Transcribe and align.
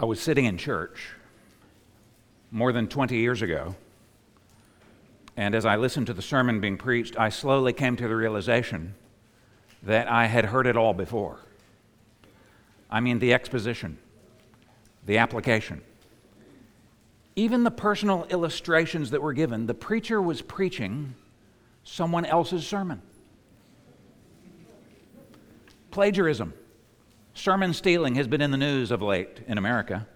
I 0.00 0.04
was 0.04 0.20
sitting 0.20 0.44
in 0.44 0.58
church 0.58 1.10
more 2.52 2.72
than 2.72 2.86
20 2.86 3.16
years 3.16 3.42
ago, 3.42 3.74
and 5.36 5.54
as 5.54 5.66
I 5.66 5.76
listened 5.76 6.06
to 6.06 6.14
the 6.14 6.22
sermon 6.22 6.60
being 6.60 6.76
preached, 6.76 7.18
I 7.18 7.30
slowly 7.30 7.72
came 7.72 7.96
to 7.96 8.06
the 8.06 8.14
realization 8.14 8.94
that 9.82 10.08
I 10.08 10.26
had 10.26 10.46
heard 10.46 10.66
it 10.66 10.76
all 10.76 10.94
before. 10.94 11.38
I 12.88 13.00
mean, 13.00 13.18
the 13.18 13.32
exposition, 13.32 13.98
the 15.04 15.18
application. 15.18 15.82
Even 17.34 17.64
the 17.64 17.70
personal 17.70 18.26
illustrations 18.30 19.10
that 19.10 19.20
were 19.20 19.32
given, 19.32 19.66
the 19.66 19.74
preacher 19.74 20.22
was 20.22 20.42
preaching 20.42 21.14
someone 21.82 22.24
else's 22.24 22.66
sermon. 22.66 23.02
Plagiarism. 25.90 26.52
Sermon 27.38 27.72
stealing 27.72 28.16
has 28.16 28.26
been 28.26 28.40
in 28.40 28.50
the 28.50 28.56
news 28.56 28.90
of 28.90 29.00
late 29.00 29.40
in 29.46 29.58
America. 29.58 30.06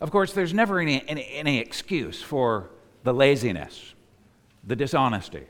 Of 0.00 0.10
course, 0.10 0.32
there's 0.34 0.52
never 0.52 0.78
any, 0.78 1.02
any, 1.08 1.26
any, 1.32 1.58
excuse 1.58 2.20
for 2.20 2.70
the 3.04 3.14
laziness, 3.14 3.94
the 4.64 4.76
dishonesty, 4.76 5.46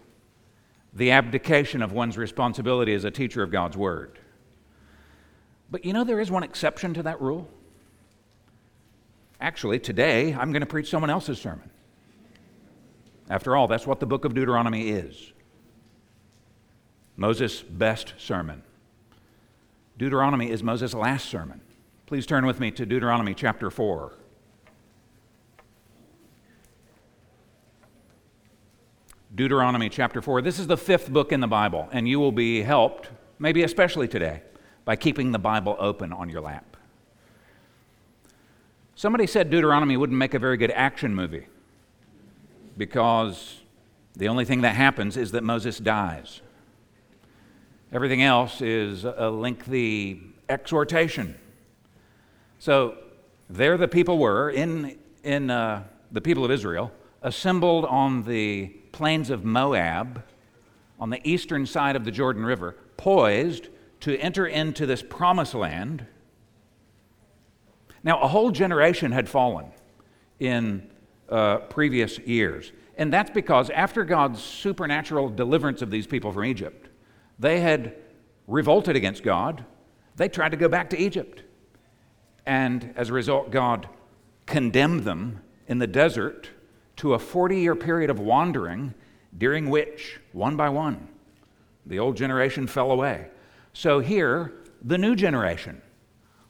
the 0.93 1.11
abdication 1.11 1.83
of 1.83 1.93
one's 1.93 2.17
responsibility 2.17 2.95
as 2.95 3.05
a 3.05 3.11
teacher 3.11 3.43
of 3.43 3.51
God's 3.51 3.77
Word. 3.77 4.19
But 5.71 5.85
you 5.85 5.93
know, 5.93 6.05
there 6.05 6.21
is 6.21 6.31
one 6.31 6.45
exception 6.45 6.95
to 6.95 7.03
that 7.03 7.21
rule. 7.21 7.49
Actually, 9.41 9.81
today, 9.81 10.33
I'm 10.35 10.53
going 10.53 10.61
to 10.61 10.67
preach 10.67 10.89
someone 10.89 11.11
else's 11.11 11.41
sermon. 11.41 11.69
After 13.29 13.57
all, 13.57 13.67
that's 13.67 13.87
what 13.87 13.99
the 13.99 14.07
book 14.07 14.25
of 14.25 14.35
Deuteronomy 14.35 14.91
is 14.91 15.33
Moses' 17.17 17.61
best 17.61 18.15
sermon. 18.19 18.63
Deuteronomy 19.97 20.51
is 20.51 20.63
Moses' 20.63 20.93
last 20.93 21.29
sermon. 21.29 21.61
Please 22.07 22.27
turn 22.27 22.47
with 22.47 22.59
me 22.59 22.71
to 22.73 22.85
Deuteronomy 22.85 23.33
chapter 23.33 23.71
4. 23.71 24.13
Deuteronomy 29.35 29.89
chapter 29.89 30.21
4. 30.21 30.43
This 30.43 30.59
is 30.59 30.67
the 30.67 30.77
fifth 30.77 31.11
book 31.13 31.33
in 31.33 31.41
the 31.41 31.47
Bible, 31.47 31.89
and 31.93 32.09
you 32.09 32.19
will 32.19 32.33
be 32.33 32.63
helped, 32.63 33.11
maybe 33.39 33.63
especially 33.63 34.09
today, 34.09 34.43
by 34.85 34.97
keeping 34.97 35.33
the 35.33 35.39
Bible 35.39 35.77
open 35.79 36.13
on 36.13 36.29
your 36.29 36.41
lap. 36.41 36.77
Somebody 38.97 39.27
said 39.27 39.51
Deuteronomy 39.51 39.97
wouldn't 39.97 40.19
make 40.19 40.35
a 40.35 40.39
very 40.39 40.57
good 40.57 40.71
action 40.71 41.15
movie 41.15 41.47
because 42.77 43.61
the 44.15 44.29
only 44.29 44.45
thing 44.45 44.61
that 44.63 44.77
happens 44.77 45.17
is 45.17 45.33
that 45.33 45.43
Moses 45.43 45.79
dies. 45.79 46.43
Everything 47.95 48.23
else 48.25 48.61
is 48.61 49.05
a 49.05 49.31
lengthy 49.31 50.21
exhortation. 50.49 51.39
So 52.59 52.99
there 53.49 53.77
the 53.77 53.87
people 53.87 54.19
were 54.19 54.51
in, 54.51 54.99
in 55.23 55.49
uh, 55.49 55.85
the 56.11 56.21
people 56.21 56.45
of 56.45 56.51
Israel, 56.51 56.91
assembled 57.23 57.85
on 57.85 58.25
the 58.25 58.67
plains 58.91 59.31
of 59.31 59.45
Moab, 59.45 60.25
on 60.99 61.11
the 61.11 61.21
eastern 61.23 61.67
side 61.67 61.95
of 61.95 62.05
the 62.05 62.11
Jordan 62.11 62.45
River, 62.45 62.75
poised 62.97 63.69
to 64.01 64.19
enter 64.19 64.45
into 64.45 64.87
this 64.87 65.01
promised 65.01 65.55
land. 65.55 66.05
Now, 68.03 68.21
a 68.21 68.27
whole 68.27 68.51
generation 68.51 69.13
had 69.13 69.29
fallen 69.29 69.67
in 70.41 70.91
uh, 71.29 71.59
previous 71.59 72.19
years. 72.19 72.73
And 72.99 73.13
that's 73.13 73.31
because 73.31 73.71
after 73.71 74.03
God's 74.03 74.43
supernatural 74.43 75.29
deliverance 75.29 75.81
of 75.81 75.93
these 75.93 76.09
people 76.09 76.33
from 76.33 76.45
Egypt, 76.45 76.89
they 77.39 77.61
had 77.61 77.95
revolted 78.47 78.97
against 78.97 79.23
God. 79.23 79.65
They 80.17 80.29
tried 80.29 80.51
to 80.51 80.57
go 80.57 80.69
back 80.69 80.91
to 80.91 80.99
Egypt. 80.99 81.43
And 82.47 82.93
as 82.97 83.11
a 83.11 83.13
result, 83.13 83.51
God 83.51 83.89
condemned 84.47 85.05
them 85.05 85.41
in 85.67 85.79
the 85.79 85.87
desert 85.87 86.51
to 86.97 87.15
a 87.15 87.19
40 87.19 87.59
year 87.59 87.75
period 87.75 88.11
of 88.11 88.21
wandering, 88.21 88.95
during 89.37 89.69
which, 89.69 90.21
one 90.33 90.57
by 90.57 90.69
one, 90.69 91.09
the 91.87 91.99
old 91.99 92.17
generation 92.17 92.67
fell 92.67 92.91
away. 92.91 93.29
So 93.73 93.99
here, 93.99 94.53
the 94.83 94.99
new 94.99 95.17
generation 95.17 95.83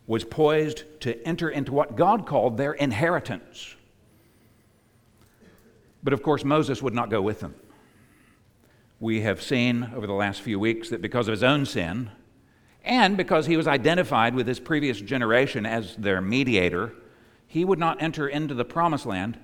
was 0.07 0.25
poised 0.25 0.85
to 1.01 1.27
enter 1.27 1.49
into 1.49 1.73
what 1.73 1.97
God 1.97 2.27
called 2.27 2.59
their 2.59 2.75
inheritance. 2.75 3.75
But 6.03 6.13
of 6.13 6.23
course, 6.23 6.45
Moses 6.45 6.83
would 6.83 6.93
not 6.93 7.09
go 7.09 7.23
with 7.23 7.41
them 7.41 7.55
we 9.01 9.21
have 9.23 9.43
seen 9.43 9.91
over 9.95 10.07
the 10.07 10.13
last 10.13 10.41
few 10.41 10.59
weeks 10.59 10.91
that 10.91 11.03
because 11.03 11.29
of 11.29 11.33
his 11.33 11.43
own 11.43 11.67
sin, 11.67 12.11
and 12.85 13.17
because 13.17 13.47
he 13.47 13.57
was 13.57 13.67
identified 13.67 14.35
with 14.35 14.47
his 14.47 14.61
previous 14.61 15.01
generation 15.01 15.65
as 15.65 15.97
their 15.97 16.21
mediator, 16.21 16.93
he 17.47 17.65
would 17.65 17.79
not 17.79 18.03
enter 18.03 18.29
into 18.29 18.55
the 18.55 18.65
promised 18.65 19.07
land. 19.07 19.39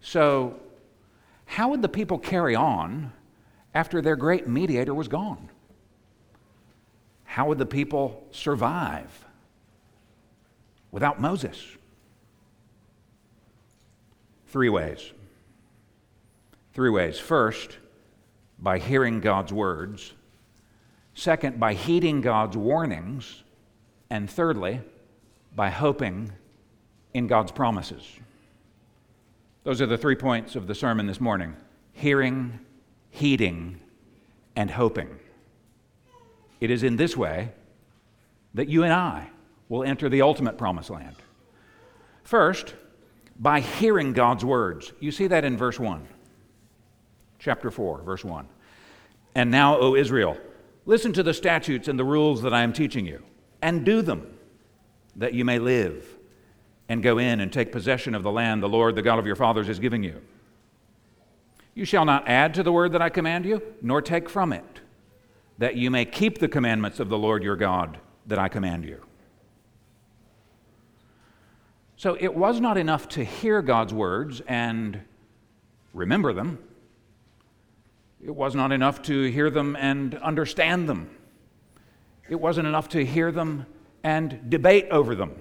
So, 0.00 0.58
how 1.46 1.70
would 1.70 1.82
the 1.82 1.88
people 1.88 2.18
carry 2.18 2.54
on 2.54 3.12
after 3.74 4.02
their 4.02 4.16
great 4.16 4.48
mediator 4.48 4.94
was 4.94 5.08
gone? 5.08 5.48
How 7.24 7.46
would 7.46 7.58
the 7.58 7.66
people 7.66 8.26
survive 8.30 9.24
without 10.90 11.20
Moses? 11.20 11.64
Three 14.48 14.68
ways. 14.68 15.12
Three 16.74 16.90
ways. 16.90 17.18
First, 17.18 17.78
by 18.62 18.78
hearing 18.78 19.20
God's 19.20 19.52
words. 19.52 20.12
Second, 21.14 21.58
by 21.58 21.74
heeding 21.74 22.20
God's 22.20 22.56
warnings. 22.56 23.42
And 24.08 24.30
thirdly, 24.30 24.80
by 25.54 25.70
hoping 25.70 26.32
in 27.12 27.26
God's 27.26 27.50
promises. 27.50 28.06
Those 29.64 29.82
are 29.82 29.86
the 29.86 29.98
three 29.98 30.14
points 30.14 30.56
of 30.56 30.66
the 30.66 30.74
sermon 30.74 31.06
this 31.06 31.20
morning 31.20 31.56
hearing, 31.94 32.58
heeding, 33.10 33.78
and 34.56 34.70
hoping. 34.70 35.18
It 36.60 36.70
is 36.70 36.82
in 36.82 36.96
this 36.96 37.16
way 37.16 37.52
that 38.54 38.68
you 38.68 38.84
and 38.84 38.92
I 38.92 39.28
will 39.68 39.82
enter 39.82 40.08
the 40.08 40.22
ultimate 40.22 40.56
promised 40.56 40.90
land. 40.90 41.16
First, 42.22 42.74
by 43.38 43.60
hearing 43.60 44.12
God's 44.12 44.44
words. 44.44 44.92
You 45.00 45.10
see 45.10 45.26
that 45.26 45.44
in 45.44 45.56
verse 45.56 45.78
1 45.78 46.06
chapter 47.42 47.70
4, 47.70 48.02
verse 48.02 48.24
1. 48.24 48.46
And 49.34 49.50
now, 49.50 49.76
O 49.78 49.96
Israel, 49.96 50.38
listen 50.86 51.12
to 51.14 51.22
the 51.22 51.34
statutes 51.34 51.88
and 51.88 51.98
the 51.98 52.04
rules 52.04 52.42
that 52.42 52.54
I 52.54 52.62
am 52.62 52.72
teaching 52.72 53.04
you, 53.04 53.22
and 53.60 53.84
do 53.84 54.00
them, 54.00 54.38
that 55.16 55.34
you 55.34 55.44
may 55.44 55.58
live 55.58 56.06
and 56.88 57.02
go 57.02 57.18
in 57.18 57.40
and 57.40 57.52
take 57.52 57.72
possession 57.72 58.14
of 58.14 58.22
the 58.22 58.30
land 58.30 58.62
the 58.62 58.68
Lord, 58.68 58.94
the 58.94 59.02
God 59.02 59.18
of 59.18 59.26
your 59.26 59.36
fathers, 59.36 59.68
is 59.68 59.78
giving 59.78 60.02
you. 60.02 60.20
You 61.74 61.84
shall 61.84 62.04
not 62.04 62.28
add 62.28 62.54
to 62.54 62.62
the 62.62 62.72
word 62.72 62.92
that 62.92 63.02
I 63.02 63.08
command 63.08 63.44
you, 63.44 63.62
nor 63.80 64.02
take 64.02 64.28
from 64.28 64.52
it, 64.52 64.80
that 65.58 65.74
you 65.74 65.90
may 65.90 66.04
keep 66.04 66.38
the 66.38 66.48
commandments 66.48 67.00
of 67.00 67.08
the 67.08 67.18
Lord 67.18 67.42
your 67.42 67.56
God 67.56 67.98
that 68.26 68.38
I 68.38 68.48
command 68.48 68.84
you. 68.84 69.02
So 71.96 72.16
it 72.20 72.34
was 72.34 72.60
not 72.60 72.76
enough 72.76 73.08
to 73.10 73.24
hear 73.24 73.62
God's 73.62 73.94
words 73.94 74.42
and 74.46 75.00
remember 75.94 76.32
them. 76.32 76.58
It 78.22 78.34
was 78.34 78.54
not 78.54 78.70
enough 78.70 79.02
to 79.02 79.24
hear 79.24 79.50
them 79.50 79.76
and 79.76 80.14
understand 80.16 80.88
them. 80.88 81.10
It 82.28 82.40
wasn't 82.40 82.68
enough 82.68 82.88
to 82.90 83.04
hear 83.04 83.32
them 83.32 83.66
and 84.04 84.48
debate 84.48 84.86
over 84.90 85.14
them. 85.14 85.34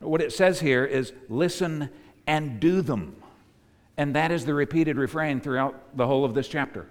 What 0.00 0.22
it 0.22 0.32
says 0.32 0.60
here 0.60 0.84
is 0.84 1.12
listen 1.28 1.90
and 2.26 2.60
do 2.60 2.80
them. 2.80 3.16
And 3.98 4.14
that 4.14 4.30
is 4.30 4.46
the 4.46 4.54
repeated 4.54 4.96
refrain 4.96 5.40
throughout 5.40 5.96
the 5.96 6.06
whole 6.06 6.24
of 6.24 6.34
this 6.34 6.48
chapter. 6.48 6.86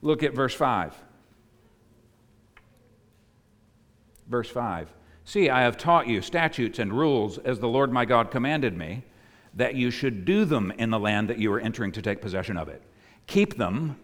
Look 0.00 0.22
at 0.22 0.34
verse 0.34 0.54
5. 0.54 0.94
Verse 4.28 4.48
5 4.48 4.92
See, 5.24 5.48
I 5.48 5.62
have 5.62 5.76
taught 5.76 6.08
you 6.08 6.20
statutes 6.20 6.78
and 6.78 6.92
rules 6.92 7.38
as 7.38 7.60
the 7.60 7.68
Lord 7.68 7.92
my 7.92 8.04
God 8.04 8.30
commanded 8.30 8.76
me, 8.76 9.04
that 9.54 9.74
you 9.74 9.90
should 9.90 10.24
do 10.24 10.44
them 10.44 10.72
in 10.78 10.90
the 10.90 10.98
land 10.98 11.28
that 11.28 11.38
you 11.38 11.52
are 11.52 11.60
entering 11.60 11.92
to 11.92 12.02
take 12.02 12.20
possession 12.20 12.56
of 12.56 12.68
it 12.68 12.82
keep 13.26 13.56
them, 13.56 13.96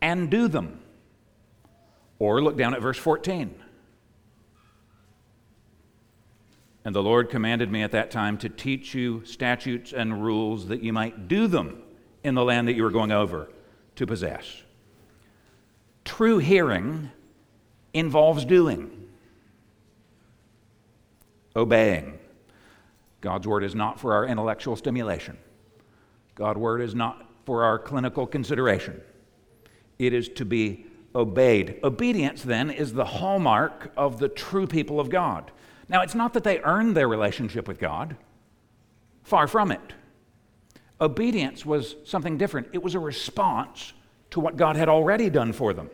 and 0.00 0.30
do 0.30 0.48
them. 0.48 0.80
Or 2.18 2.42
look 2.42 2.56
down 2.56 2.74
at 2.74 2.80
verse 2.80 2.98
14. 2.98 3.54
And 6.84 6.94
the 6.94 7.02
Lord 7.02 7.30
commanded 7.30 7.70
me 7.70 7.82
at 7.82 7.90
that 7.90 8.12
time 8.12 8.38
to 8.38 8.48
teach 8.48 8.94
you 8.94 9.24
statutes 9.24 9.92
and 9.92 10.22
rules 10.22 10.68
that 10.68 10.82
you 10.82 10.92
might 10.92 11.26
do 11.26 11.48
them 11.48 11.82
in 12.22 12.36
the 12.36 12.44
land 12.44 12.68
that 12.68 12.74
you 12.74 12.86
are 12.86 12.90
going 12.90 13.10
over 13.10 13.50
to 13.96 14.06
possess. 14.06 14.62
True 16.04 16.38
hearing 16.38 17.10
involves 17.92 18.44
doing, 18.44 19.08
obeying. 21.56 22.20
God's 23.20 23.48
word 23.48 23.64
is 23.64 23.74
not 23.74 23.98
for 23.98 24.12
our 24.12 24.24
intellectual 24.24 24.76
stimulation. 24.76 25.36
God's 26.36 26.60
word 26.60 26.80
is 26.80 26.94
not 26.94 27.25
for 27.46 27.62
our 27.64 27.78
clinical 27.78 28.26
consideration. 28.26 29.00
It 29.98 30.12
is 30.12 30.28
to 30.30 30.44
be 30.44 30.84
obeyed. 31.14 31.78
Obedience, 31.82 32.42
then, 32.42 32.70
is 32.70 32.92
the 32.92 33.04
hallmark 33.04 33.92
of 33.96 34.18
the 34.18 34.28
true 34.28 34.66
people 34.66 35.00
of 35.00 35.08
God. 35.08 35.50
Now, 35.88 36.02
it's 36.02 36.14
not 36.14 36.34
that 36.34 36.44
they 36.44 36.58
earned 36.60 36.96
their 36.96 37.08
relationship 37.08 37.68
with 37.68 37.78
God, 37.78 38.16
far 39.22 39.46
from 39.46 39.70
it. 39.70 39.94
Obedience 41.00 41.64
was 41.64 41.94
something 42.04 42.36
different, 42.36 42.68
it 42.72 42.82
was 42.82 42.94
a 42.94 42.98
response 42.98 43.92
to 44.30 44.40
what 44.40 44.56
God 44.56 44.76
had 44.76 44.88
already 44.88 45.30
done 45.30 45.52
for 45.52 45.72
them 45.72 45.88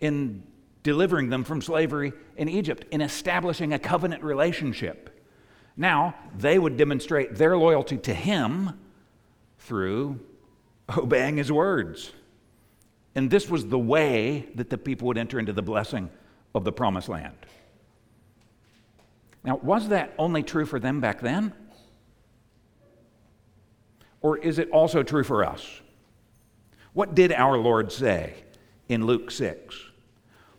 in 0.00 0.42
delivering 0.82 1.30
them 1.30 1.42
from 1.44 1.60
slavery 1.60 2.12
in 2.36 2.48
Egypt, 2.48 2.86
in 2.90 3.00
establishing 3.00 3.72
a 3.72 3.78
covenant 3.78 4.22
relationship. 4.22 5.10
Now, 5.76 6.14
they 6.38 6.58
would 6.58 6.76
demonstrate 6.76 7.34
their 7.34 7.56
loyalty 7.56 7.96
to 7.98 8.14
Him 8.14 8.78
through 9.58 10.20
obeying 10.96 11.36
His 11.36 11.50
words. 11.50 12.12
And 13.14 13.30
this 13.30 13.48
was 13.48 13.66
the 13.66 13.78
way 13.78 14.48
that 14.54 14.70
the 14.70 14.78
people 14.78 15.08
would 15.08 15.18
enter 15.18 15.38
into 15.38 15.52
the 15.52 15.62
blessing 15.62 16.10
of 16.54 16.64
the 16.64 16.72
promised 16.72 17.08
land. 17.08 17.36
Now, 19.44 19.56
was 19.56 19.88
that 19.88 20.14
only 20.18 20.42
true 20.42 20.66
for 20.66 20.80
them 20.80 21.00
back 21.00 21.20
then? 21.20 21.52
Or 24.20 24.38
is 24.38 24.58
it 24.58 24.70
also 24.70 25.02
true 25.02 25.22
for 25.22 25.44
us? 25.44 25.82
What 26.94 27.14
did 27.14 27.30
our 27.32 27.58
Lord 27.58 27.92
say 27.92 28.34
in 28.88 29.04
Luke 29.04 29.30
6? 29.30 29.76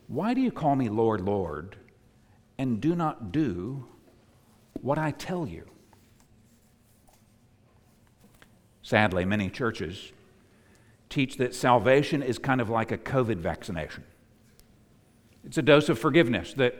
Why 0.07 0.33
do 0.33 0.41
you 0.41 0.51
call 0.51 0.75
me 0.75 0.87
Lord, 0.87 1.21
Lord, 1.21 1.75
and 2.57 2.79
do 2.79 2.95
not 2.95 3.31
do 3.31 3.87
what 4.81 4.99
I 4.99 5.11
tell 5.11 5.47
you? 5.47 5.65
Sadly, 8.83 9.25
many 9.25 9.49
churches 9.49 10.11
teach 11.15 11.37
that 11.37 11.55
salvation 11.55 12.21
is 12.21 12.37
kind 12.37 12.59
of 12.59 12.69
like 12.69 12.91
a 12.91 12.97
COVID 12.97 13.37
vaccination. 13.37 14.03
It's 15.45 15.57
a 15.57 15.61
dose 15.61 15.87
of 15.87 15.97
forgiveness 15.97 16.53
that, 16.55 16.75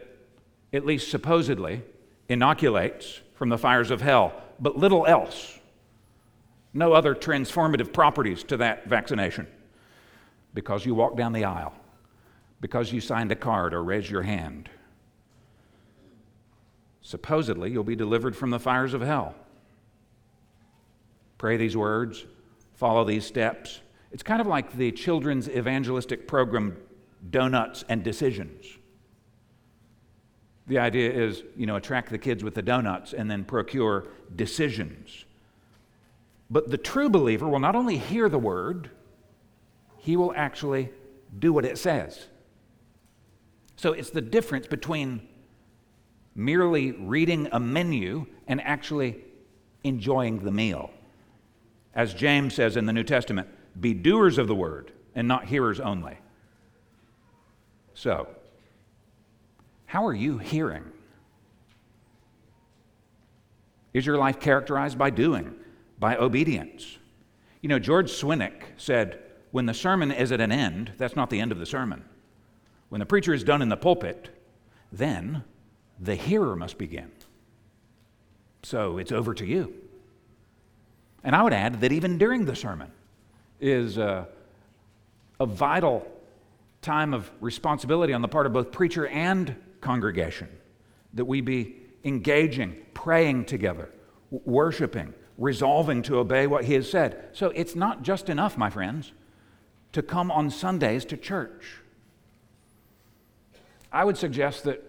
at 0.73 0.85
least 0.85 1.09
supposedly, 1.09 1.83
inoculates 2.27 3.21
from 3.33 3.47
the 3.47 3.57
fires 3.57 3.91
of 3.91 4.01
hell, 4.01 4.33
but 4.59 4.77
little 4.77 5.05
else. 5.05 5.57
No 6.73 6.91
other 6.91 7.15
transformative 7.15 7.93
properties 7.93 8.43
to 8.43 8.57
that 8.57 8.89
vaccination 8.89 9.47
because 10.53 10.85
you 10.85 10.93
walk 10.93 11.15
down 11.15 11.31
the 11.31 11.45
aisle, 11.45 11.73
because 12.59 12.91
you 12.91 12.99
signed 12.99 13.31
a 13.31 13.37
card 13.37 13.73
or 13.73 13.81
raised 13.85 14.09
your 14.09 14.23
hand. 14.23 14.69
Supposedly, 17.01 17.71
you'll 17.71 17.85
be 17.85 17.95
delivered 17.95 18.35
from 18.35 18.49
the 18.49 18.59
fires 18.59 18.93
of 18.93 18.99
hell. 18.99 19.33
Pray 21.37 21.55
these 21.55 21.77
words, 21.77 22.25
follow 22.73 23.05
these 23.05 23.25
steps. 23.25 23.79
It's 24.11 24.23
kind 24.23 24.41
of 24.41 24.47
like 24.47 24.75
the 24.75 24.91
children's 24.91 25.49
evangelistic 25.49 26.27
program, 26.27 26.77
Donuts 27.29 27.83
and 27.89 28.03
Decisions. 28.03 28.65
The 30.67 30.79
idea 30.79 31.11
is, 31.11 31.43
you 31.55 31.65
know, 31.65 31.75
attract 31.75 32.09
the 32.09 32.17
kids 32.17 32.43
with 32.43 32.55
the 32.55 32.61
donuts 32.61 33.13
and 33.13 33.29
then 33.29 33.43
procure 33.43 34.07
decisions. 34.35 35.25
But 36.49 36.69
the 36.69 36.77
true 36.77 37.09
believer 37.09 37.47
will 37.47 37.59
not 37.59 37.75
only 37.75 37.97
hear 37.97 38.29
the 38.29 38.39
word, 38.39 38.89
he 39.97 40.17
will 40.17 40.33
actually 40.35 40.89
do 41.37 41.53
what 41.53 41.65
it 41.65 41.77
says. 41.77 42.27
So 43.75 43.93
it's 43.93 44.09
the 44.09 44.21
difference 44.21 44.67
between 44.67 45.27
merely 46.35 46.91
reading 46.91 47.47
a 47.51 47.59
menu 47.59 48.25
and 48.47 48.61
actually 48.61 49.17
enjoying 49.83 50.39
the 50.39 50.51
meal. 50.51 50.91
As 51.93 52.13
James 52.13 52.53
says 52.53 52.75
in 52.77 52.85
the 52.85 52.93
New 52.93 53.03
Testament, 53.03 53.47
be 53.79 53.93
doers 53.93 54.37
of 54.37 54.47
the 54.47 54.55
word 54.55 54.91
and 55.13 55.27
not 55.27 55.45
hearers 55.45 55.79
only. 55.79 56.17
So, 57.93 58.27
how 59.85 60.05
are 60.05 60.13
you 60.13 60.37
hearing? 60.37 60.83
Is 63.93 64.05
your 64.05 64.17
life 64.17 64.39
characterized 64.39 64.97
by 64.97 65.09
doing? 65.09 65.55
by 65.99 66.17
obedience. 66.17 66.97
You 67.61 67.69
know, 67.69 67.79
George 67.79 68.11
Swinnock 68.11 68.63
said, 68.77 69.21
when 69.51 69.65
the 69.65 69.73
sermon 69.73 70.11
is 70.11 70.31
at 70.31 70.41
an 70.41 70.51
end, 70.51 70.91
that's 70.97 71.15
not 71.15 71.29
the 71.29 71.39
end 71.39 71.51
of 71.51 71.59
the 71.59 71.65
sermon. 71.65 72.03
When 72.89 72.99
the 72.99 73.05
preacher 73.05 73.33
is 73.33 73.43
done 73.43 73.61
in 73.61 73.69
the 73.69 73.77
pulpit, 73.77 74.29
then 74.91 75.43
the 75.99 76.15
hearer 76.15 76.55
must 76.55 76.77
begin. 76.77 77.11
So 78.63 78.97
it's 78.97 79.11
over 79.11 79.33
to 79.33 79.45
you. 79.45 79.73
And 81.23 81.35
I 81.35 81.41
would 81.41 81.53
add 81.53 81.81
that 81.81 81.91
even 81.91 82.17
during 82.17 82.45
the 82.45 82.55
sermon 82.55 82.91
is 83.59 83.97
a, 83.97 84.27
a 85.39 85.45
vital 85.45 86.07
time 86.81 87.13
of 87.13 87.29
responsibility 87.41 88.13
on 88.13 88.21
the 88.21 88.27
part 88.27 88.45
of 88.45 88.53
both 88.53 88.71
preacher 88.71 89.07
and 89.07 89.55
congregation 89.81 90.47
that 91.13 91.25
we 91.25 91.41
be 91.41 91.75
engaging, 92.03 92.75
praying 92.93 93.45
together, 93.45 93.89
worshiping, 94.29 95.13
resolving 95.37 96.01
to 96.03 96.17
obey 96.19 96.47
what 96.47 96.65
he 96.65 96.73
has 96.73 96.89
said. 96.89 97.29
So 97.33 97.47
it's 97.49 97.75
not 97.75 98.03
just 98.03 98.29
enough, 98.29 98.57
my 98.57 98.69
friends, 98.69 99.11
to 99.93 100.01
come 100.01 100.29
on 100.29 100.49
Sundays 100.49 101.05
to 101.05 101.17
church. 101.17 101.77
I 103.91 104.03
would 104.03 104.17
suggest 104.17 104.65
that 104.65 104.83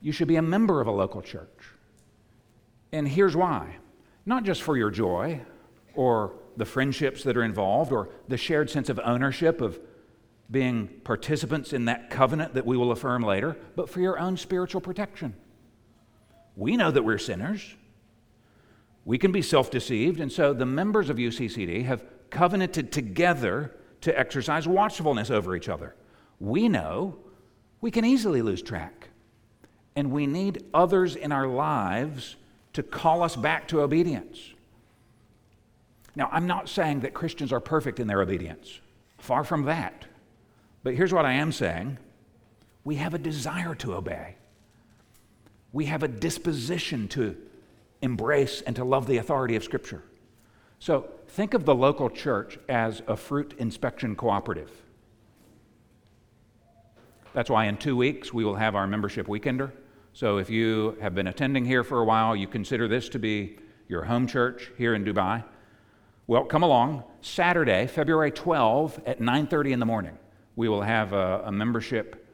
you 0.00 0.12
should 0.12 0.28
be 0.28 0.36
a 0.36 0.42
member 0.42 0.80
of 0.80 0.86
a 0.86 0.92
local 0.92 1.22
church. 1.22 1.48
And 2.92 3.08
here's 3.08 3.34
why 3.34 3.76
not 4.26 4.42
just 4.42 4.62
for 4.62 4.76
your 4.76 4.90
joy 4.90 5.40
or 5.94 6.32
the 6.56 6.64
friendships 6.64 7.22
that 7.24 7.36
are 7.36 7.42
involved 7.42 7.92
or 7.92 8.08
the 8.28 8.36
shared 8.36 8.70
sense 8.70 8.88
of 8.88 9.00
ownership 9.04 9.60
of 9.60 9.78
being 10.50 10.88
participants 11.04 11.72
in 11.72 11.86
that 11.86 12.10
covenant 12.10 12.54
that 12.54 12.64
we 12.64 12.76
will 12.76 12.92
affirm 12.92 13.22
later, 13.22 13.56
but 13.74 13.90
for 13.90 14.00
your 14.00 14.18
own 14.18 14.36
spiritual 14.36 14.80
protection. 14.80 15.34
We 16.54 16.76
know 16.76 16.90
that 16.90 17.02
we're 17.02 17.18
sinners. 17.18 17.74
We 19.04 19.18
can 19.18 19.32
be 19.32 19.42
self 19.42 19.70
deceived, 19.70 20.20
and 20.20 20.32
so 20.32 20.52
the 20.52 20.66
members 20.66 21.10
of 21.10 21.16
UCCD 21.16 21.84
have 21.84 22.04
covenanted 22.30 22.92
together 22.92 23.74
to 24.02 24.18
exercise 24.18 24.66
watchfulness 24.66 25.30
over 25.30 25.54
each 25.56 25.68
other. 25.68 25.94
We 26.40 26.68
know 26.68 27.18
we 27.80 27.90
can 27.90 28.04
easily 28.04 28.42
lose 28.42 28.62
track, 28.62 29.08
and 29.94 30.10
we 30.10 30.26
need 30.26 30.64
others 30.72 31.16
in 31.16 31.32
our 31.32 31.46
lives 31.46 32.36
to 32.72 32.82
call 32.82 33.22
us 33.22 33.36
back 33.36 33.68
to 33.68 33.80
obedience. 33.80 34.38
Now, 36.16 36.30
I'm 36.32 36.46
not 36.46 36.68
saying 36.70 37.00
that 37.00 37.12
Christians 37.12 37.52
are 37.52 37.60
perfect 37.60 38.00
in 38.00 38.06
their 38.06 38.22
obedience, 38.22 38.80
far 39.18 39.44
from 39.44 39.66
that. 39.66 40.06
But 40.82 40.94
here's 40.94 41.12
what 41.12 41.26
I 41.26 41.34
am 41.34 41.52
saying 41.52 41.98
we 42.84 42.96
have 42.96 43.14
a 43.14 43.18
desire 43.18 43.74
to 43.76 43.94
obey, 43.94 44.36
we 45.72 45.84
have 45.84 46.02
a 46.02 46.08
disposition 46.08 47.06
to 47.08 47.36
embrace 48.00 48.62
and 48.62 48.74
to 48.76 48.84
love 48.84 49.06
the 49.06 49.18
authority 49.18 49.56
of 49.56 49.62
Scripture. 49.64 50.02
So 50.78 51.08
think 51.28 51.54
of 51.54 51.64
the 51.64 51.74
local 51.74 52.08
church 52.08 52.58
as 52.68 53.02
a 53.06 53.16
fruit 53.16 53.54
inspection 53.58 54.14
cooperative. 54.16 54.70
That's 57.34 57.50
why 57.50 57.66
in 57.66 57.76
two 57.76 57.96
weeks 57.96 58.32
we 58.32 58.44
will 58.44 58.54
have 58.54 58.74
our 58.74 58.86
membership 58.86 59.26
weekender. 59.26 59.72
So 60.14 60.38
if 60.38 60.48
you 60.48 60.96
have 61.02 61.14
been 61.14 61.26
attending 61.26 61.66
here 61.66 61.84
for 61.84 62.00
a 62.00 62.04
while, 62.04 62.34
you 62.34 62.46
consider 62.46 62.88
this 62.88 63.08
to 63.10 63.18
be 63.18 63.58
your 63.88 64.04
home 64.04 64.26
church 64.26 64.70
here 64.78 64.94
in 64.94 65.04
Dubai. 65.04 65.44
Well, 66.28 66.44
come 66.44 66.64
along. 66.64 67.04
Saturday, 67.20 67.86
February 67.86 68.32
12 68.32 69.00
at 69.06 69.20
9:30 69.20 69.72
in 69.72 69.78
the 69.78 69.86
morning, 69.86 70.18
we 70.56 70.68
will 70.68 70.82
have 70.82 71.12
a, 71.12 71.42
a 71.46 71.52
membership 71.52 72.26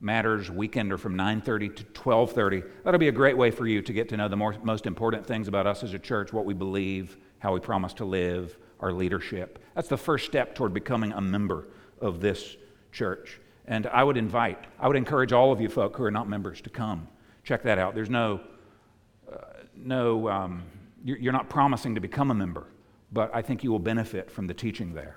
matters 0.00 0.48
weekender 0.48 0.98
from 0.98 1.16
9.30 1.16 1.74
to 1.76 1.84
12.30 1.84 2.64
that'll 2.84 3.00
be 3.00 3.08
a 3.08 3.12
great 3.12 3.36
way 3.36 3.50
for 3.50 3.66
you 3.66 3.80
to 3.80 3.92
get 3.94 4.10
to 4.10 4.16
know 4.16 4.28
the 4.28 4.36
more, 4.36 4.54
most 4.62 4.84
important 4.84 5.26
things 5.26 5.48
about 5.48 5.66
us 5.66 5.82
as 5.82 5.94
a 5.94 5.98
church 5.98 6.34
what 6.34 6.44
we 6.44 6.52
believe 6.52 7.16
how 7.38 7.54
we 7.54 7.60
promise 7.60 7.94
to 7.94 8.04
live 8.04 8.58
our 8.80 8.92
leadership. 8.92 9.58
That's 9.74 9.88
the 9.88 9.96
first 9.96 10.26
step 10.26 10.54
toward 10.54 10.74
becoming 10.74 11.12
a 11.12 11.20
member 11.20 11.68
of 12.00 12.20
this 12.20 12.56
church. 12.92 13.40
And 13.66 13.86
i 13.86 14.04
would 14.04 14.16
invite 14.16 14.64
i 14.78 14.86
would 14.86 14.96
encourage 14.96 15.32
all 15.32 15.50
of 15.50 15.60
you 15.60 15.68
folk 15.68 15.96
who 15.96 16.04
are 16.04 16.10
not 16.10 16.28
members 16.28 16.60
to 16.62 16.70
come. 16.70 17.08
Check 17.42 17.62
that 17.62 17.78
out. 17.78 17.94
There's 17.94 18.10
no 18.10 18.40
uh, 19.30 19.38
no 19.74 20.28
um, 20.28 20.62
you're, 21.04 21.18
you're 21.18 21.32
not 21.32 21.48
promising 21.48 21.94
to 21.94 22.00
become 22.00 22.30
a 22.30 22.34
member 22.34 22.66
but 23.16 23.30
i 23.34 23.42
think 23.42 23.64
you 23.64 23.70
will 23.72 23.84
benefit 23.92 24.30
from 24.30 24.46
the 24.46 24.54
teaching 24.54 24.94
there 24.94 25.16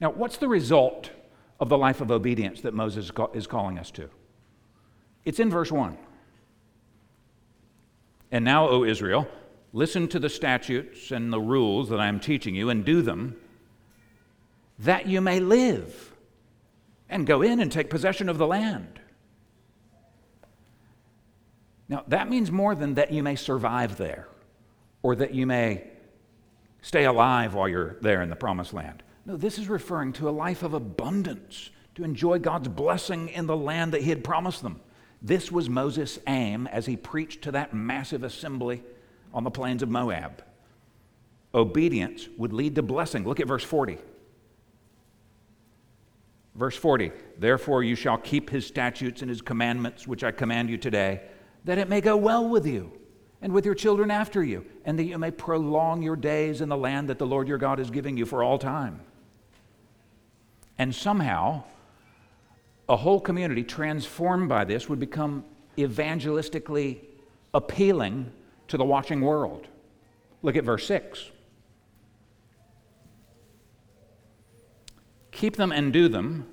now 0.00 0.10
what's 0.10 0.38
the 0.38 0.48
result 0.48 1.10
of 1.60 1.68
the 1.68 1.78
life 1.78 2.00
of 2.00 2.10
obedience 2.10 2.60
that 2.60 2.74
Moses 2.74 3.10
is 3.34 3.46
calling 3.46 3.78
us 3.78 3.90
to. 3.92 4.08
It's 5.24 5.40
in 5.40 5.50
verse 5.50 5.72
1. 5.72 5.98
And 8.30 8.44
now, 8.44 8.68
O 8.68 8.84
Israel, 8.84 9.26
listen 9.72 10.08
to 10.08 10.18
the 10.18 10.28
statutes 10.28 11.10
and 11.10 11.32
the 11.32 11.40
rules 11.40 11.88
that 11.88 11.98
I 11.98 12.06
am 12.06 12.20
teaching 12.20 12.54
you 12.54 12.70
and 12.70 12.84
do 12.84 13.02
them, 13.02 13.36
that 14.78 15.06
you 15.06 15.20
may 15.20 15.40
live 15.40 16.14
and 17.08 17.26
go 17.26 17.42
in 17.42 17.58
and 17.58 17.72
take 17.72 17.90
possession 17.90 18.28
of 18.28 18.38
the 18.38 18.46
land. 18.46 19.00
Now, 21.88 22.04
that 22.08 22.28
means 22.28 22.52
more 22.52 22.74
than 22.74 22.94
that 22.94 23.12
you 23.12 23.22
may 23.22 23.34
survive 23.34 23.96
there 23.96 24.28
or 25.02 25.16
that 25.16 25.34
you 25.34 25.46
may 25.46 25.84
stay 26.88 27.04
alive 27.04 27.52
while 27.52 27.68
you're 27.68 27.96
there 28.00 28.22
in 28.22 28.30
the 28.30 28.34
promised 28.34 28.72
land. 28.72 29.02
No, 29.26 29.36
this 29.36 29.58
is 29.58 29.68
referring 29.68 30.14
to 30.14 30.28
a 30.28 30.30
life 30.30 30.62
of 30.62 30.72
abundance, 30.72 31.68
to 31.94 32.02
enjoy 32.02 32.38
God's 32.38 32.68
blessing 32.68 33.28
in 33.28 33.46
the 33.46 33.56
land 33.56 33.92
that 33.92 34.00
He 34.00 34.08
had 34.08 34.24
promised 34.24 34.62
them. 34.62 34.80
This 35.20 35.52
was 35.52 35.68
Moses' 35.68 36.18
aim 36.26 36.66
as 36.66 36.86
he 36.86 36.96
preached 36.96 37.42
to 37.42 37.52
that 37.52 37.74
massive 37.74 38.22
assembly 38.22 38.82
on 39.34 39.44
the 39.44 39.50
plains 39.50 39.82
of 39.82 39.90
Moab. 39.90 40.42
Obedience 41.54 42.26
would 42.38 42.54
lead 42.54 42.74
to 42.76 42.82
blessing. 42.82 43.24
Look 43.24 43.40
at 43.40 43.48
verse 43.48 43.64
40. 43.64 43.98
Verse 46.54 46.76
40 46.76 47.12
Therefore 47.36 47.82
you 47.82 47.96
shall 47.96 48.16
keep 48.16 48.48
his 48.48 48.66
statutes 48.66 49.20
and 49.20 49.28
his 49.28 49.42
commandments, 49.42 50.06
which 50.06 50.24
I 50.24 50.30
command 50.30 50.70
you 50.70 50.78
today, 50.78 51.20
that 51.64 51.76
it 51.76 51.90
may 51.90 52.00
go 52.00 52.16
well 52.16 52.48
with 52.48 52.66
you 52.66 52.92
and 53.40 53.52
with 53.52 53.64
your 53.64 53.74
children 53.74 54.10
after 54.10 54.42
you, 54.42 54.64
and 54.84 54.98
that 54.98 55.04
you 55.04 55.18
may 55.18 55.30
prolong 55.30 56.02
your 56.02 56.16
days 56.16 56.60
in 56.60 56.68
the 56.68 56.76
land 56.76 57.08
that 57.08 57.18
the 57.18 57.26
Lord 57.26 57.48
your 57.48 57.58
God 57.58 57.78
is 57.78 57.90
giving 57.90 58.16
you 58.16 58.26
for 58.26 58.42
all 58.42 58.58
time. 58.58 59.00
And 60.78 60.94
somehow, 60.94 61.64
a 62.88 62.96
whole 62.96 63.20
community 63.20 63.62
transformed 63.62 64.48
by 64.48 64.64
this 64.64 64.88
would 64.88 64.98
become 64.98 65.44
evangelistically 65.76 66.98
appealing 67.54 68.32
to 68.68 68.76
the 68.76 68.84
watching 68.84 69.20
world. 69.20 69.66
Look 70.42 70.56
at 70.56 70.64
verse 70.64 70.86
6. 70.86 71.30
Keep 75.32 75.56
them 75.56 75.70
and 75.70 75.92
do 75.92 76.08
them, 76.08 76.46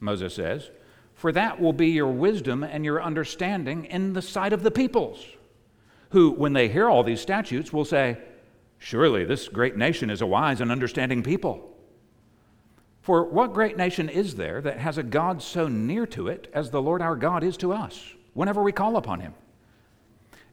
Moses 0.00 0.34
says, 0.34 0.70
for 1.14 1.32
that 1.32 1.60
will 1.60 1.72
be 1.72 1.88
your 1.88 2.06
wisdom 2.06 2.62
and 2.62 2.84
your 2.84 3.02
understanding 3.02 3.86
in 3.86 4.12
the 4.12 4.22
sight 4.22 4.52
of 4.52 4.62
the 4.62 4.70
peoples, 4.70 5.24
who, 6.10 6.30
when 6.30 6.52
they 6.52 6.68
hear 6.68 6.88
all 6.88 7.02
these 7.02 7.20
statutes, 7.20 7.72
will 7.72 7.84
say, 7.84 8.18
Surely 8.78 9.24
this 9.24 9.48
great 9.48 9.76
nation 9.76 10.08
is 10.08 10.20
a 10.20 10.26
wise 10.26 10.60
and 10.60 10.70
understanding 10.70 11.22
people. 11.22 11.68
For 13.00 13.24
what 13.24 13.54
great 13.54 13.76
nation 13.76 14.08
is 14.08 14.36
there 14.36 14.60
that 14.60 14.78
has 14.78 14.98
a 14.98 15.02
God 15.02 15.42
so 15.42 15.66
near 15.66 16.06
to 16.08 16.28
it 16.28 16.50
as 16.52 16.70
the 16.70 16.82
Lord 16.82 17.02
our 17.02 17.16
God 17.16 17.42
is 17.42 17.56
to 17.58 17.72
us, 17.72 18.14
whenever 18.34 18.62
we 18.62 18.70
call 18.72 18.96
upon 18.96 19.20
him? 19.20 19.34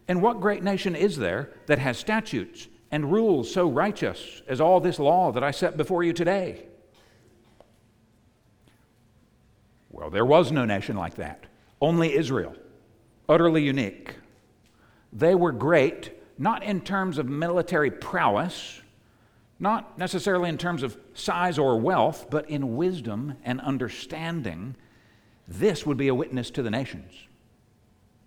And 0.07 0.21
what 0.21 0.39
great 0.39 0.63
nation 0.63 0.95
is 0.95 1.17
there 1.17 1.51
that 1.65 1.79
has 1.79 1.97
statutes 1.97 2.67
and 2.91 3.11
rules 3.11 3.51
so 3.51 3.69
righteous 3.69 4.41
as 4.47 4.61
all 4.61 4.79
this 4.79 4.99
law 4.99 5.31
that 5.31 5.43
I 5.43 5.51
set 5.51 5.77
before 5.77 6.03
you 6.03 6.13
today? 6.13 6.65
Well, 9.89 10.09
there 10.09 10.25
was 10.25 10.51
no 10.51 10.65
nation 10.65 10.95
like 10.95 11.15
that, 11.15 11.45
only 11.81 12.15
Israel, 12.15 12.55
utterly 13.27 13.63
unique. 13.63 14.15
They 15.15 15.33
were 15.33 15.53
great, 15.53 16.11
not 16.37 16.61
in 16.61 16.81
terms 16.81 17.17
of 17.17 17.27
military 17.27 17.89
prowess, 17.89 18.81
not 19.59 19.97
necessarily 19.97 20.49
in 20.49 20.57
terms 20.57 20.83
of 20.83 20.97
size 21.13 21.57
or 21.57 21.79
wealth, 21.79 22.27
but 22.29 22.49
in 22.49 22.75
wisdom 22.75 23.35
and 23.45 23.61
understanding. 23.61 24.75
This 25.47 25.85
would 25.85 25.95
be 25.95 26.09
a 26.09 26.15
witness 26.15 26.51
to 26.51 26.61
the 26.61 26.69
nations. 26.69 27.13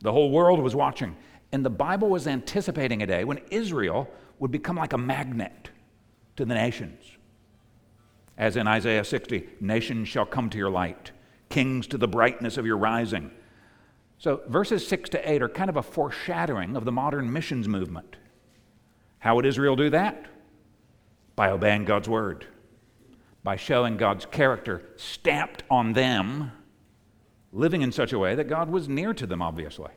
The 0.00 0.12
whole 0.12 0.30
world 0.30 0.60
was 0.60 0.74
watching, 0.74 1.14
and 1.52 1.62
the 1.62 1.70
Bible 1.70 2.08
was 2.08 2.26
anticipating 2.26 3.02
a 3.02 3.06
day 3.06 3.24
when 3.24 3.40
Israel 3.50 4.08
would 4.38 4.50
become 4.50 4.76
like 4.76 4.94
a 4.94 4.98
magnet 4.98 5.68
to 6.36 6.46
the 6.46 6.54
nations. 6.54 7.04
As 8.38 8.56
in 8.56 8.66
Isaiah 8.66 9.04
60, 9.04 9.46
nations 9.60 10.08
shall 10.08 10.24
come 10.24 10.48
to 10.50 10.58
your 10.58 10.70
light 10.70 11.10
kings 11.48 11.86
to 11.88 11.98
the 11.98 12.08
brightness 12.08 12.58
of 12.58 12.66
your 12.66 12.76
rising. 12.76 13.30
So, 14.18 14.42
verses 14.48 14.86
6 14.86 15.10
to 15.10 15.30
8 15.30 15.42
are 15.42 15.48
kind 15.48 15.70
of 15.70 15.76
a 15.76 15.82
foreshadowing 15.82 16.76
of 16.76 16.84
the 16.84 16.90
modern 16.90 17.32
missions 17.32 17.68
movement. 17.68 18.16
How 19.20 19.36
would 19.36 19.46
Israel 19.46 19.76
do 19.76 19.90
that? 19.90 20.26
By 21.36 21.50
obeying 21.50 21.84
God's 21.84 22.08
word, 22.08 22.46
by 23.44 23.54
showing 23.54 23.96
God's 23.96 24.26
character 24.26 24.82
stamped 24.96 25.62
on 25.70 25.92
them, 25.92 26.50
living 27.52 27.82
in 27.82 27.92
such 27.92 28.12
a 28.12 28.18
way 28.18 28.34
that 28.34 28.48
God 28.48 28.70
was 28.70 28.88
near 28.88 29.14
to 29.14 29.26
them, 29.26 29.40
obviously. 29.40 29.90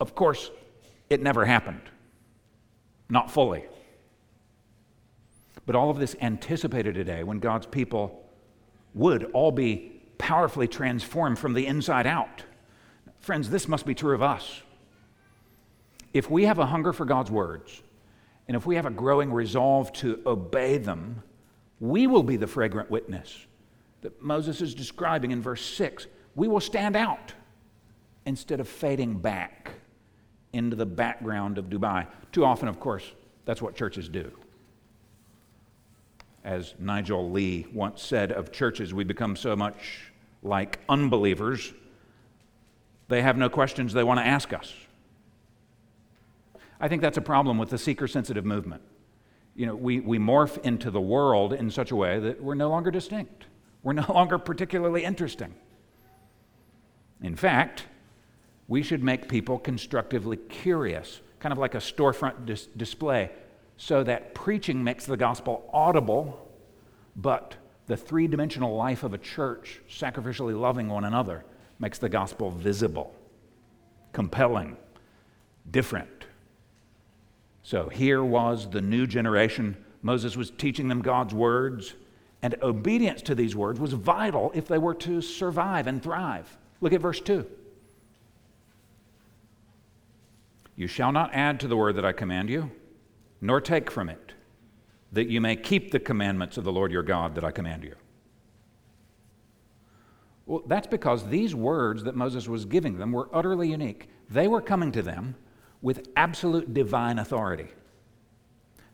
Of 0.00 0.14
course, 0.14 0.50
it 1.10 1.22
never 1.22 1.44
happened, 1.44 1.82
not 3.10 3.30
fully. 3.30 3.66
But 5.66 5.76
all 5.76 5.90
of 5.90 5.98
this 5.98 6.16
anticipated 6.22 6.96
a 6.96 7.04
day 7.04 7.22
when 7.24 7.40
God's 7.40 7.66
people 7.66 8.24
would 8.94 9.24
all 9.32 9.52
be 9.52 10.00
powerfully 10.16 10.66
transformed 10.66 11.38
from 11.38 11.52
the 11.52 11.66
inside 11.66 12.06
out. 12.06 12.44
Friends, 13.22 13.48
this 13.48 13.68
must 13.68 13.86
be 13.86 13.94
true 13.94 14.14
of 14.14 14.22
us. 14.22 14.62
If 16.12 16.28
we 16.28 16.44
have 16.44 16.58
a 16.58 16.66
hunger 16.66 16.92
for 16.92 17.04
God's 17.04 17.30
words, 17.30 17.80
and 18.48 18.56
if 18.56 18.66
we 18.66 18.74
have 18.74 18.84
a 18.84 18.90
growing 18.90 19.32
resolve 19.32 19.92
to 19.94 20.20
obey 20.26 20.76
them, 20.76 21.22
we 21.78 22.08
will 22.08 22.24
be 22.24 22.36
the 22.36 22.48
fragrant 22.48 22.90
witness 22.90 23.46
that 24.02 24.20
Moses 24.20 24.60
is 24.60 24.74
describing 24.74 25.30
in 25.30 25.40
verse 25.40 25.64
6. 25.64 26.08
We 26.34 26.48
will 26.48 26.60
stand 26.60 26.96
out 26.96 27.32
instead 28.26 28.58
of 28.58 28.68
fading 28.68 29.18
back 29.18 29.70
into 30.52 30.74
the 30.74 30.84
background 30.84 31.58
of 31.58 31.66
Dubai. 31.66 32.08
Too 32.32 32.44
often, 32.44 32.66
of 32.68 32.80
course, 32.80 33.12
that's 33.44 33.62
what 33.62 33.76
churches 33.76 34.08
do. 34.08 34.32
As 36.44 36.74
Nigel 36.80 37.30
Lee 37.30 37.66
once 37.72 38.02
said 38.02 38.32
of 38.32 38.50
churches, 38.50 38.92
we 38.92 39.04
become 39.04 39.36
so 39.36 39.54
much 39.54 40.10
like 40.42 40.80
unbelievers, 40.88 41.72
they 43.12 43.22
have 43.22 43.36
no 43.36 43.50
questions 43.50 43.92
they 43.92 44.02
want 44.02 44.18
to 44.18 44.26
ask 44.26 44.54
us. 44.54 44.72
I 46.80 46.88
think 46.88 47.02
that's 47.02 47.18
a 47.18 47.22
problem 47.22 47.58
with 47.58 47.68
the 47.68 47.76
seeker 47.76 48.08
sensitive 48.08 48.46
movement. 48.46 48.80
You 49.54 49.66
know, 49.66 49.76
we, 49.76 50.00
we 50.00 50.18
morph 50.18 50.56
into 50.64 50.90
the 50.90 51.00
world 51.00 51.52
in 51.52 51.70
such 51.70 51.90
a 51.90 51.96
way 51.96 52.18
that 52.18 52.42
we're 52.42 52.54
no 52.54 52.70
longer 52.70 52.90
distinct. 52.90 53.44
We're 53.82 53.92
no 53.92 54.06
longer 54.12 54.38
particularly 54.38 55.04
interesting. 55.04 55.54
In 57.20 57.36
fact, 57.36 57.84
we 58.66 58.82
should 58.82 59.02
make 59.02 59.28
people 59.28 59.58
constructively 59.58 60.38
curious, 60.38 61.20
kind 61.38 61.52
of 61.52 61.58
like 61.58 61.74
a 61.74 61.78
storefront 61.78 62.46
dis- 62.46 62.66
display, 62.66 63.30
so 63.76 64.02
that 64.04 64.34
preaching 64.34 64.82
makes 64.82 65.04
the 65.04 65.18
gospel 65.18 65.68
audible, 65.70 66.50
but 67.14 67.56
the 67.88 67.96
three 67.96 68.26
dimensional 68.26 68.74
life 68.74 69.02
of 69.02 69.12
a 69.12 69.18
church, 69.18 69.82
sacrificially 69.88 70.58
loving 70.58 70.88
one 70.88 71.04
another, 71.04 71.44
makes 71.78 71.98
the 71.98 72.08
gospel 72.08 72.50
visible, 72.50 73.14
compelling, 74.12 74.76
different. 75.70 76.26
So 77.62 77.88
here 77.88 78.22
was 78.24 78.68
the 78.68 78.80
new 78.80 79.06
generation. 79.06 79.76
Moses 80.02 80.36
was 80.36 80.50
teaching 80.50 80.88
them 80.88 81.02
God's 81.02 81.34
words, 81.34 81.94
and 82.42 82.56
obedience 82.62 83.22
to 83.22 83.34
these 83.34 83.54
words 83.54 83.78
was 83.78 83.92
vital 83.92 84.50
if 84.54 84.66
they 84.66 84.78
were 84.78 84.94
to 84.94 85.20
survive 85.20 85.86
and 85.86 86.02
thrive. 86.02 86.56
Look 86.80 86.92
at 86.92 87.00
verse 87.00 87.20
2. 87.20 87.46
You 90.74 90.86
shall 90.86 91.12
not 91.12 91.30
add 91.32 91.60
to 91.60 91.68
the 91.68 91.76
word 91.76 91.96
that 91.96 92.04
I 92.04 92.12
command 92.12 92.50
you, 92.50 92.70
nor 93.40 93.60
take 93.60 93.90
from 93.90 94.08
it 94.08 94.32
that 95.12 95.28
you 95.28 95.40
may 95.40 95.54
keep 95.54 95.90
the 95.90 96.00
commandments 96.00 96.56
of 96.56 96.64
the 96.64 96.72
Lord 96.72 96.90
your 96.90 97.02
God 97.02 97.34
that 97.34 97.44
I 97.44 97.50
command 97.50 97.84
you. 97.84 97.94
Well, 100.52 100.62
that's 100.66 100.86
because 100.86 101.26
these 101.26 101.54
words 101.54 102.04
that 102.04 102.14
Moses 102.14 102.46
was 102.46 102.66
giving 102.66 102.98
them 102.98 103.10
were 103.10 103.30
utterly 103.32 103.70
unique. 103.70 104.10
They 104.28 104.48
were 104.48 104.60
coming 104.60 104.92
to 104.92 105.00
them 105.00 105.34
with 105.80 106.08
absolute 106.14 106.74
divine 106.74 107.18
authority. 107.18 107.68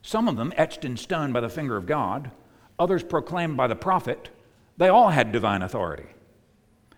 Some 0.00 0.28
of 0.28 0.36
them 0.36 0.52
etched 0.56 0.84
in 0.84 0.96
stone 0.96 1.32
by 1.32 1.40
the 1.40 1.48
finger 1.48 1.76
of 1.76 1.84
God, 1.84 2.30
others 2.78 3.02
proclaimed 3.02 3.56
by 3.56 3.66
the 3.66 3.74
prophet. 3.74 4.28
They 4.76 4.86
all 4.86 5.08
had 5.08 5.32
divine 5.32 5.62
authority. 5.62 6.06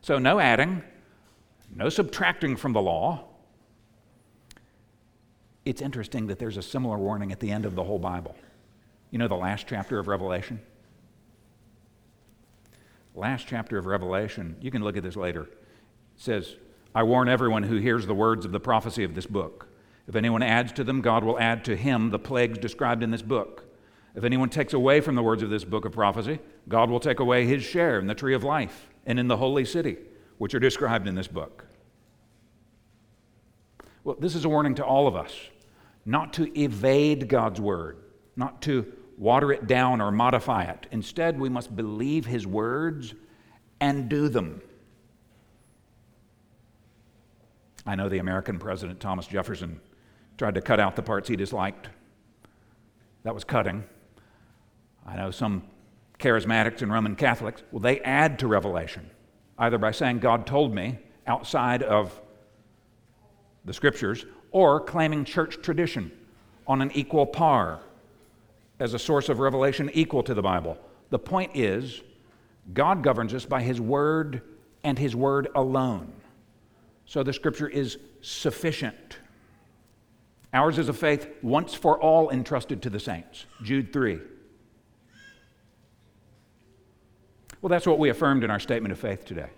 So, 0.02 0.18
no 0.18 0.38
adding, 0.38 0.82
no 1.74 1.88
subtracting 1.88 2.56
from 2.56 2.74
the 2.74 2.82
law. 2.82 3.28
It's 5.64 5.80
interesting 5.80 6.26
that 6.26 6.38
there's 6.38 6.58
a 6.58 6.62
similar 6.62 6.98
warning 6.98 7.32
at 7.32 7.40
the 7.40 7.50
end 7.50 7.64
of 7.64 7.76
the 7.76 7.84
whole 7.84 7.98
Bible. 7.98 8.36
You 9.10 9.20
know 9.20 9.28
the 9.28 9.36
last 9.36 9.66
chapter 9.66 9.98
of 9.98 10.06
Revelation? 10.06 10.60
Last 13.20 13.46
chapter 13.46 13.76
of 13.76 13.84
Revelation, 13.84 14.56
you 14.62 14.70
can 14.70 14.82
look 14.82 14.96
at 14.96 15.02
this 15.02 15.14
later. 15.14 15.46
Says, 16.16 16.56
I 16.94 17.02
warn 17.02 17.28
everyone 17.28 17.64
who 17.64 17.76
hears 17.76 18.06
the 18.06 18.14
words 18.14 18.46
of 18.46 18.52
the 18.52 18.58
prophecy 18.58 19.04
of 19.04 19.14
this 19.14 19.26
book. 19.26 19.68
If 20.08 20.16
anyone 20.16 20.42
adds 20.42 20.72
to 20.72 20.84
them, 20.84 21.02
God 21.02 21.22
will 21.22 21.38
add 21.38 21.62
to 21.66 21.76
him 21.76 22.08
the 22.08 22.18
plagues 22.18 22.56
described 22.56 23.02
in 23.02 23.10
this 23.10 23.20
book. 23.20 23.66
If 24.14 24.24
anyone 24.24 24.48
takes 24.48 24.72
away 24.72 25.02
from 25.02 25.16
the 25.16 25.22
words 25.22 25.42
of 25.42 25.50
this 25.50 25.64
book 25.64 25.84
of 25.84 25.92
prophecy, 25.92 26.38
God 26.66 26.88
will 26.88 26.98
take 26.98 27.20
away 27.20 27.44
his 27.44 27.62
share 27.62 27.98
in 27.98 28.06
the 28.06 28.14
tree 28.14 28.32
of 28.32 28.42
life 28.42 28.88
and 29.04 29.20
in 29.20 29.28
the 29.28 29.36
holy 29.36 29.66
city, 29.66 29.98
which 30.38 30.54
are 30.54 30.58
described 30.58 31.06
in 31.06 31.14
this 31.14 31.28
book. 31.28 31.66
Well, 34.02 34.16
this 34.18 34.34
is 34.34 34.46
a 34.46 34.48
warning 34.48 34.76
to 34.76 34.82
all 34.82 35.06
of 35.06 35.14
us 35.14 35.36
not 36.06 36.32
to 36.32 36.58
evade 36.58 37.28
God's 37.28 37.60
word, 37.60 37.98
not 38.34 38.62
to 38.62 38.90
water 39.20 39.52
it 39.52 39.66
down 39.66 40.00
or 40.00 40.10
modify 40.10 40.64
it. 40.64 40.86
Instead, 40.90 41.38
we 41.38 41.50
must 41.50 41.76
believe 41.76 42.24
his 42.24 42.46
words 42.46 43.14
and 43.78 44.08
do 44.08 44.30
them. 44.30 44.62
I 47.84 47.96
know 47.96 48.08
the 48.08 48.18
American 48.18 48.58
president, 48.58 48.98
Thomas 48.98 49.26
Jefferson, 49.26 49.78
tried 50.38 50.54
to 50.54 50.62
cut 50.62 50.80
out 50.80 50.96
the 50.96 51.02
parts 51.02 51.28
he 51.28 51.36
disliked. 51.36 51.90
That 53.24 53.34
was 53.34 53.44
cutting. 53.44 53.84
I 55.06 55.16
know 55.16 55.30
some 55.30 55.64
charismatics 56.18 56.80
and 56.80 56.90
Roman 56.90 57.14
Catholics, 57.14 57.62
well, 57.72 57.80
they 57.80 58.00
add 58.00 58.38
to 58.38 58.46
Revelation, 58.46 59.10
either 59.58 59.76
by 59.76 59.90
saying, 59.90 60.20
God 60.20 60.46
told 60.46 60.74
me, 60.74 60.98
outside 61.26 61.82
of 61.82 62.18
the 63.66 63.74
scriptures, 63.74 64.24
or 64.50 64.80
claiming 64.80 65.26
church 65.26 65.60
tradition 65.60 66.10
on 66.66 66.80
an 66.80 66.90
equal 66.94 67.26
par 67.26 67.80
as 68.80 68.94
a 68.94 68.98
source 68.98 69.28
of 69.28 69.38
revelation 69.38 69.90
equal 69.92 70.22
to 70.22 70.34
the 70.34 70.42
Bible. 70.42 70.78
The 71.10 71.18
point 71.18 71.52
is, 71.54 72.00
God 72.72 73.02
governs 73.02 73.34
us 73.34 73.44
by 73.44 73.62
His 73.62 73.80
Word 73.80 74.42
and 74.82 74.98
His 74.98 75.14
Word 75.14 75.48
alone. 75.54 76.12
So 77.04 77.22
the 77.22 77.32
Scripture 77.32 77.68
is 77.68 77.98
sufficient. 78.22 79.18
Ours 80.52 80.78
is 80.78 80.88
a 80.88 80.92
faith 80.92 81.28
once 81.42 81.74
for 81.74 82.00
all 82.00 82.30
entrusted 82.30 82.82
to 82.82 82.90
the 82.90 82.98
saints. 82.98 83.44
Jude 83.62 83.92
3. 83.92 84.18
Well, 87.60 87.68
that's 87.68 87.86
what 87.86 87.98
we 87.98 88.08
affirmed 88.08 88.42
in 88.42 88.50
our 88.50 88.58
statement 88.58 88.92
of 88.92 88.98
faith 88.98 89.24
today. 89.24 89.50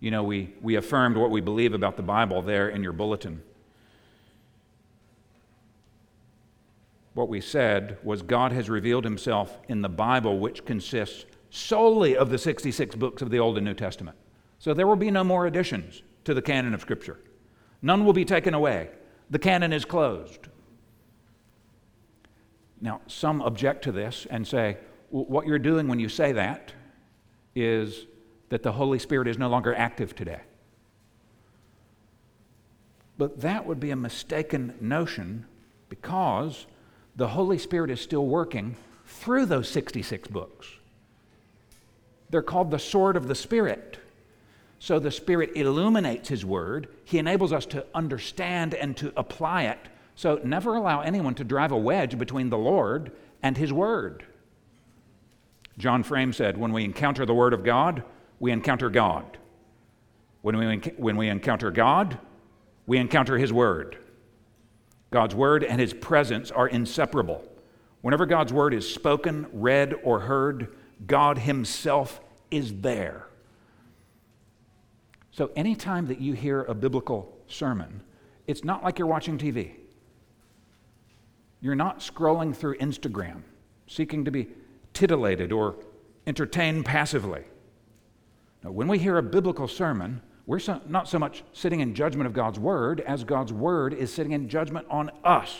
You 0.00 0.10
know, 0.10 0.22
we, 0.22 0.54
we 0.62 0.76
affirmed 0.76 1.16
what 1.16 1.30
we 1.30 1.40
believe 1.40 1.74
about 1.74 1.96
the 1.96 2.02
Bible 2.02 2.42
there 2.42 2.70
in 2.70 2.82
your 2.82 2.92
bulletin. 2.92 3.42
What 7.14 7.28
we 7.28 7.40
said 7.40 7.98
was 8.02 8.22
God 8.22 8.52
has 8.52 8.70
revealed 8.70 9.04
himself 9.04 9.58
in 9.68 9.82
the 9.82 9.88
Bible, 9.88 10.38
which 10.38 10.64
consists 10.64 11.26
solely 11.50 12.16
of 12.16 12.30
the 12.30 12.38
66 12.38 12.94
books 12.96 13.20
of 13.20 13.30
the 13.30 13.38
Old 13.38 13.58
and 13.58 13.66
New 13.66 13.74
Testament. 13.74 14.16
So 14.58 14.72
there 14.72 14.86
will 14.86 14.96
be 14.96 15.10
no 15.10 15.22
more 15.22 15.46
additions 15.46 16.02
to 16.24 16.32
the 16.32 16.40
canon 16.40 16.72
of 16.72 16.80
Scripture. 16.80 17.18
None 17.82 18.04
will 18.04 18.12
be 18.12 18.24
taken 18.24 18.54
away. 18.54 18.90
The 19.28 19.38
canon 19.38 19.72
is 19.72 19.84
closed. 19.84 20.48
Now, 22.80 23.00
some 23.06 23.42
object 23.42 23.84
to 23.84 23.92
this 23.92 24.26
and 24.30 24.46
say, 24.46 24.78
what 25.10 25.46
you're 25.46 25.58
doing 25.58 25.88
when 25.88 26.00
you 26.00 26.08
say 26.08 26.32
that 26.32 26.72
is 27.54 28.06
that 28.48 28.62
the 28.62 28.72
Holy 28.72 28.98
Spirit 28.98 29.28
is 29.28 29.36
no 29.36 29.48
longer 29.48 29.74
active 29.74 30.14
today. 30.14 30.40
But 33.18 33.40
that 33.40 33.66
would 33.66 33.78
be 33.78 33.90
a 33.90 33.96
mistaken 33.96 34.74
notion 34.80 35.46
because 35.90 36.66
the 37.16 37.28
Holy 37.28 37.58
Spirit 37.58 37.90
is 37.90 38.00
still 38.00 38.26
working 38.26 38.76
through 39.06 39.46
those 39.46 39.68
66 39.68 40.28
books. 40.28 40.68
They're 42.30 42.42
called 42.42 42.70
the 42.70 42.78
sword 42.78 43.16
of 43.16 43.28
the 43.28 43.34
Spirit. 43.34 43.98
So 44.78 44.98
the 44.98 45.10
Spirit 45.10 45.52
illuminates 45.54 46.28
His 46.28 46.44
Word, 46.44 46.88
He 47.04 47.18
enables 47.18 47.52
us 47.52 47.66
to 47.66 47.84
understand 47.94 48.74
and 48.74 48.96
to 48.96 49.12
apply 49.16 49.64
it. 49.64 49.78
So 50.16 50.40
never 50.42 50.74
allow 50.74 51.00
anyone 51.00 51.34
to 51.36 51.44
drive 51.44 51.72
a 51.72 51.76
wedge 51.76 52.18
between 52.18 52.50
the 52.50 52.58
Lord 52.58 53.12
and 53.42 53.56
His 53.56 53.72
Word. 53.72 54.24
John 55.78 56.02
Frame 56.02 56.32
said, 56.32 56.56
When 56.56 56.72
we 56.72 56.84
encounter 56.84 57.24
the 57.24 57.34
Word 57.34 57.52
of 57.52 57.64
God, 57.64 58.02
we 58.40 58.50
encounter 58.50 58.90
God. 58.90 59.38
When 60.40 60.56
we, 60.56 60.78
when 60.96 61.16
we 61.16 61.28
encounter 61.28 61.70
God, 61.70 62.18
we 62.86 62.98
encounter 62.98 63.38
His 63.38 63.52
Word. 63.52 63.98
God's 65.12 65.34
Word 65.34 65.62
and 65.62 65.80
His 65.80 65.94
presence 65.94 66.50
are 66.50 66.66
inseparable. 66.66 67.44
Whenever 68.00 68.26
God's 68.26 68.52
Word 68.52 68.74
is 68.74 68.92
spoken, 68.92 69.46
read, 69.52 69.94
or 70.02 70.20
heard, 70.20 70.74
God 71.06 71.38
Himself 71.38 72.20
is 72.50 72.80
there. 72.80 73.28
So, 75.30 75.50
anytime 75.54 76.06
that 76.08 76.20
you 76.20 76.32
hear 76.32 76.62
a 76.62 76.74
biblical 76.74 77.32
sermon, 77.46 78.02
it's 78.46 78.64
not 78.64 78.82
like 78.82 78.98
you're 78.98 79.06
watching 79.06 79.38
TV. 79.38 79.76
You're 81.60 81.76
not 81.76 82.00
scrolling 82.00 82.56
through 82.56 82.76
Instagram 82.78 83.42
seeking 83.86 84.24
to 84.24 84.30
be 84.30 84.48
titillated 84.94 85.52
or 85.52 85.76
entertained 86.26 86.84
passively. 86.84 87.44
Now, 88.64 88.70
when 88.70 88.88
we 88.88 88.98
hear 88.98 89.18
a 89.18 89.22
biblical 89.22 89.68
sermon, 89.68 90.22
we're 90.46 90.58
so, 90.58 90.80
not 90.88 91.08
so 91.08 91.18
much 91.18 91.44
sitting 91.52 91.80
in 91.80 91.94
judgment 91.94 92.26
of 92.26 92.32
God's 92.32 92.58
word 92.58 93.00
as 93.00 93.24
God's 93.24 93.52
word 93.52 93.94
is 93.94 94.12
sitting 94.12 94.32
in 94.32 94.48
judgment 94.48 94.86
on 94.90 95.10
us. 95.24 95.56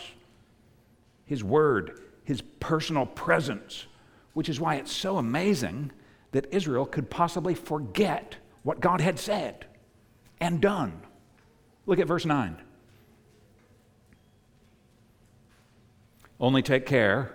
His 1.25 1.43
word, 1.43 2.01
his 2.23 2.41
personal 2.59 3.05
presence, 3.05 3.85
which 4.33 4.49
is 4.49 4.59
why 4.59 4.75
it's 4.75 4.91
so 4.91 5.17
amazing 5.17 5.91
that 6.31 6.47
Israel 6.51 6.85
could 6.85 7.09
possibly 7.09 7.55
forget 7.55 8.35
what 8.63 8.79
God 8.79 8.99
had 8.99 9.19
said 9.19 9.65
and 10.39 10.59
done. 10.59 11.01
Look 11.85 11.99
at 11.99 12.07
verse 12.07 12.25
9. 12.25 12.57
Only 16.39 16.61
take 16.61 16.85
care 16.85 17.33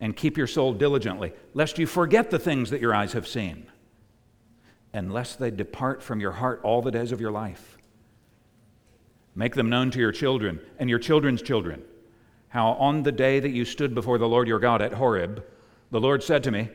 and 0.00 0.14
keep 0.14 0.36
your 0.36 0.46
soul 0.46 0.74
diligently, 0.74 1.32
lest 1.54 1.78
you 1.78 1.86
forget 1.86 2.30
the 2.30 2.38
things 2.38 2.70
that 2.70 2.80
your 2.80 2.94
eyes 2.94 3.14
have 3.14 3.26
seen, 3.26 3.66
and 4.94 5.12
lest 5.12 5.38
they 5.38 5.50
depart 5.50 6.02
from 6.02 6.20
your 6.20 6.32
heart 6.32 6.60
all 6.62 6.80
the 6.80 6.90
days 6.90 7.12
of 7.12 7.20
your 7.20 7.32
life. 7.32 7.76
Make 9.34 9.56
them 9.56 9.68
known 9.68 9.90
to 9.90 9.98
your 9.98 10.12
children 10.12 10.60
and 10.78 10.88
your 10.88 11.00
children's 11.00 11.42
children, 11.42 11.82
how 12.48 12.68
on 12.74 13.02
the 13.02 13.12
day 13.12 13.40
that 13.40 13.50
you 13.50 13.64
stood 13.64 13.94
before 13.94 14.16
the 14.16 14.28
Lord 14.28 14.48
your 14.48 14.60
God 14.60 14.80
at 14.80 14.94
Horeb, 14.94 15.44
the 15.90 16.00
Lord 16.00 16.22
said 16.22 16.44
to 16.44 16.50
me, 16.50 16.70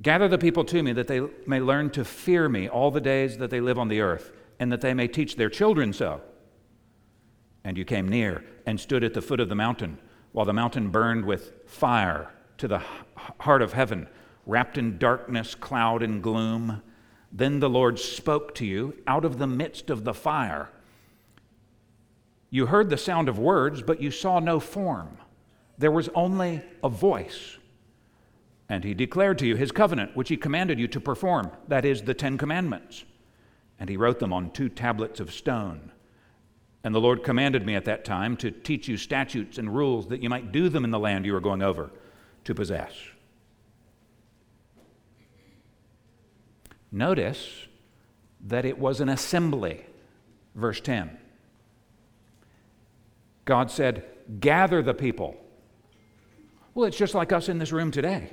Gather 0.00 0.28
the 0.28 0.38
people 0.38 0.64
to 0.64 0.82
me 0.82 0.92
that 0.92 1.08
they 1.08 1.20
may 1.46 1.60
learn 1.60 1.90
to 1.90 2.04
fear 2.04 2.48
me 2.48 2.68
all 2.68 2.90
the 2.90 3.00
days 3.00 3.36
that 3.38 3.50
they 3.50 3.60
live 3.60 3.78
on 3.78 3.88
the 3.88 4.00
earth, 4.00 4.32
and 4.58 4.72
that 4.72 4.80
they 4.80 4.94
may 4.94 5.08
teach 5.08 5.36
their 5.36 5.50
children 5.50 5.92
so. 5.92 6.20
And 7.64 7.76
you 7.76 7.84
came 7.84 8.08
near 8.08 8.44
and 8.66 8.80
stood 8.80 9.04
at 9.04 9.14
the 9.14 9.22
foot 9.22 9.40
of 9.40 9.48
the 9.48 9.54
mountain 9.54 9.98
while 10.32 10.46
the 10.46 10.52
mountain 10.52 10.88
burned 10.90 11.24
with 11.24 11.52
fire 11.66 12.32
to 12.58 12.66
the 12.66 12.80
heart 13.40 13.62
of 13.62 13.72
heaven, 13.72 14.08
wrapped 14.46 14.78
in 14.78 14.98
darkness, 14.98 15.54
cloud, 15.54 16.02
and 16.02 16.22
gloom. 16.22 16.82
Then 17.32 17.60
the 17.60 17.70
Lord 17.70 17.98
spoke 17.98 18.54
to 18.56 18.66
you 18.66 18.94
out 19.06 19.24
of 19.24 19.38
the 19.38 19.46
midst 19.46 19.88
of 19.88 20.04
the 20.04 20.12
fire. 20.12 20.68
You 22.50 22.66
heard 22.66 22.90
the 22.90 22.98
sound 22.98 23.30
of 23.30 23.38
words, 23.38 23.82
but 23.82 24.02
you 24.02 24.10
saw 24.10 24.38
no 24.38 24.60
form. 24.60 25.16
There 25.78 25.90
was 25.90 26.10
only 26.14 26.62
a 26.84 26.90
voice. 26.90 27.56
And 28.68 28.84
he 28.84 28.92
declared 28.92 29.38
to 29.38 29.46
you 29.46 29.56
his 29.56 29.72
covenant, 29.72 30.14
which 30.14 30.28
he 30.28 30.36
commanded 30.36 30.78
you 30.78 30.86
to 30.88 31.00
perform, 31.00 31.50
that 31.68 31.86
is, 31.86 32.02
the 32.02 32.14
Ten 32.14 32.36
Commandments. 32.36 33.04
And 33.78 33.88
he 33.88 33.96
wrote 33.96 34.18
them 34.18 34.32
on 34.32 34.50
two 34.50 34.68
tablets 34.68 35.18
of 35.18 35.32
stone. 35.32 35.90
And 36.84 36.94
the 36.94 37.00
Lord 37.00 37.24
commanded 37.24 37.64
me 37.64 37.74
at 37.74 37.86
that 37.86 38.04
time 38.04 38.36
to 38.38 38.50
teach 38.50 38.88
you 38.88 38.96
statutes 38.96 39.56
and 39.56 39.74
rules 39.74 40.08
that 40.08 40.22
you 40.22 40.28
might 40.28 40.52
do 40.52 40.68
them 40.68 40.84
in 40.84 40.90
the 40.90 40.98
land 40.98 41.24
you 41.24 41.34
are 41.34 41.40
going 41.40 41.62
over 41.62 41.90
to 42.44 42.54
possess. 42.54 42.92
Notice 46.92 47.66
that 48.46 48.66
it 48.66 48.78
was 48.78 49.00
an 49.00 49.08
assembly. 49.08 49.86
Verse 50.54 50.80
10. 50.80 51.16
God 53.46 53.70
said, 53.70 54.04
Gather 54.38 54.82
the 54.82 54.94
people. 54.94 55.36
Well, 56.74 56.86
it's 56.86 56.96
just 56.96 57.14
like 57.14 57.32
us 57.32 57.48
in 57.48 57.58
this 57.58 57.72
room 57.72 57.90
today. 57.90 58.30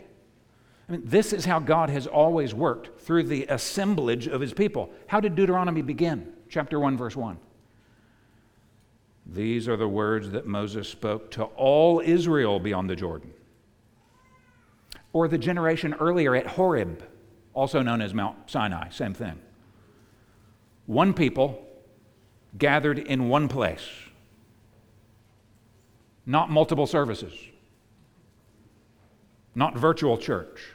I 0.88 0.91
mean, 0.91 1.02
this 1.06 1.34
is 1.34 1.45
how 1.45 1.60
God 1.60 1.89
has 1.89 2.08
always 2.08 2.54
worked 2.54 3.02
through 3.02 3.24
the 3.24 3.45
assemblage 3.45 4.28
of 4.28 4.41
his 4.41 4.54
people. 4.54 4.89
How 5.08 5.19
did 5.19 5.36
Deuteronomy 5.36 5.82
begin? 5.82 6.34
Chapter 6.50 6.80
1, 6.80 6.98
verse 6.98 7.15
1. 7.15 7.38
These 9.26 9.67
are 9.67 9.78
the 9.78 9.88
words 9.88 10.32
that 10.32 10.48
Moses 10.48 10.89
spoke 10.89 11.30
to 11.32 11.43
all 11.43 12.00
Israel 12.00 12.60
beyond 12.60 12.89
the 12.89 12.95
Jordan. 12.95 13.32
Or 15.13 15.28
the 15.28 15.38
generation 15.38 15.93
earlier 15.95 16.36
at 16.36 16.48
Horeb, 16.48 17.04
also 17.60 17.82
known 17.82 18.02
as 18.02 18.13
Mount 18.13 18.50
Sinai, 18.50 18.88
same 18.88 19.13
thing. 19.13 19.38
One 20.86 21.13
people 21.13 21.67
gathered 22.58 22.98
in 22.98 23.28
one 23.28 23.50
place, 23.50 23.86
not 26.26 26.50
multiple 26.50 26.88
services, 26.88 27.34
not 29.56 29.78
virtual 29.78 30.17
church. 30.17 30.72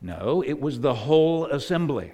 No, 0.00 0.42
it 0.42 0.58
was 0.58 0.80
the 0.80 0.94
whole 0.94 1.44
assembly. 1.44 2.12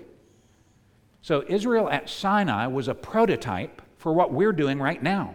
So 1.22 1.44
Israel 1.46 1.88
at 1.88 2.08
Sinai 2.08 2.66
was 2.66 2.88
a 2.88 2.94
prototype 2.94 3.80
for 3.98 4.12
what 4.12 4.32
we're 4.32 4.52
doing 4.52 4.80
right 4.80 5.00
now 5.00 5.34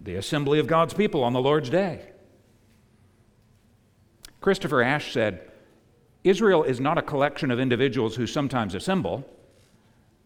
the 0.00 0.14
assembly 0.14 0.60
of 0.60 0.66
God's 0.66 0.94
people 0.94 1.24
on 1.24 1.32
the 1.32 1.42
Lord's 1.42 1.68
day. 1.68 2.00
Christopher 4.40 4.80
Ash 4.80 5.12
said, 5.12 5.49
Israel 6.22 6.62
is 6.62 6.80
not 6.80 6.98
a 6.98 7.02
collection 7.02 7.50
of 7.50 7.58
individuals 7.58 8.16
who 8.16 8.26
sometimes 8.26 8.74
assemble, 8.74 9.24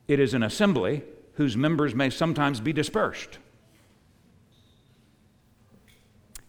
it 0.09 0.19
is 0.19 0.35
an 0.35 0.43
assembly 0.43 1.03
whose 1.35 1.57
members 1.57 1.95
may 1.95 2.11
sometimes 2.11 2.61
be 2.61 2.73
dispersed. 2.73 3.39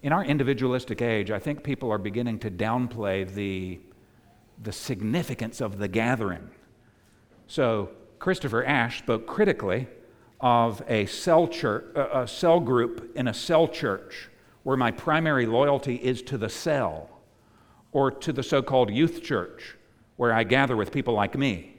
In 0.02 0.12
our 0.12 0.24
individualistic 0.24 1.02
age, 1.02 1.32
I 1.32 1.40
think 1.40 1.64
people 1.64 1.92
are 1.92 1.98
beginning 1.98 2.40
to 2.40 2.52
downplay 2.52 3.32
the, 3.32 3.80
the 4.62 4.72
significance 4.72 5.62
of 5.62 5.80
the 5.80 5.88
gathering. 5.88 6.50
So, 7.48 7.90
Christopher 8.20 8.64
Ash 8.64 9.00
spoke 9.00 9.26
critically 9.28 9.88
of 10.40 10.84
a 10.88 11.06
cell, 11.08 11.48
church, 11.48 11.86
a 11.96 12.28
cell 12.28 12.60
group 12.60 13.12
in 13.16 13.28
a 13.28 13.34
cell 13.34 13.68
church 13.68 14.30
where 14.64 14.78
my 14.78 14.92
primary 14.92 15.46
loyalty 15.46 15.96
is 15.96 16.22
to 16.24 16.38
the 16.38 16.50
cell 16.50 17.15
or 17.96 18.12
to 18.12 18.34
the 18.34 18.44
so 18.44 18.62
called 18.62 18.90
youth 18.92 19.24
church 19.24 19.78
where 20.18 20.34
I 20.34 20.44
gather 20.44 20.76
with 20.76 20.92
people 20.92 21.14
like 21.14 21.38
me. 21.38 21.78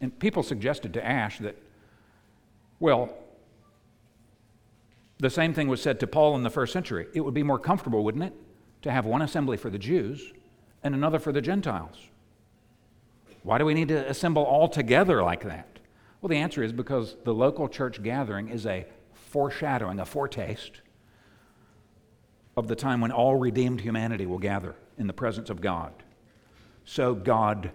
And 0.00 0.18
people 0.18 0.42
suggested 0.42 0.94
to 0.94 1.06
Ash 1.06 1.38
that, 1.40 1.54
well, 2.80 3.14
The 5.18 5.30
same 5.30 5.54
thing 5.54 5.68
was 5.68 5.80
said 5.80 6.00
to 6.00 6.06
Paul 6.06 6.34
in 6.36 6.42
the 6.42 6.50
first 6.50 6.72
century. 6.72 7.06
It 7.14 7.20
would 7.20 7.34
be 7.34 7.42
more 7.42 7.58
comfortable, 7.58 8.04
wouldn't 8.04 8.24
it, 8.24 8.34
to 8.82 8.90
have 8.90 9.06
one 9.06 9.22
assembly 9.22 9.56
for 9.56 9.70
the 9.70 9.78
Jews 9.78 10.32
and 10.82 10.94
another 10.94 11.18
for 11.18 11.32
the 11.32 11.40
Gentiles? 11.40 11.96
Why 13.42 13.58
do 13.58 13.64
we 13.64 13.74
need 13.74 13.88
to 13.88 14.08
assemble 14.08 14.42
all 14.42 14.68
together 14.68 15.22
like 15.22 15.44
that? 15.44 15.78
Well, 16.20 16.28
the 16.28 16.36
answer 16.36 16.62
is 16.62 16.72
because 16.72 17.16
the 17.24 17.34
local 17.34 17.68
church 17.68 18.02
gathering 18.02 18.48
is 18.48 18.66
a 18.66 18.86
foreshadowing, 19.12 20.00
a 20.00 20.04
foretaste 20.04 20.80
of 22.56 22.68
the 22.68 22.76
time 22.76 23.00
when 23.00 23.10
all 23.10 23.36
redeemed 23.36 23.80
humanity 23.80 24.26
will 24.26 24.38
gather 24.38 24.74
in 24.98 25.06
the 25.06 25.12
presence 25.12 25.50
of 25.50 25.60
God. 25.60 25.92
So 26.84 27.14
God 27.14 27.70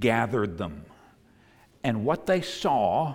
gathered 0.00 0.58
them. 0.58 0.84
And 1.82 2.04
what 2.04 2.26
they 2.26 2.40
saw 2.40 3.14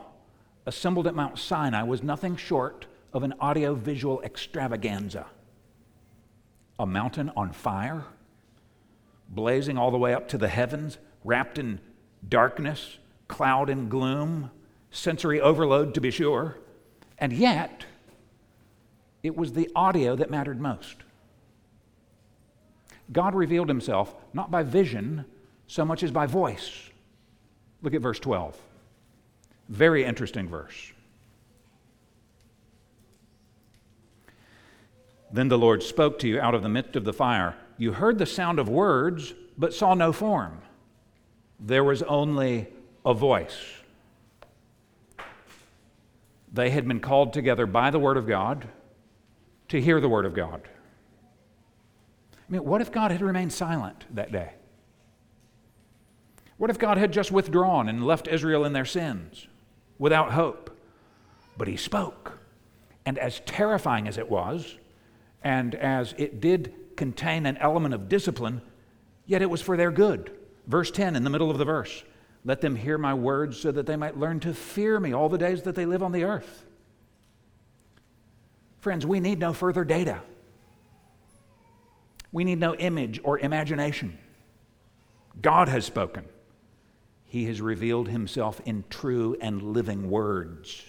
assembled 0.65 1.08
at 1.08 1.15
Mount 1.15 1.38
Sinai 1.38 1.84
was 1.84 2.02
nothing 2.02 2.36
short 2.36 2.88
of 3.12 3.23
an 3.23 3.34
audiovisual 3.41 4.21
extravaganza. 4.21 5.28
A 6.80 6.86
mountain 6.86 7.32
on 7.36 7.52
fire, 7.52 8.06
blazing 9.30 9.78
all 9.78 9.91
the 9.91 9.97
way 9.97 10.13
up 10.13 10.28
to 10.30 10.38
the 10.38 10.47
heavens, 10.47 10.97
wrapped 11.23 11.60
in 11.60 11.80
darkness, 12.28 12.97
cloud 13.28 13.69
and 13.69 13.89
gloom, 13.89 14.49
sensory 14.89 15.39
overload 15.39 15.93
to 15.93 16.02
be 16.02 16.10
sure. 16.10 16.58
And 17.19 17.32
yet, 17.32 17.86
it 19.21 19.36
was 19.36 19.54
the 19.54 19.69
audio 19.76 20.15
that 20.15 20.32
mattered 20.32 20.60
most. 20.60 21.03
God 23.12 23.36
revealed 23.36 23.68
himself 23.68 24.16
not 24.34 24.50
by 24.50 24.63
vision 24.63 25.26
so 25.68 25.86
much 25.86 26.04
as 26.04 26.12
by 26.12 26.26
voice. 26.26 26.89
Look 27.82 27.94
at 27.94 28.02
verse 28.02 28.20
12. 28.20 28.58
Very 29.70 30.06
interesting 30.06 30.48
verse. 30.48 30.94
Then 35.32 35.48
the 35.48 35.58
Lord 35.58 35.82
spoke 35.82 36.20
to 36.20 36.28
you 36.28 36.39
out 36.39 36.54
of 36.54 36.62
the 36.62 36.70
midst 36.70 36.96
of 36.96 37.06
the 37.06 37.13
fire. 37.13 37.56
You 37.78 37.94
heard 37.94 38.20
the 38.20 38.26
sound 38.26 38.60
of 38.60 38.70
words, 38.70 39.34
but 39.58 39.74
saw 39.74 39.96
no 39.96 40.13
form. 40.13 40.62
There 41.60 41.84
was 41.84 42.04
only 42.04 42.68
a 43.04 43.13
voice. 43.13 43.58
They 46.54 46.70
had 46.70 46.88
been 46.88 47.00
called 47.00 47.34
together 47.34 47.66
by 47.66 47.89
the 47.89 47.98
Word 47.98 48.16
of 48.16 48.28
God 48.28 48.68
to 49.70 49.82
hear 49.82 50.00
the 50.00 50.10
Word 50.10 50.26
of 50.26 50.36
God. 50.36 50.62
I 52.47 52.51
mean, 52.51 52.63
what 52.63 52.82
if 52.82 52.91
God 52.91 53.12
had 53.12 53.21
remained 53.21 53.53
silent 53.53 54.06
that 54.13 54.32
day? 54.32 54.53
What 56.58 56.69
if 56.69 56.77
God 56.77 56.97
had 56.97 57.12
just 57.12 57.32
withdrawn 57.32 57.89
and 57.89 58.06
left 58.06 58.27
Israel 58.27 58.65
in 58.65 58.73
their 58.73 58.86
sins 58.86 59.47
without 59.97 60.32
hope? 60.32 60.77
But 61.58 61.67
He 61.67 61.77
spoke. 61.77 62.39
And 63.06 63.17
as 63.17 63.41
terrifying 63.41 64.08
as 64.08 64.17
it 64.17 64.29
was, 64.29 64.77
and 65.43 65.75
as 65.75 66.13
it 66.17 66.39
did 66.39 66.73
contain 66.95 67.45
an 67.45 67.58
element 67.58 67.93
of 67.93 68.08
discipline, 68.08 68.62
yet 69.25 69.41
it 69.41 69.49
was 69.49 69.62
for 69.62 69.75
their 69.75 69.91
good. 69.91 70.32
Verse 70.67 70.91
10 70.91 71.15
in 71.15 71.23
the 71.23 71.29
middle 71.29 71.51
of 71.51 71.58
the 71.58 71.65
verse 71.65 72.03
let 72.45 72.62
them 72.62 72.75
hear 72.75 72.97
my 72.97 73.13
words 73.13 73.58
so 73.60 73.71
that 73.71 73.86
they 73.86 73.95
might 73.95 74.17
learn 74.17 74.39
to 74.41 74.53
fear 74.53 74.99
me 74.99 75.13
all 75.13 75.29
the 75.29 75.38
days 75.38 75.63
that 75.63 75.75
they 75.75 75.86
live 75.86 76.03
on 76.03 76.12
the 76.12 76.25
earth. 76.25 76.65
Friends, 78.79 79.06
we 79.06 79.21
need 79.21 79.39
no 79.39 79.53
further 79.53 79.86
data. 79.86 80.21
We 82.34 82.43
need 82.43 82.60
no 82.60 82.76
image 82.76 83.22
or 83.24 83.39
imagination. 83.39 84.17
God 85.41 85.69
has 85.69 85.86
spoken. 85.86 86.26
He 87.26 87.46
has 87.46 87.62
revealed 87.62 88.10
himself 88.10 88.60
in 88.65 88.84
true 88.89 89.38
and 89.39 89.62
living 89.62 90.10
words. 90.10 90.84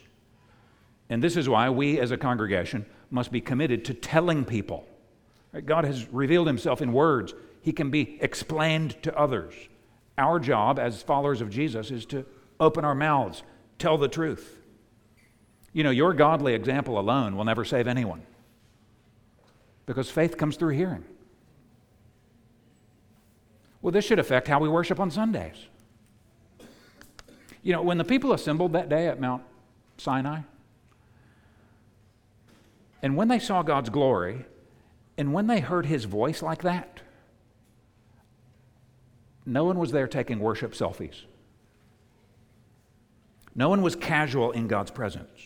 And 1.08 1.22
this 1.22 1.36
is 1.36 1.48
why 1.48 1.70
we 1.70 2.00
as 2.00 2.10
a 2.10 2.16
congregation 2.16 2.86
must 3.10 3.30
be 3.30 3.40
committed 3.40 3.84
to 3.84 3.94
telling 3.94 4.44
people. 4.44 4.86
God 5.66 5.84
has 5.84 6.08
revealed 6.12 6.46
himself 6.46 6.82
in 6.82 6.92
words, 6.92 7.34
he 7.60 7.72
can 7.72 7.90
be 7.90 8.18
explained 8.20 9.00
to 9.04 9.16
others. 9.16 9.54
Our 10.18 10.40
job 10.40 10.78
as 10.78 11.02
followers 11.02 11.40
of 11.40 11.50
Jesus 11.50 11.90
is 11.90 12.06
to 12.06 12.24
open 12.58 12.84
our 12.84 12.94
mouths, 12.94 13.42
tell 13.78 13.98
the 13.98 14.08
truth. 14.08 14.60
You 15.72 15.82
know, 15.82 15.90
your 15.90 16.14
godly 16.14 16.54
example 16.54 16.98
alone 16.98 17.36
will 17.36 17.44
never 17.44 17.64
save 17.64 17.86
anyone 17.86 18.22
because 19.86 20.10
faith 20.10 20.36
comes 20.36 20.56
through 20.56 20.74
hearing. 20.74 21.04
Well, 23.84 23.92
this 23.92 24.06
should 24.06 24.18
affect 24.18 24.48
how 24.48 24.60
we 24.60 24.68
worship 24.70 24.98
on 24.98 25.10
Sundays. 25.10 25.66
You 27.62 27.74
know, 27.74 27.82
when 27.82 27.98
the 27.98 28.04
people 28.04 28.32
assembled 28.32 28.72
that 28.72 28.88
day 28.88 29.08
at 29.08 29.20
Mount 29.20 29.42
Sinai, 29.98 30.40
and 33.02 33.14
when 33.14 33.28
they 33.28 33.38
saw 33.38 33.60
God's 33.60 33.90
glory, 33.90 34.46
and 35.18 35.34
when 35.34 35.48
they 35.48 35.60
heard 35.60 35.84
his 35.84 36.06
voice 36.06 36.40
like 36.40 36.62
that, 36.62 37.02
no 39.44 39.66
one 39.66 39.78
was 39.78 39.92
there 39.92 40.08
taking 40.08 40.38
worship 40.38 40.72
selfies. 40.72 41.24
No 43.54 43.68
one 43.68 43.82
was 43.82 43.94
casual 43.94 44.52
in 44.52 44.66
God's 44.66 44.92
presence. 44.92 45.42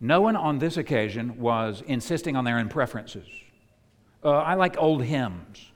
No 0.00 0.22
one 0.22 0.34
on 0.34 0.60
this 0.60 0.78
occasion 0.78 1.38
was 1.38 1.82
insisting 1.86 2.36
on 2.36 2.44
their 2.44 2.56
own 2.56 2.70
preferences. 2.70 3.28
Uh, 4.24 4.30
I 4.30 4.54
like 4.54 4.78
old 4.78 5.04
hymns. 5.04 5.72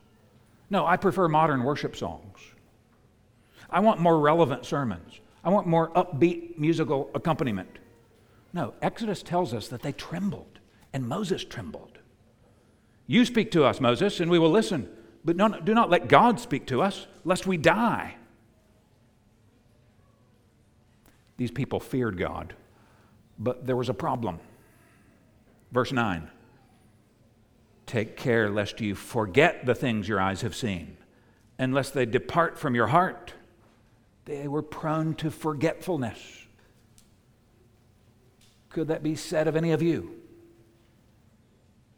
No, 0.71 0.87
I 0.87 0.95
prefer 0.95 1.27
modern 1.27 1.63
worship 1.63 1.95
songs. 1.97 2.39
I 3.69 3.81
want 3.81 3.99
more 3.99 4.19
relevant 4.19 4.65
sermons. 4.65 5.19
I 5.43 5.49
want 5.49 5.67
more 5.67 5.89
upbeat 5.89 6.57
musical 6.57 7.11
accompaniment. 7.13 7.77
No, 8.53 8.73
Exodus 8.81 9.21
tells 9.21 9.53
us 9.53 9.67
that 9.67 9.81
they 9.81 9.91
trembled, 9.91 10.59
and 10.93 11.07
Moses 11.07 11.43
trembled. 11.43 11.99
You 13.05 13.25
speak 13.25 13.51
to 13.51 13.65
us, 13.65 13.81
Moses, 13.81 14.21
and 14.21 14.31
we 14.31 14.39
will 14.39 14.49
listen. 14.49 14.89
But 15.25 15.35
no, 15.35 15.49
do 15.49 15.73
not 15.73 15.89
let 15.89 16.07
God 16.07 16.39
speak 16.39 16.67
to 16.67 16.81
us, 16.81 17.05
lest 17.25 17.45
we 17.45 17.57
die. 17.57 18.15
These 21.35 21.51
people 21.51 21.81
feared 21.81 22.17
God, 22.17 22.53
but 23.37 23.67
there 23.67 23.75
was 23.75 23.89
a 23.89 23.93
problem. 23.93 24.39
Verse 25.71 25.91
9 25.91 26.29
Take 27.91 28.15
care 28.15 28.49
lest 28.49 28.79
you 28.79 28.95
forget 28.95 29.65
the 29.65 29.75
things 29.75 30.07
your 30.07 30.21
eyes 30.21 30.43
have 30.43 30.55
seen, 30.55 30.95
and 31.59 31.73
lest 31.73 31.93
they 31.93 32.05
depart 32.05 32.57
from 32.57 32.73
your 32.73 32.87
heart. 32.87 33.33
They 34.23 34.47
were 34.47 34.61
prone 34.61 35.13
to 35.15 35.29
forgetfulness. 35.29 36.17
Could 38.69 38.87
that 38.87 39.03
be 39.03 39.15
said 39.15 39.49
of 39.49 39.57
any 39.57 39.73
of 39.73 39.81
you? 39.81 40.15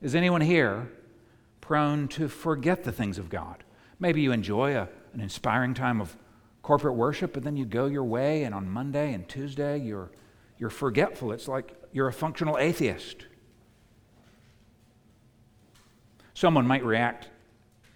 Is 0.02 0.16
anyone 0.16 0.42
here 0.42 0.90
prone 1.62 2.08
to 2.08 2.28
forget 2.28 2.84
the 2.84 2.92
things 2.92 3.20
of 3.20 3.30
God. 3.30 3.64
Maybe 4.00 4.20
you 4.22 4.32
enjoy 4.32 4.76
a, 4.76 4.90
an 5.14 5.22
inspiring 5.22 5.76
time 5.76 6.02
of 6.02 6.18
corporate 6.64 6.96
worship, 6.96 7.34
but 7.34 7.44
then 7.44 7.56
you 7.56 7.66
go 7.66 7.86
your 7.86 8.04
way, 8.04 8.46
and 8.46 8.56
on 8.56 8.68
Monday 8.68 9.14
and 9.14 9.30
Tuesday, 9.30 9.78
you're, 9.78 10.10
you're 10.58 10.72
forgetful. 10.72 11.32
It's 11.34 11.48
like 11.48 11.80
you're 11.92 12.08
a 12.08 12.14
functional 12.14 12.58
atheist. 12.58 13.28
Someone 16.34 16.68
might 16.68 16.84
react 16.84 17.30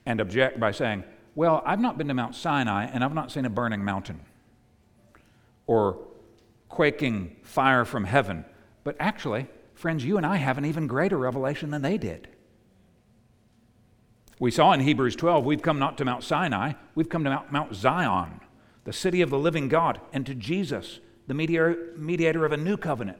and 0.05 0.19
object 0.21 0.59
by 0.59 0.71
saying, 0.71 1.03
Well, 1.35 1.61
I've 1.65 1.79
not 1.79 1.97
been 1.97 2.07
to 2.07 2.13
Mount 2.13 2.35
Sinai, 2.35 2.85
and 2.85 3.03
I've 3.03 3.13
not 3.13 3.31
seen 3.31 3.45
a 3.45 3.49
burning 3.49 3.83
mountain 3.83 4.21
or 5.67 5.99
quaking 6.69 7.35
fire 7.43 7.85
from 7.85 8.05
heaven. 8.05 8.45
But 8.83 8.95
actually, 8.99 9.47
friends, 9.73 10.05
you 10.05 10.17
and 10.17 10.25
I 10.25 10.37
have 10.37 10.57
an 10.57 10.65
even 10.65 10.87
greater 10.87 11.17
revelation 11.17 11.71
than 11.71 11.81
they 11.81 11.97
did. 11.97 12.29
We 14.39 14.51
saw 14.51 14.71
in 14.73 14.81
Hebrews 14.81 15.15
12, 15.15 15.45
we've 15.45 15.61
come 15.61 15.79
not 15.79 15.97
to 15.97 16.05
Mount 16.05 16.23
Sinai, 16.23 16.73
we've 16.95 17.09
come 17.09 17.23
to 17.23 17.43
Mount, 17.49 17.75
Zion, 17.75 18.39
the 18.83 18.93
city 18.93 19.21
of 19.21 19.29
the 19.29 19.37
living 19.37 19.67
God, 19.67 19.99
and 20.13 20.25
to 20.27 20.35
Jesus, 20.35 20.99
the 21.25 21.33
mediator, 21.33 21.93
mediator 21.97 22.45
of 22.45 22.51
a 22.51 22.57
new 22.57 22.77
covenant. 22.77 23.17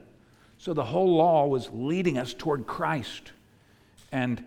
So 0.58 0.72
the 0.72 0.84
whole 0.84 1.16
law 1.16 1.46
was 1.46 1.70
leading 1.72 2.18
us 2.18 2.34
toward 2.34 2.66
Christ 2.66 3.32
and 4.12 4.44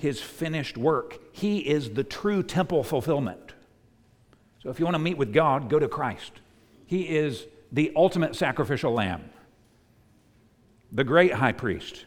his 0.00 0.20
finished 0.20 0.78
work. 0.78 1.18
He 1.32 1.58
is 1.58 1.90
the 1.90 2.04
true 2.04 2.42
temple 2.42 2.82
fulfillment. 2.82 3.52
So 4.62 4.70
if 4.70 4.78
you 4.78 4.84
want 4.86 4.94
to 4.94 5.00
meet 5.00 5.18
with 5.18 5.32
God, 5.32 5.68
go 5.68 5.78
to 5.78 5.88
Christ. 5.88 6.32
He 6.86 7.02
is 7.02 7.46
the 7.70 7.92
ultimate 7.94 8.34
sacrificial 8.34 8.92
lamb, 8.92 9.30
the 10.90 11.04
great 11.04 11.34
high 11.34 11.52
priest. 11.52 12.06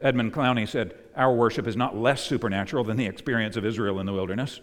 Edmund 0.00 0.32
Clowney 0.32 0.68
said, 0.68 0.94
our 1.16 1.34
worship 1.34 1.66
is 1.66 1.76
not 1.76 1.96
less 1.96 2.22
supernatural 2.22 2.84
than 2.84 2.96
the 2.96 3.06
experience 3.06 3.56
of 3.56 3.64
Israel 3.64 3.98
in 3.98 4.06
the 4.06 4.12
wilderness, 4.12 4.60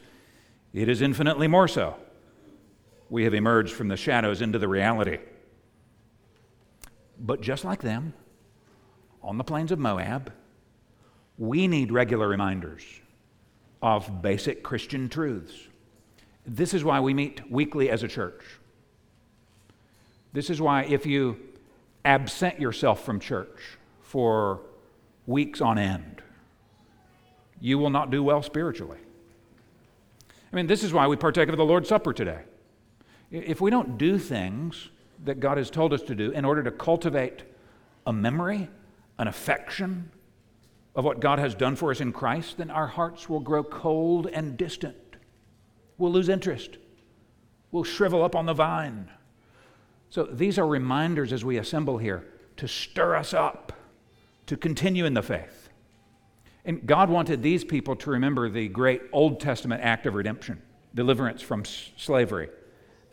it 0.71 0.87
is 0.87 1.01
infinitely 1.01 1.47
more 1.47 1.67
so. 1.67 1.95
We 3.09 3.23
have 3.23 3.33
emerged 3.33 3.73
from 3.73 3.87
the 3.87 3.97
shadows 3.97 4.41
into 4.41 4.59
the 4.59 4.67
reality. 4.67 5.17
But 7.19 7.41
just 7.41 7.65
like 7.65 7.81
them, 7.81 8.13
on 9.23 9.37
the 9.37 9.43
plains 9.43 9.71
of 9.71 9.79
Moab, 9.79 10.31
we 11.39 11.67
need 11.67 11.91
regular 11.91 12.27
reminders 12.27 12.83
of 13.81 14.21
basic 14.21 14.61
Christian 14.61 15.07
truths. 15.07 15.53
This 16.45 16.73
is 16.73 16.83
why 16.83 16.99
we 16.99 17.13
meet 17.13 17.49
weekly 17.49 17.89
as 17.89 18.03
a 18.03 18.07
church. 18.07 18.43
This 20.33 20.49
is 20.49 20.61
why, 20.61 20.83
if 20.83 21.05
you 21.05 21.39
absent 22.03 22.59
yourself 22.59 23.03
from 23.03 23.19
church 23.19 23.77
for 24.01 24.59
weeks 25.25 25.61
on 25.61 25.79
end, 25.79 26.21
you 27.61 27.77
will 27.77 27.89
not 27.89 28.11
do 28.11 28.21
well 28.21 28.43
spiritually. 28.43 28.99
I 30.51 30.55
mean, 30.55 30.67
this 30.67 30.83
is 30.83 30.93
why 30.93 31.07
we 31.07 31.15
partake 31.15 31.47
of 31.47 31.57
the 31.57 31.65
Lord's 31.65 31.87
Supper 31.87 32.11
today. 32.11 32.41
If 33.31 33.61
we 33.61 33.71
don't 33.71 33.97
do 33.97 34.17
things 34.17 34.89
that 35.23 35.39
God 35.39 35.57
has 35.57 35.69
told 35.69 35.93
us 35.93 36.01
to 36.03 36.15
do 36.15 36.31
in 36.31 36.43
order 36.43 36.63
to 36.63 36.71
cultivate 36.71 37.43
a 38.05 38.11
memory, 38.11 38.69
an 39.17 39.27
affection 39.27 40.11
of 40.95 41.05
what 41.05 41.19
God 41.19 41.39
has 41.39 41.55
done 41.55 41.75
for 41.75 41.91
us 41.91 42.01
in 42.01 42.11
Christ, 42.11 42.57
then 42.57 42.69
our 42.69 42.87
hearts 42.87 43.29
will 43.29 43.39
grow 43.39 43.63
cold 43.63 44.27
and 44.27 44.57
distant. 44.57 44.95
We'll 45.97 46.11
lose 46.11 46.29
interest. 46.29 46.77
We'll 47.71 47.83
shrivel 47.83 48.23
up 48.23 48.35
on 48.35 48.45
the 48.45 48.53
vine. 48.53 49.09
So 50.09 50.23
these 50.23 50.57
are 50.57 50.65
reminders 50.65 51.31
as 51.31 51.45
we 51.45 51.57
assemble 51.57 51.97
here 51.97 52.25
to 52.57 52.67
stir 52.67 53.15
us 53.15 53.33
up, 53.33 53.73
to 54.47 54.57
continue 54.57 55.05
in 55.05 55.13
the 55.13 55.21
faith. 55.21 55.69
And 56.65 56.85
God 56.85 57.09
wanted 57.09 57.41
these 57.41 57.63
people 57.63 57.95
to 57.97 58.09
remember 58.09 58.49
the 58.49 58.67
great 58.67 59.01
Old 59.13 59.39
Testament 59.39 59.81
act 59.83 60.05
of 60.05 60.15
redemption, 60.15 60.61
deliverance 60.93 61.41
from 61.41 61.63
slavery. 61.65 62.49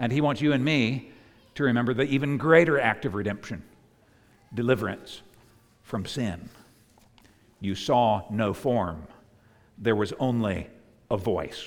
And 0.00 0.12
He 0.12 0.20
wants 0.20 0.40
you 0.40 0.52
and 0.52 0.64
me 0.64 1.12
to 1.54 1.64
remember 1.64 1.94
the 1.94 2.04
even 2.04 2.38
greater 2.38 2.80
act 2.80 3.04
of 3.04 3.14
redemption, 3.14 3.62
deliverance 4.52 5.22
from 5.82 6.06
sin. 6.06 6.48
You 7.60 7.74
saw 7.74 8.24
no 8.30 8.52
form, 8.52 9.06
there 9.78 9.96
was 9.96 10.12
only 10.18 10.68
a 11.10 11.16
voice. 11.16 11.64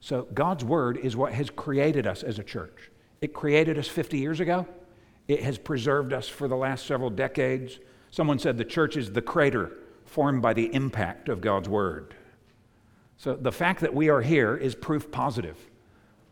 So, 0.00 0.26
God's 0.32 0.64
Word 0.64 0.96
is 0.96 1.16
what 1.16 1.32
has 1.32 1.50
created 1.50 2.06
us 2.06 2.22
as 2.22 2.38
a 2.38 2.42
church. 2.42 2.90
It 3.20 3.34
created 3.34 3.78
us 3.78 3.86
50 3.86 4.18
years 4.18 4.40
ago, 4.40 4.66
it 5.28 5.42
has 5.42 5.58
preserved 5.58 6.12
us 6.12 6.28
for 6.28 6.48
the 6.48 6.56
last 6.56 6.86
several 6.86 7.10
decades. 7.10 7.78
Someone 8.10 8.38
said 8.38 8.58
the 8.58 8.64
church 8.64 8.96
is 8.96 9.12
the 9.12 9.22
crater 9.22 9.70
formed 10.04 10.42
by 10.42 10.52
the 10.52 10.74
impact 10.74 11.28
of 11.28 11.40
God's 11.40 11.68
Word. 11.68 12.14
So, 13.16 13.34
the 13.34 13.52
fact 13.52 13.80
that 13.80 13.94
we 13.94 14.08
are 14.08 14.22
here 14.22 14.56
is 14.56 14.74
proof 14.74 15.10
positive 15.10 15.58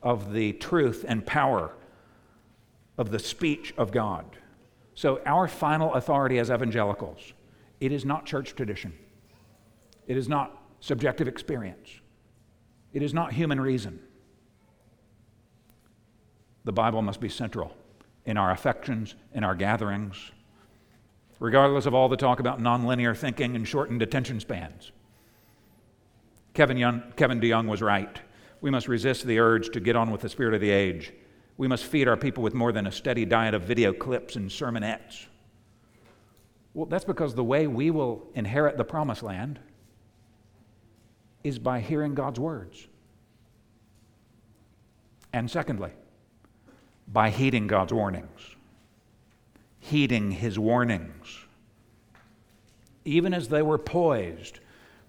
of 0.02 0.33
the 0.33 0.54
truth 0.54 1.04
and 1.07 1.24
power 1.24 1.72
of 2.96 3.11
the 3.11 3.18
speech 3.18 3.74
of 3.76 3.92
God. 3.92 4.24
So, 4.99 5.21
our 5.25 5.47
final 5.47 5.95
authority 5.95 6.41
as 6.41 6.51
evangelicals, 6.51 7.33
it 7.79 7.93
is 7.93 8.05
not 8.05 8.27
church 8.27 8.57
tradition. 8.57 8.93
It 10.09 10.17
is 10.17 10.29
not 10.29 10.61
subjective 10.81 11.29
experience. 11.29 12.01
It 12.93 13.05
is 13.05 13.15
not 13.15 13.33
human 13.33 13.61
reason. 13.61 14.01
The 16.65 16.73
Bible 16.73 17.01
must 17.01 17.21
be 17.21 17.29
central 17.29 17.77
in 18.27 18.37
our 18.37 18.51
affections, 18.51 19.15
in 19.33 19.45
our 19.45 19.55
gatherings, 19.55 20.33
regardless 21.39 21.87
of 21.87 21.95
all 21.95 22.09
the 22.09 22.17
talk 22.17 22.41
about 22.41 22.61
nonlinear 22.61 23.17
thinking 23.17 23.55
and 23.55 23.69
shortened 23.69 24.03
attention 24.03 24.41
spans. 24.41 24.91
Kevin, 26.55 26.77
Young, 26.77 27.05
Kevin 27.15 27.41
DeYoung 27.41 27.69
was 27.69 27.83
right. 27.83 28.21
We 28.61 28.73
must 28.73 28.89
resist 28.89 29.27
the 29.27 29.39
urge 29.39 29.71
to 29.75 29.79
get 29.79 29.95
on 29.95 30.11
with 30.11 30.23
the 30.23 30.29
spirit 30.29 30.55
of 30.55 30.61
the 30.61 30.71
age. 30.71 31.13
We 31.59 31.66
must 31.66 31.85
feed 31.85 32.09
our 32.09 32.16
people 32.16 32.42
with 32.42 32.55
more 32.55 32.73
than 32.73 32.87
a 32.87 32.92
steady 32.92 33.25
diet 33.25 33.53
of 33.53 33.62
video 33.62 33.92
clips 33.92 34.37
and 34.37 34.49
sermonettes. 34.49 35.27
Well, 36.73 36.87
that's 36.87 37.05
because 37.05 37.35
the 37.35 37.44
way 37.44 37.66
we 37.66 37.90
will 37.90 38.27
inherit 38.35 38.77
the 38.77 38.85
promised 38.85 39.25
land 39.25 39.59
is 41.42 41.59
by 41.59 41.81
hearing 41.81 42.14
God's 42.14 42.38
words. 42.38 42.87
And 45.33 45.51
secondly, 45.51 45.90
by 47.09 47.31
heeding 47.31 47.66
God's 47.66 47.92
warnings. 47.92 48.40
Heeding 49.81 50.31
his 50.31 50.59
warnings. 50.59 51.38
Even 53.05 53.35
as 53.35 53.49
they 53.49 53.62
were 53.62 53.79
poised, 53.79 54.61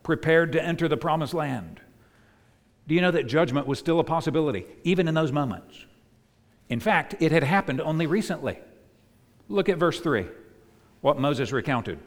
prepared 0.02 0.52
to 0.54 0.64
enter 0.64 0.88
the 0.88 0.98
promised 0.98 1.36
land. 1.36 1.80
Do 2.88 2.96
you 2.96 3.02
know 3.02 3.12
that 3.12 3.28
judgment 3.28 3.68
was 3.68 3.78
still 3.78 4.00
a 4.00 4.04
possibility, 4.04 4.66
even 4.84 5.08
in 5.08 5.14
those 5.14 5.32
moments? 5.32 5.86
In 6.70 6.80
fact, 6.80 7.16
it 7.20 7.32
had 7.32 7.44
happened 7.44 7.82
only 7.82 8.06
recently. 8.06 8.60
Look 9.48 9.68
at 9.70 9.78
verse 9.78 10.00
3, 10.00 10.28
what 11.02 11.20
Moses 11.20 11.52
recounted. 11.52 12.00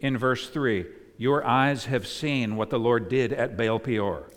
In 0.00 0.18
verse 0.18 0.48
3, 0.50 0.84
your 1.16 1.46
eyes 1.46 1.86
have 1.86 2.06
seen 2.06 2.56
what 2.56 2.70
the 2.70 2.78
Lord 2.78 3.08
did 3.08 3.32
at 3.32 3.56
Baal 3.56 3.78
Peor. 3.78 4.28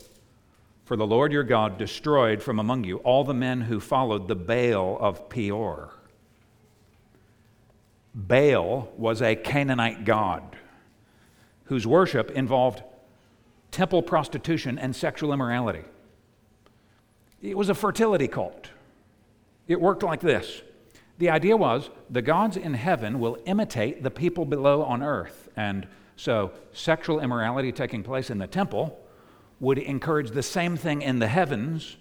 For 0.85 0.95
the 0.95 1.07
Lord 1.07 1.31
your 1.31 1.43
God 1.43 1.77
destroyed 1.77 2.41
from 2.41 2.59
among 2.59 2.83
you 2.83 2.97
all 2.97 3.23
the 3.23 3.33
men 3.33 3.61
who 3.61 3.79
followed 3.79 4.27
the 4.27 4.35
Baal 4.35 4.97
of 4.99 5.29
Peor. 5.29 5.93
Baal 8.15 8.91
was 8.97 9.21
a 9.21 9.35
Canaanite 9.35 10.05
god 10.05 10.55
whose 11.65 11.85
worship 11.85 12.31
involved 12.31 12.81
temple 13.71 14.01
prostitution 14.01 14.79
and 14.79 14.95
sexual 14.95 15.31
immorality. 15.31 15.83
It 17.41 17.57
was 17.57 17.69
a 17.69 17.75
fertility 17.75 18.27
cult. 18.27 18.69
It 19.67 19.79
worked 19.79 20.03
like 20.03 20.21
this 20.21 20.61
the 21.19 21.29
idea 21.29 21.55
was 21.57 21.89
the 22.09 22.21
gods 22.21 22.55
in 22.55 22.73
heaven 22.73 23.19
will 23.19 23.37
imitate 23.45 24.03
the 24.03 24.09
people 24.09 24.45
below 24.45 24.83
on 24.83 25.03
earth. 25.03 25.49
And 25.55 25.85
so, 26.15 26.51
sexual 26.71 27.19
immorality 27.19 27.71
taking 27.71 28.03
place 28.03 28.29
in 28.29 28.37
the 28.37 28.47
temple 28.47 28.97
would 29.59 29.77
encourage 29.77 30.31
the 30.31 30.43
same 30.43 30.77
thing 30.77 31.01
in 31.01 31.19
the 31.19 31.27
heavens, 31.27 31.97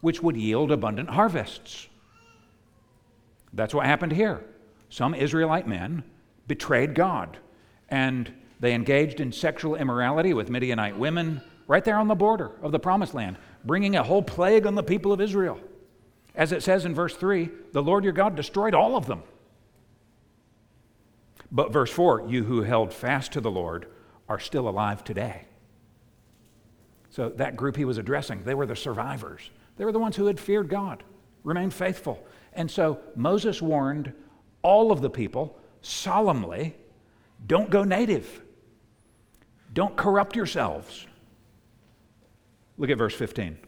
which 0.00 0.20
would 0.20 0.36
yield 0.36 0.72
abundant 0.72 1.10
harvests. 1.10 1.88
That's 3.52 3.72
what 3.72 3.86
happened 3.86 4.12
here. 4.12 4.44
Some 4.88 5.14
Israelite 5.14 5.68
men 5.68 6.02
betrayed 6.48 6.94
God, 6.94 7.38
and 7.88 8.32
they 8.58 8.74
engaged 8.74 9.20
in 9.20 9.30
sexual 9.30 9.76
immorality 9.76 10.34
with 10.34 10.50
Midianite 10.50 10.98
women 10.98 11.40
right 11.68 11.84
there 11.84 11.98
on 11.98 12.08
the 12.08 12.14
border 12.14 12.52
of 12.62 12.72
the 12.72 12.78
promised 12.78 13.14
land, 13.14 13.36
bringing 13.66 13.96
a 13.96 14.02
whole 14.02 14.22
plague 14.22 14.66
on 14.66 14.76
the 14.76 14.82
people 14.82 15.12
of 15.12 15.20
Israel. 15.20 15.60
As 16.34 16.52
it 16.52 16.62
says 16.62 16.84
in 16.84 16.94
verse 16.94 17.16
3, 17.16 17.50
the 17.72 17.82
Lord 17.82 18.04
your 18.04 18.12
God 18.12 18.36
destroyed 18.36 18.74
all 18.74 18.96
of 18.96 19.06
them. 19.06 19.22
But 21.50 21.72
verse 21.72 21.90
4, 21.90 22.26
you 22.28 22.44
who 22.44 22.62
held 22.62 22.92
fast 22.92 23.32
to 23.32 23.40
the 23.40 23.50
Lord 23.50 23.86
are 24.28 24.38
still 24.38 24.68
alive 24.68 25.02
today. 25.02 25.46
So 27.10 27.30
that 27.30 27.56
group 27.56 27.76
he 27.76 27.84
was 27.84 27.98
addressing, 27.98 28.44
they 28.44 28.54
were 28.54 28.66
the 28.66 28.76
survivors. 28.76 29.50
They 29.76 29.84
were 29.84 29.92
the 29.92 29.98
ones 29.98 30.16
who 30.16 30.26
had 30.26 30.38
feared 30.38 30.68
God, 30.68 31.02
remained 31.44 31.74
faithful. 31.74 32.24
And 32.52 32.70
so 32.70 33.00
Moses 33.14 33.60
warned 33.60 34.12
all 34.62 34.92
of 34.92 35.00
the 35.00 35.10
people 35.10 35.58
solemnly 35.82 36.76
don't 37.46 37.70
go 37.70 37.84
native, 37.84 38.42
don't 39.72 39.96
corrupt 39.96 40.36
yourselves. 40.36 41.06
Look 42.78 42.90
at 42.90 42.98
verse 42.98 43.14
15. 43.14 43.58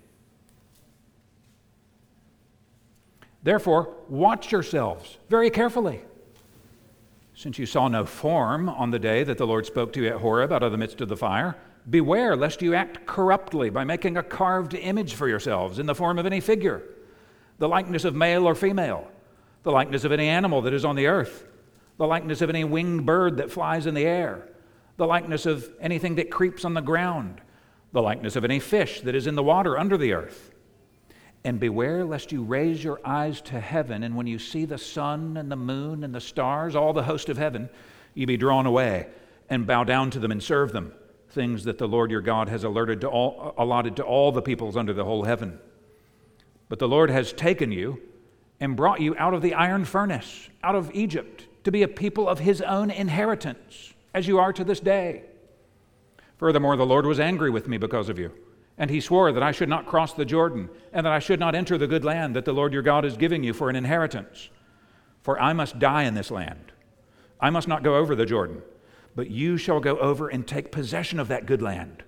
Therefore, 3.43 3.95
watch 4.09 4.53
yourselves 4.53 5.17
very 5.29 5.51
carefully. 5.51 6.03
Since 7.35 7.59
you 7.59 7.67
saw 7.67 7.89
no 7.89 8.05
form 8.05 8.69
on 8.69 8.91
the 8.91 8.99
day 8.99 9.23
that 9.23 9.39
the 9.39 9.47
Lord 9.47 9.65
spoke 9.65 9.93
to 9.93 10.03
you 10.03 10.09
at 10.09 10.17
Horeb 10.17 10.53
out 10.53 10.63
of 10.63 10.73
the 10.73 10.79
midst 10.79 11.01
of 11.01 11.09
the 11.09 11.17
fire, 11.17 11.57
beware 11.89 12.37
lest 12.37 12.61
you 12.61 12.75
act 12.75 13.07
corruptly 13.07 13.71
by 13.71 13.85
making 13.85 14.17
a 14.17 14.23
carved 14.23 14.75
image 14.75 15.15
for 15.15 15.29
yourselves 15.29 15.79
in 15.79 15.87
the 15.87 15.95
form 15.95 16.19
of 16.19 16.27
any 16.27 16.41
figure, 16.41 16.83
the 17.59 17.69
likeness 17.69 18.05
of 18.05 18.15
male 18.15 18.47
or 18.47 18.55
female, 18.55 19.09
the 19.63 19.71
likeness 19.71 20.05
of 20.05 20.13
any 20.13 20.29
animal 20.29 20.61
that 20.63 20.75
is 20.75 20.85
on 20.85 20.97
the 20.97 21.07
earth, 21.07 21.47
the 21.97 22.07
likeness 22.07 22.41
of 22.41 22.51
any 22.51 22.65
winged 22.65 23.07
bird 23.07 23.37
that 23.37 23.51
flies 23.51 23.87
in 23.87 23.95
the 23.95 24.05
air, 24.05 24.49
the 24.97 25.07
likeness 25.07 25.47
of 25.47 25.71
anything 25.81 26.17
that 26.17 26.31
creeps 26.31 26.65
on 26.65 26.75
the 26.75 26.81
ground, 26.81 27.41
the 27.93 28.03
likeness 28.03 28.37
of 28.37 28.45
any 28.45 28.61
fish 28.61 29.01
that 29.03 29.15
is 29.15 29.27
in 29.27 29.35
the 29.35 29.43
water 29.43 29.79
under 29.79 29.97
the 29.97 30.13
earth. 30.13 30.53
And 31.45 31.61
beware 31.61 32.05
lest 32.05 32.33
you 32.33 32.43
raise 32.43 32.83
your 32.83 33.01
eyes 33.05 33.41
to 33.43 33.61
heaven, 33.61 34.03
and 34.03 34.17
when 34.17 34.27
you 34.27 34.39
see 34.39 34.65
the 34.65 34.77
sun 34.79 35.37
and 35.37 35.51
the 35.51 35.57
moon 35.57 36.05
and 36.05 36.15
the 36.15 36.21
stars, 36.21 36.75
all 36.75 36.93
the 36.93 37.05
host 37.05 37.29
of 37.29 37.39
heaven, 37.39 37.71
you 38.15 38.27
be 38.27 38.37
drawn 38.37 38.67
away 38.67 39.07
and 39.49 39.67
bow 39.67 39.85
down 39.85 40.11
to 40.11 40.19
them 40.19 40.33
and 40.33 40.43
serve 40.43 40.73
them, 40.73 40.93
things 41.31 41.65
that 41.65 41.79
the 41.79 41.89
Lord 41.89 42.11
your 42.11 42.21
God 42.21 42.49
has 42.49 42.65
alerted 42.65 43.01
to 43.03 43.09
all, 43.09 43.55
allotted 43.57 43.97
to 43.97 44.03
all 44.03 44.33
the 44.33 44.43
peoples 44.43 44.77
under 44.77 44.93
the 44.93 45.05
whole 45.05 45.25
heaven. 45.25 45.59
But 46.69 46.81
the 46.81 46.89
Lord 46.89 47.11
has 47.11 47.33
taken 47.33 47.73
you 47.73 48.03
and 48.61 48.77
brought 48.77 49.01
you 49.01 49.17
out 49.17 49.33
of 49.33 49.41
the 49.41 49.55
iron 49.55 49.85
furnace, 49.85 50.51
out 50.63 50.75
of 50.75 50.91
Egypt, 50.93 51.47
to 51.65 51.71
be 51.71 51.83
a 51.83 51.89
people 51.89 52.29
of 52.29 52.41
his 52.41 52.61
own 52.61 52.91
inheritance, 52.91 53.95
as 54.13 54.27
you 54.27 54.39
are 54.39 54.53
to 54.53 54.65
this 54.65 54.81
day. 54.81 55.23
Furthermore, 56.39 56.77
the 56.77 56.87
Lord 56.87 57.05
was 57.05 57.21
angry 57.21 57.51
with 57.51 57.69
me 57.69 57.77
because 57.77 58.09
of 58.09 58.19
you 58.19 58.33
and 58.79 58.91
he 58.91 59.01
swore 59.01 59.33
that 59.33 59.43
I 59.43 59.51
should 59.51 59.69
not 59.69 59.87
cross 59.87 60.15
the 60.15 60.25
Jordan, 60.25 60.71
and 60.93 61.05
that 61.05 61.13
I 61.13 61.19
should 61.19 61.41
not 61.41 61.57
enter 61.57 61.77
the 61.77 61.89
good 61.89 62.05
land 62.05 62.37
that 62.37 62.45
the 62.45 62.53
Lord 62.53 62.73
your 62.73 62.83
God 62.83 63.05
is 63.05 63.17
giving 63.17 63.43
you 63.43 63.53
for 63.53 63.69
an 63.69 63.77
inheritance. 63.77 64.51
For 65.21 65.39
I 65.39 65.53
must 65.53 65.81
die 65.81 66.05
in 66.05 66.15
this 66.15 66.31
land. 66.31 66.73
I 67.41 67.51
must 67.51 67.67
not 67.67 67.83
go 67.83 67.97
over 67.97 68.15
the 68.15 68.25
Jordan, 68.25 68.63
but 69.17 69.31
you 69.31 69.57
shall 69.57 69.81
go 69.81 69.99
over 69.99 70.29
and 70.29 70.47
take 70.47 70.71
possession 70.71 71.19
of 71.19 71.27
that 71.29 71.45
good 71.45 71.61
land. 71.61 72.05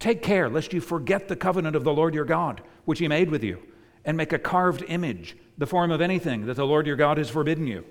Take 0.00 0.20
care 0.20 0.48
lest 0.48 0.72
you 0.72 0.80
forget 0.80 1.28
the 1.28 1.36
covenant 1.36 1.76
of 1.76 1.84
the 1.84 1.94
Lord 1.94 2.12
your 2.12 2.24
God, 2.24 2.60
which 2.84 2.98
he 2.98 3.06
made 3.06 3.30
with 3.30 3.44
you, 3.44 3.62
and 4.04 4.16
make 4.16 4.32
a 4.32 4.38
carved 4.38 4.84
image, 4.88 5.36
the 5.58 5.66
form 5.66 5.92
of 5.92 6.00
anything 6.00 6.46
that 6.46 6.54
the 6.54 6.66
Lord 6.66 6.88
your 6.88 6.96
God 6.96 7.18
has 7.18 7.30
forbidden 7.30 7.68
you. 7.68 7.84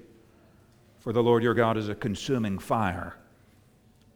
For 1.00 1.14
the 1.14 1.24
Lord 1.24 1.42
your 1.42 1.54
God 1.54 1.78
is 1.78 1.88
a 1.88 1.96
consuming 1.96 2.60
fire, 2.60 3.16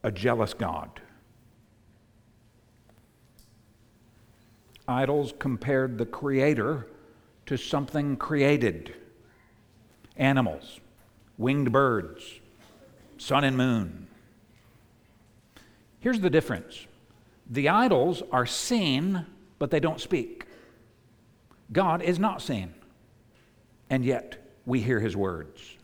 a 0.03 0.11
jealous 0.11 0.53
God. 0.53 1.01
Idols 4.91 5.33
compared 5.39 5.97
the 5.97 6.05
Creator 6.05 6.87
to 7.47 7.57
something 7.57 8.17
created 8.17 8.93
animals, 10.17 10.79
winged 11.37 11.71
birds, 11.71 12.39
sun 13.17 13.43
and 13.43 13.57
moon. 13.57 14.07
Here's 15.99 16.19
the 16.19 16.29
difference 16.29 16.85
the 17.49 17.69
idols 17.69 18.23
are 18.31 18.45
seen, 18.45 19.25
but 19.59 19.71
they 19.71 19.79
don't 19.79 19.99
speak. 19.99 20.45
God 21.71 22.01
is 22.01 22.19
not 22.19 22.41
seen, 22.41 22.73
and 23.89 24.05
yet 24.05 24.37
we 24.65 24.81
hear 24.81 24.99
his 24.99 25.15
words. 25.15 25.77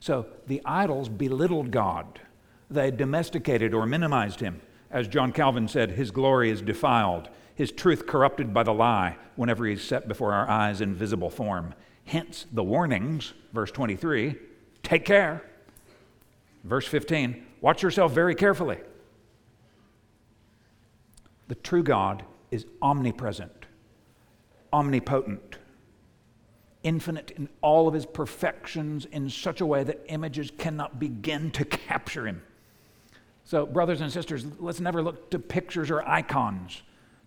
So 0.00 0.26
the 0.46 0.60
idols 0.64 1.08
belittled 1.08 1.70
God. 1.70 2.20
They 2.70 2.90
domesticated 2.90 3.72
or 3.74 3.86
minimized 3.86 4.40
him. 4.40 4.60
As 4.90 5.08
John 5.08 5.32
Calvin 5.32 5.66
said, 5.66 5.90
his 5.90 6.10
glory 6.10 6.50
is 6.50 6.62
defiled, 6.62 7.28
his 7.54 7.70
truth 7.70 8.06
corrupted 8.06 8.52
by 8.52 8.62
the 8.62 8.74
lie 8.74 9.16
whenever 9.36 9.66
he's 9.66 9.82
set 9.82 10.08
before 10.08 10.32
our 10.32 10.48
eyes 10.48 10.80
in 10.80 10.94
visible 10.94 11.30
form. 11.30 11.74
Hence 12.04 12.46
the 12.52 12.64
warnings, 12.64 13.32
verse 13.52 13.70
23 13.70 14.36
take 14.82 15.04
care. 15.04 15.42
Verse 16.64 16.86
15 16.86 17.44
watch 17.60 17.82
yourself 17.82 18.12
very 18.12 18.34
carefully. 18.34 18.78
The 21.48 21.54
true 21.54 21.82
God 21.82 22.24
is 22.50 22.66
omnipresent, 22.80 23.66
omnipotent, 24.72 25.58
infinite 26.82 27.32
in 27.32 27.48
all 27.60 27.86
of 27.86 27.94
his 27.94 28.06
perfections 28.06 29.04
in 29.06 29.28
such 29.28 29.60
a 29.60 29.66
way 29.66 29.84
that 29.84 30.04
images 30.08 30.50
cannot 30.56 30.98
begin 30.98 31.50
to 31.52 31.64
capture 31.64 32.26
him. 32.26 32.42
So, 33.44 33.66
brothers 33.66 34.00
and 34.00 34.10
sisters, 34.10 34.46
let's 34.58 34.80
never 34.80 35.02
look 35.02 35.30
to 35.30 35.38
pictures 35.38 35.90
or 35.90 36.06
icons 36.08 36.82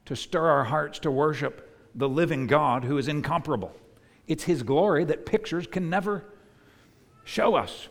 to 0.07 0.15
stir 0.15 0.49
our 0.49 0.63
hearts 0.63 0.99
to 0.99 1.11
worship 1.11 1.69
the 1.93 2.07
living 2.07 2.47
God 2.47 2.85
who 2.85 2.97
is 2.97 3.09
incomparable. 3.09 3.73
It's 4.25 4.45
his 4.45 4.63
glory 4.63 5.03
that 5.03 5.25
pictures 5.25 5.67
can 5.67 5.89
never 5.89 6.23
show 7.25 7.55
us. 7.55 7.89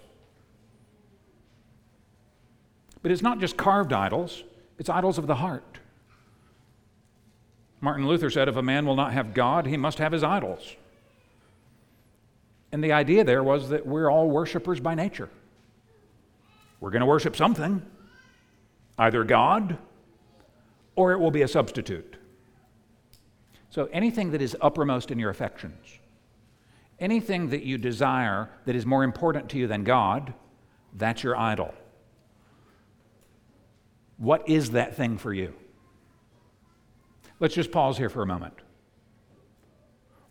But 3.03 3.13
it's 3.13 3.23
not 3.23 3.39
just 3.39 3.57
carved 3.59 3.93
idols, 3.93 4.45
it's 4.79 4.89
idols 4.89 5.19
of 5.19 5.27
the 5.27 5.35
heart. 5.35 5.79
Martin 7.83 8.07
Luther 8.09 8.31
said 8.31 8.49
if 8.49 8.57
a 8.57 8.63
man 8.63 8.87
will 8.87 8.97
not 8.97 9.13
have 9.13 9.35
God, 9.35 9.67
he 9.67 9.77
must 9.77 9.99
have 9.99 10.13
his 10.13 10.25
idols. 10.25 10.75
And 12.73 12.83
the 12.83 12.93
idea 12.93 13.25
there 13.25 13.45
was 13.45 13.69
that 13.69 13.87
we're 13.87 14.11
all 14.11 14.31
worshipers 14.31 14.81
by 14.81 14.95
nature. 14.95 15.29
We're 16.81 16.91
going 16.91 17.01
to 17.01 17.07
worship 17.07 17.37
something, 17.37 17.83
either 18.99 19.23
God 19.23 19.77
or 20.97 21.13
it 21.13 21.19
will 21.19 21.31
be 21.31 21.43
a 21.43 21.49
substitute. 21.49 22.17
So 23.71 23.89
anything 23.93 24.31
that 24.33 24.43
is 24.43 24.57
uppermost 24.61 25.11
in 25.11 25.19
your 25.19 25.31
affections, 25.31 25.99
anything 26.99 27.51
that 27.51 27.63
you 27.63 27.79
desire 27.79 28.49
that 28.65 28.75
is 28.75 28.87
more 28.87 29.05
important 29.05 29.51
to 29.51 29.59
you 29.59 29.67
than 29.67 29.85
God, 29.85 30.35
that's 30.95 31.23
your 31.23 31.37
idol. 31.37 31.75
What 34.17 34.49
is 34.49 34.71
that 34.71 34.97
thing 34.97 35.19
for 35.19 35.33
you? 35.33 35.53
Let's 37.39 37.55
just 37.55 37.71
pause 37.71 37.99
here 37.99 38.09
for 38.09 38.23
a 38.23 38.27
moment. 38.27 38.55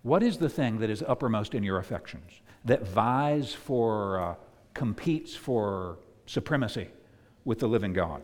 What 0.01 0.23
is 0.23 0.37
the 0.37 0.49
thing 0.49 0.79
that 0.79 0.89
is 0.89 1.03
uppermost 1.07 1.53
in 1.53 1.63
your 1.63 1.77
affections, 1.77 2.41
that 2.63 2.87
vies 2.87 3.53
for, 3.53 4.19
uh, 4.19 4.35
competes 4.73 5.35
for 5.35 5.99
supremacy 6.25 6.89
with 7.43 7.59
the 7.59 7.67
living 7.67 7.93
God? 7.93 8.23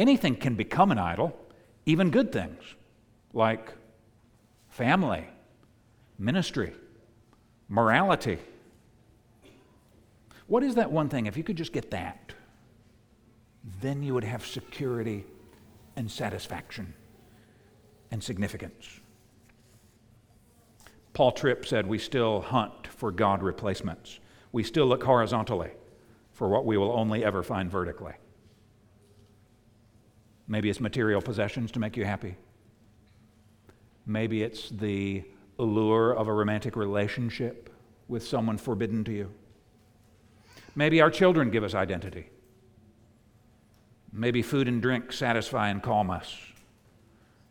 Anything 0.00 0.34
can 0.34 0.54
become 0.54 0.90
an 0.92 0.98
idol, 0.98 1.38
even 1.84 2.10
good 2.10 2.32
things 2.32 2.62
like 3.34 3.74
family, 4.70 5.28
ministry, 6.18 6.72
morality. 7.68 8.38
What 10.46 10.62
is 10.62 10.76
that 10.76 10.90
one 10.90 11.10
thing? 11.10 11.26
If 11.26 11.36
you 11.36 11.44
could 11.44 11.56
just 11.56 11.74
get 11.74 11.90
that, 11.90 12.32
then 13.82 14.02
you 14.02 14.14
would 14.14 14.24
have 14.24 14.46
security 14.46 15.26
and 15.96 16.10
satisfaction 16.10 16.94
and 18.10 18.24
significance. 18.24 19.00
Paul 21.12 21.32
Tripp 21.32 21.66
said, 21.66 21.86
We 21.86 21.98
still 21.98 22.40
hunt 22.40 22.86
for 22.86 23.12
God 23.12 23.42
replacements. 23.42 24.18
We 24.50 24.62
still 24.62 24.86
look 24.86 25.02
horizontally 25.02 25.72
for 26.32 26.48
what 26.48 26.64
we 26.64 26.78
will 26.78 26.92
only 26.92 27.22
ever 27.22 27.42
find 27.42 27.70
vertically. 27.70 28.14
Maybe 30.50 30.68
it's 30.68 30.80
material 30.80 31.22
possessions 31.22 31.70
to 31.70 31.78
make 31.78 31.96
you 31.96 32.04
happy. 32.04 32.34
Maybe 34.04 34.42
it's 34.42 34.68
the 34.68 35.22
allure 35.60 36.10
of 36.12 36.26
a 36.26 36.32
romantic 36.32 36.74
relationship 36.74 37.72
with 38.08 38.26
someone 38.26 38.58
forbidden 38.58 39.04
to 39.04 39.12
you. 39.12 39.30
Maybe 40.74 41.00
our 41.00 41.10
children 41.10 41.50
give 41.50 41.62
us 41.62 41.72
identity. 41.72 42.30
Maybe 44.12 44.42
food 44.42 44.66
and 44.66 44.82
drink 44.82 45.12
satisfy 45.12 45.68
and 45.68 45.80
calm 45.80 46.10
us. 46.10 46.36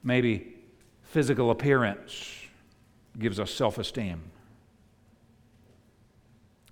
Maybe 0.03 0.57
physical 1.03 1.51
appearance 1.51 2.35
gives 3.17 3.39
us 3.39 3.49
self 3.49 3.77
esteem. 3.77 4.23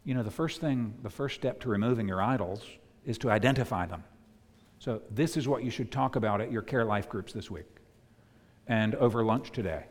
You 0.04 0.14
know, 0.14 0.24
the 0.24 0.32
first 0.32 0.60
thing, 0.60 0.94
the 1.04 1.10
first 1.10 1.36
step 1.36 1.62
to 1.62 1.70
removing 1.70 2.06
your 2.06 2.22
idols 2.22 2.66
is 3.06 3.18
to 3.20 3.32
identify 3.32 3.86
them. 3.86 4.04
So, 4.80 5.02
this 5.10 5.38
is 5.38 5.48
what 5.48 5.64
you 5.64 5.72
should 5.72 5.92
talk 5.92 6.16
about 6.16 6.40
at 6.40 6.52
your 6.52 6.62
care 6.62 6.86
life 6.86 7.10
groups 7.10 7.34
this 7.34 7.50
week 7.50 7.66
and 8.68 8.96
over 8.96 9.24
lunch 9.24 9.52
today. 9.52 9.86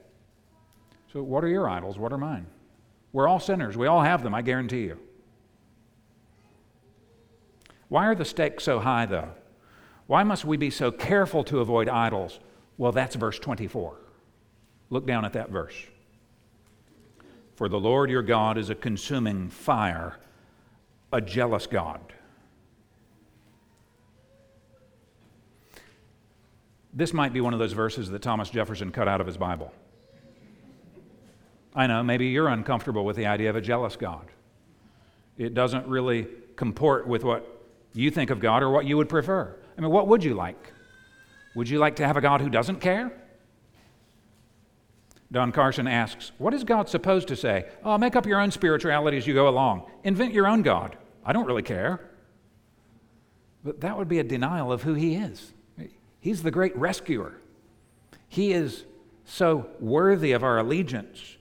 So, 1.12 1.22
what 1.22 1.42
are 1.42 1.49
your 1.49 1.68
idols? 1.68 1.99
What 1.99 2.12
are 2.12 2.18
mine? 2.18 2.46
We're 3.12 3.29
all 3.29 3.40
sinners. 3.40 3.77
We 3.77 3.87
all 3.87 4.03
have 4.03 4.22
them, 4.22 4.35
I 4.35 4.42
guarantee 4.42 4.83
you. 4.83 4.99
Why 7.88 8.07
are 8.07 8.14
the 8.14 8.25
stakes 8.25 8.64
so 8.64 8.79
high, 8.79 9.07
though? 9.07 9.31
Why 10.07 10.22
must 10.22 10.44
we 10.44 10.57
be 10.57 10.70
so 10.70 10.90
careful 10.90 11.42
to 11.44 11.61
avoid 11.61 11.88
idols? 11.88 12.38
Well, 12.79 12.92
that's 12.92 13.16
verse 13.16 13.38
24. 13.38 13.96
Look 14.90 15.07
down 15.07 15.25
at 15.25 15.33
that 15.33 15.51
verse. 15.51 15.75
For 17.57 17.68
the 17.68 17.81
Lord 17.81 18.11
your 18.11 18.22
God 18.22 18.59
is 18.59 18.70
a 18.70 18.75
consuming 18.75 19.49
fire, 19.49 20.18
a 21.12 21.20
jealous 21.20 21.66
God. 21.66 22.12
This 26.96 27.12
might 27.12 27.35
be 27.35 27.42
one 27.42 27.52
of 27.52 27.59
those 27.59 27.74
verses 27.74 28.09
that 28.09 28.22
Thomas 28.22 28.48
Jefferson 28.48 28.90
cut 28.90 29.06
out 29.06 29.20
of 29.20 29.26
his 29.26 29.37
Bible. 29.37 29.70
I 31.74 31.87
know, 31.87 32.02
maybe 32.02 32.28
you're 32.28 32.48
uncomfortable 32.48 33.04
with 33.04 33.16
the 33.16 33.26
idea 33.26 33.50
of 33.50 33.56
a 33.56 33.61
jealous 33.61 33.96
God. 33.96 34.30
It 35.37 35.52
doesn't 35.52 35.87
really 35.87 36.26
comport 36.56 37.06
with 37.06 37.22
what 37.22 37.46
you 37.92 38.11
think 38.11 38.30
of 38.30 38.40
God 38.40 38.62
or 38.62 38.70
what 38.70 38.87
you 38.87 38.96
would 38.96 39.11
prefer. 39.11 39.54
I 39.76 39.80
mean, 39.82 39.90
what 39.90 40.09
would 40.09 40.24
you 40.24 40.32
like? 40.32 40.72
Would 41.54 41.68
you 41.68 41.78
like 41.78 41.96
to 41.96 42.06
have 42.06 42.16
a 42.16 42.22
God 42.22 42.40
who 42.40 42.48
doesn't 42.48 42.80
care? 42.80 43.12
Don 45.30 45.52
Carson 45.52 45.87
asks, 45.87 46.32
What 46.38 46.54
is 46.54 46.64
God 46.64 46.88
supposed 46.88 47.28
to 47.28 47.37
say? 47.37 47.66
Oh, 47.85 47.98
make 47.98 48.16
up 48.16 48.24
your 48.24 48.40
own 48.40 48.50
spirituality 48.50 49.18
as 49.18 49.26
you 49.26 49.35
go 49.35 49.48
along. 49.48 49.82
Invent 50.02 50.32
your 50.32 50.46
own 50.46 50.62
God. 50.62 50.96
I 51.26 51.35
don't 51.35 51.44
really 51.44 51.62
care. 51.62 52.09
But 53.62 53.82
that 53.82 53.98
would 53.98 54.09
be 54.09 54.18
a 54.18 54.24
denial 54.24 54.72
of 54.72 54.82
who 54.82 54.94
He 54.94 55.14
is. 55.16 55.52
He's 56.27 56.43
the 56.43 56.51
great 56.51 56.77
rescuer. 56.77 57.35
He 58.27 58.53
is 58.53 58.85
so 59.27 59.68
worthy 59.79 60.33
of 60.33 60.43
our 60.43 60.59
allegiance. 60.59 61.37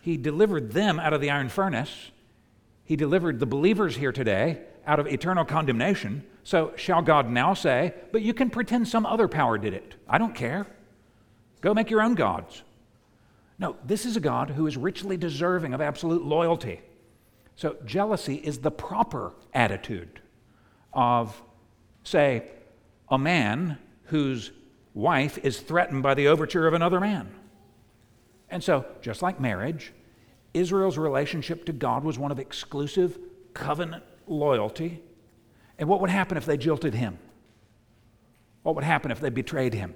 He 0.00 0.16
delivered 0.16 0.70
them 0.70 1.00
out 1.00 1.12
of 1.12 1.20
the 1.20 1.30
iron 1.30 1.48
furnace. 1.48 2.12
He 2.84 2.94
delivered 2.94 3.40
the 3.40 3.46
believers 3.46 3.96
here 3.96 4.12
today 4.12 4.60
out 4.86 5.00
of 5.00 5.08
eternal 5.08 5.44
condemnation. 5.44 6.22
So, 6.44 6.72
shall 6.76 7.02
God 7.02 7.30
now 7.30 7.52
say, 7.52 7.94
But 8.12 8.22
you 8.22 8.32
can 8.32 8.48
pretend 8.48 8.86
some 8.86 9.06
other 9.06 9.26
power 9.26 9.58
did 9.58 9.74
it? 9.74 9.96
I 10.08 10.18
don't 10.18 10.36
care. 10.36 10.68
Go 11.60 11.74
make 11.74 11.90
your 11.90 12.00
own 12.00 12.14
gods. 12.14 12.62
No, 13.58 13.74
this 13.84 14.06
is 14.06 14.16
a 14.16 14.20
God 14.20 14.50
who 14.50 14.68
is 14.68 14.76
richly 14.76 15.16
deserving 15.16 15.74
of 15.74 15.80
absolute 15.80 16.24
loyalty. 16.24 16.80
So, 17.56 17.74
jealousy 17.84 18.36
is 18.36 18.58
the 18.58 18.70
proper 18.70 19.32
attitude 19.52 20.20
of, 20.92 21.42
say, 22.04 22.44
a 23.08 23.18
man 23.18 23.78
whose 24.12 24.52
wife 24.94 25.38
is 25.38 25.58
threatened 25.58 26.02
by 26.02 26.12
the 26.14 26.28
overture 26.28 26.66
of 26.66 26.74
another 26.74 27.00
man. 27.00 27.34
And 28.50 28.62
so, 28.62 28.84
just 29.00 29.22
like 29.22 29.40
marriage, 29.40 29.92
Israel's 30.52 30.98
relationship 30.98 31.64
to 31.64 31.72
God 31.72 32.04
was 32.04 32.18
one 32.18 32.30
of 32.30 32.38
exclusive 32.38 33.18
covenant 33.54 34.04
loyalty. 34.26 35.02
And 35.78 35.88
what 35.88 36.02
would 36.02 36.10
happen 36.10 36.36
if 36.36 36.44
they 36.44 36.58
jilted 36.58 36.92
him? 36.94 37.18
What 38.62 38.74
would 38.74 38.84
happen 38.84 39.10
if 39.10 39.18
they 39.18 39.30
betrayed 39.30 39.72
him? 39.72 39.94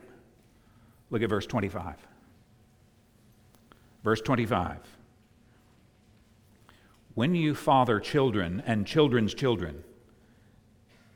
Look 1.11 1.21
at 1.21 1.29
verse 1.29 1.47
25. 1.47 1.95
Verse 4.03 4.21
25. 4.23 4.79
when 7.15 7.35
you 7.35 7.55
father 7.55 8.01
children 8.01 8.63
and 8.67 8.87
children's 8.87 9.35
children, 9.35 9.85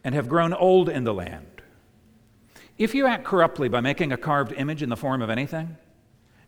and 0.02 0.14
have 0.14 0.28
grown 0.28 0.52
old 0.52 0.88
in 0.88 1.04
the 1.04 1.14
land, 1.14 1.46
if 2.80 2.94
you 2.94 3.06
act 3.06 3.24
corruptly 3.24 3.68
by 3.68 3.82
making 3.82 4.10
a 4.10 4.16
carved 4.16 4.52
image 4.52 4.82
in 4.82 4.88
the 4.88 4.96
form 4.96 5.20
of 5.20 5.28
anything, 5.28 5.76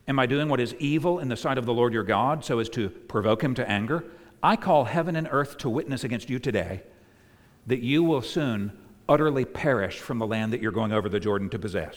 am 0.09 0.18
I 0.18 0.24
doing 0.24 0.49
what 0.49 0.61
is 0.61 0.74
evil 0.78 1.18
in 1.18 1.28
the 1.28 1.37
sight 1.37 1.59
of 1.59 1.66
the 1.66 1.74
Lord 1.74 1.93
your 1.93 2.05
God, 2.05 2.43
so 2.43 2.59
as 2.59 2.70
to 2.70 2.89
provoke 2.89 3.45
him 3.45 3.55
to 3.57 3.70
anger, 3.70 4.03
I 4.43 4.57
call 4.57 4.85
heaven 4.87 5.14
and 5.14 5.28
earth 5.30 5.59
to 5.59 5.68
witness 5.68 6.05
against 6.05 6.30
you 6.30 6.39
today 6.39 6.85
that 7.66 7.80
you 7.80 8.03
will 8.03 8.22
soon 8.22 8.72
utterly 9.11 9.45
perish 9.45 9.99
from 9.99 10.18
the 10.18 10.26
land 10.26 10.55
that 10.55 10.62
you're 10.62 10.72
going 10.72 10.91
over 10.91 11.11
the 11.11 11.20
Jordan 11.20 11.51
to 11.51 11.59
possess. 11.59 11.97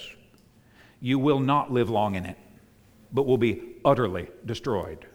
You 0.99 1.17
will 1.17 1.39
not 1.39 1.71
live 1.71 1.89
long 1.89 2.15
in 2.15 2.25
it, 2.25 2.37
but 3.13 3.25
will 3.25 3.37
be 3.37 3.77
utterly 3.85 4.27
destroyed. 4.45 5.07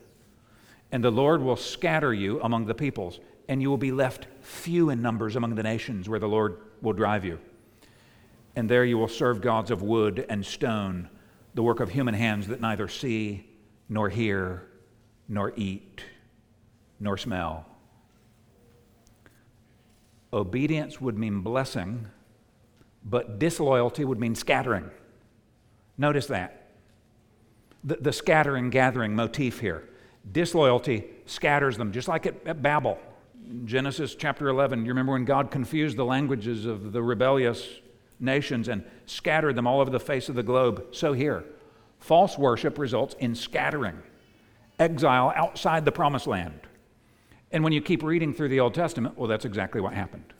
And 0.92 1.04
the 1.04 1.10
Lord 1.10 1.42
will 1.42 1.56
scatter 1.56 2.14
you 2.14 2.40
among 2.40 2.64
the 2.64 2.74
peoples, 2.74 3.20
and 3.48 3.60
you 3.60 3.68
will 3.68 3.76
be 3.76 3.92
left 3.92 4.28
few 4.40 4.88
in 4.88 5.02
numbers 5.02 5.36
among 5.36 5.56
the 5.56 5.62
nations 5.62 6.08
where 6.08 6.18
the 6.18 6.26
Lord 6.26 6.56
will 6.80 6.94
drive 6.94 7.22
you. 7.22 7.38
And 8.56 8.68
there 8.68 8.84
you 8.84 8.98
will 8.98 9.08
serve 9.08 9.40
gods 9.40 9.70
of 9.70 9.82
wood 9.82 10.26
and 10.28 10.44
stone, 10.44 11.08
the 11.54 11.62
work 11.62 11.80
of 11.80 11.90
human 11.90 12.14
hands 12.14 12.48
that 12.48 12.60
neither 12.60 12.88
see, 12.88 13.46
nor 13.88 14.08
hear, 14.08 14.66
nor 15.28 15.52
eat, 15.56 16.02
nor 16.98 17.16
smell. 17.16 17.66
Obedience 20.32 21.00
would 21.00 21.18
mean 21.18 21.40
blessing, 21.40 22.06
but 23.04 23.38
disloyalty 23.38 24.04
would 24.04 24.20
mean 24.20 24.34
scattering. 24.34 24.90
Notice 25.98 26.26
that. 26.26 26.68
The, 27.82 27.96
the 27.96 28.12
scattering 28.12 28.70
gathering 28.70 29.14
motif 29.14 29.60
here. 29.60 29.88
Disloyalty 30.30 31.06
scatters 31.26 31.76
them, 31.76 31.92
just 31.92 32.08
like 32.08 32.26
at, 32.26 32.46
at 32.46 32.62
Babel. 32.62 32.98
Genesis 33.64 34.14
chapter 34.14 34.48
11, 34.48 34.84
you 34.84 34.90
remember 34.90 35.12
when 35.12 35.24
God 35.24 35.50
confused 35.50 35.96
the 35.96 36.04
languages 36.04 36.66
of 36.66 36.92
the 36.92 37.02
rebellious 37.02 37.66
nations 38.20 38.68
and 38.68 38.84
scattered 39.06 39.56
them 39.56 39.66
all 39.66 39.80
over 39.80 39.90
the 39.90 40.00
face 40.00 40.28
of 40.28 40.34
the 40.34 40.42
globe? 40.42 40.86
So 40.92 41.12
here, 41.12 41.44
false 41.98 42.36
worship 42.38 42.78
results 42.78 43.14
in 43.18 43.34
scattering, 43.34 44.02
exile 44.78 45.32
outside 45.34 45.84
the 45.84 45.92
promised 45.92 46.26
land. 46.26 46.60
And 47.52 47.64
when 47.64 47.72
you 47.72 47.80
keep 47.80 48.02
reading 48.02 48.32
through 48.32 48.48
the 48.48 48.60
Old 48.60 48.74
Testament, 48.74 49.18
well, 49.18 49.28
that's 49.28 49.44
exactly 49.44 49.80
what 49.80 49.94
happened. 49.94 50.32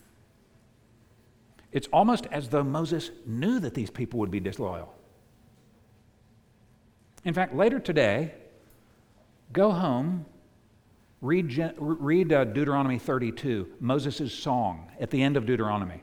It's 1.72 1.88
almost 1.92 2.26
as 2.30 2.48
though 2.48 2.64
Moses 2.64 3.10
knew 3.26 3.60
that 3.60 3.74
these 3.74 3.90
people 3.90 4.18
would 4.20 4.30
be 4.30 4.40
disloyal. 4.40 4.92
In 7.24 7.34
fact, 7.34 7.54
later 7.54 7.78
today, 7.78 8.34
go 9.52 9.70
home, 9.70 10.24
read, 11.20 11.74
read 11.78 12.32
uh, 12.32 12.44
Deuteronomy 12.44 12.98
32, 12.98 13.68
Moses' 13.78 14.32
song 14.32 14.90
at 14.98 15.10
the 15.10 15.22
end 15.22 15.36
of 15.36 15.46
Deuteronomy, 15.46 16.02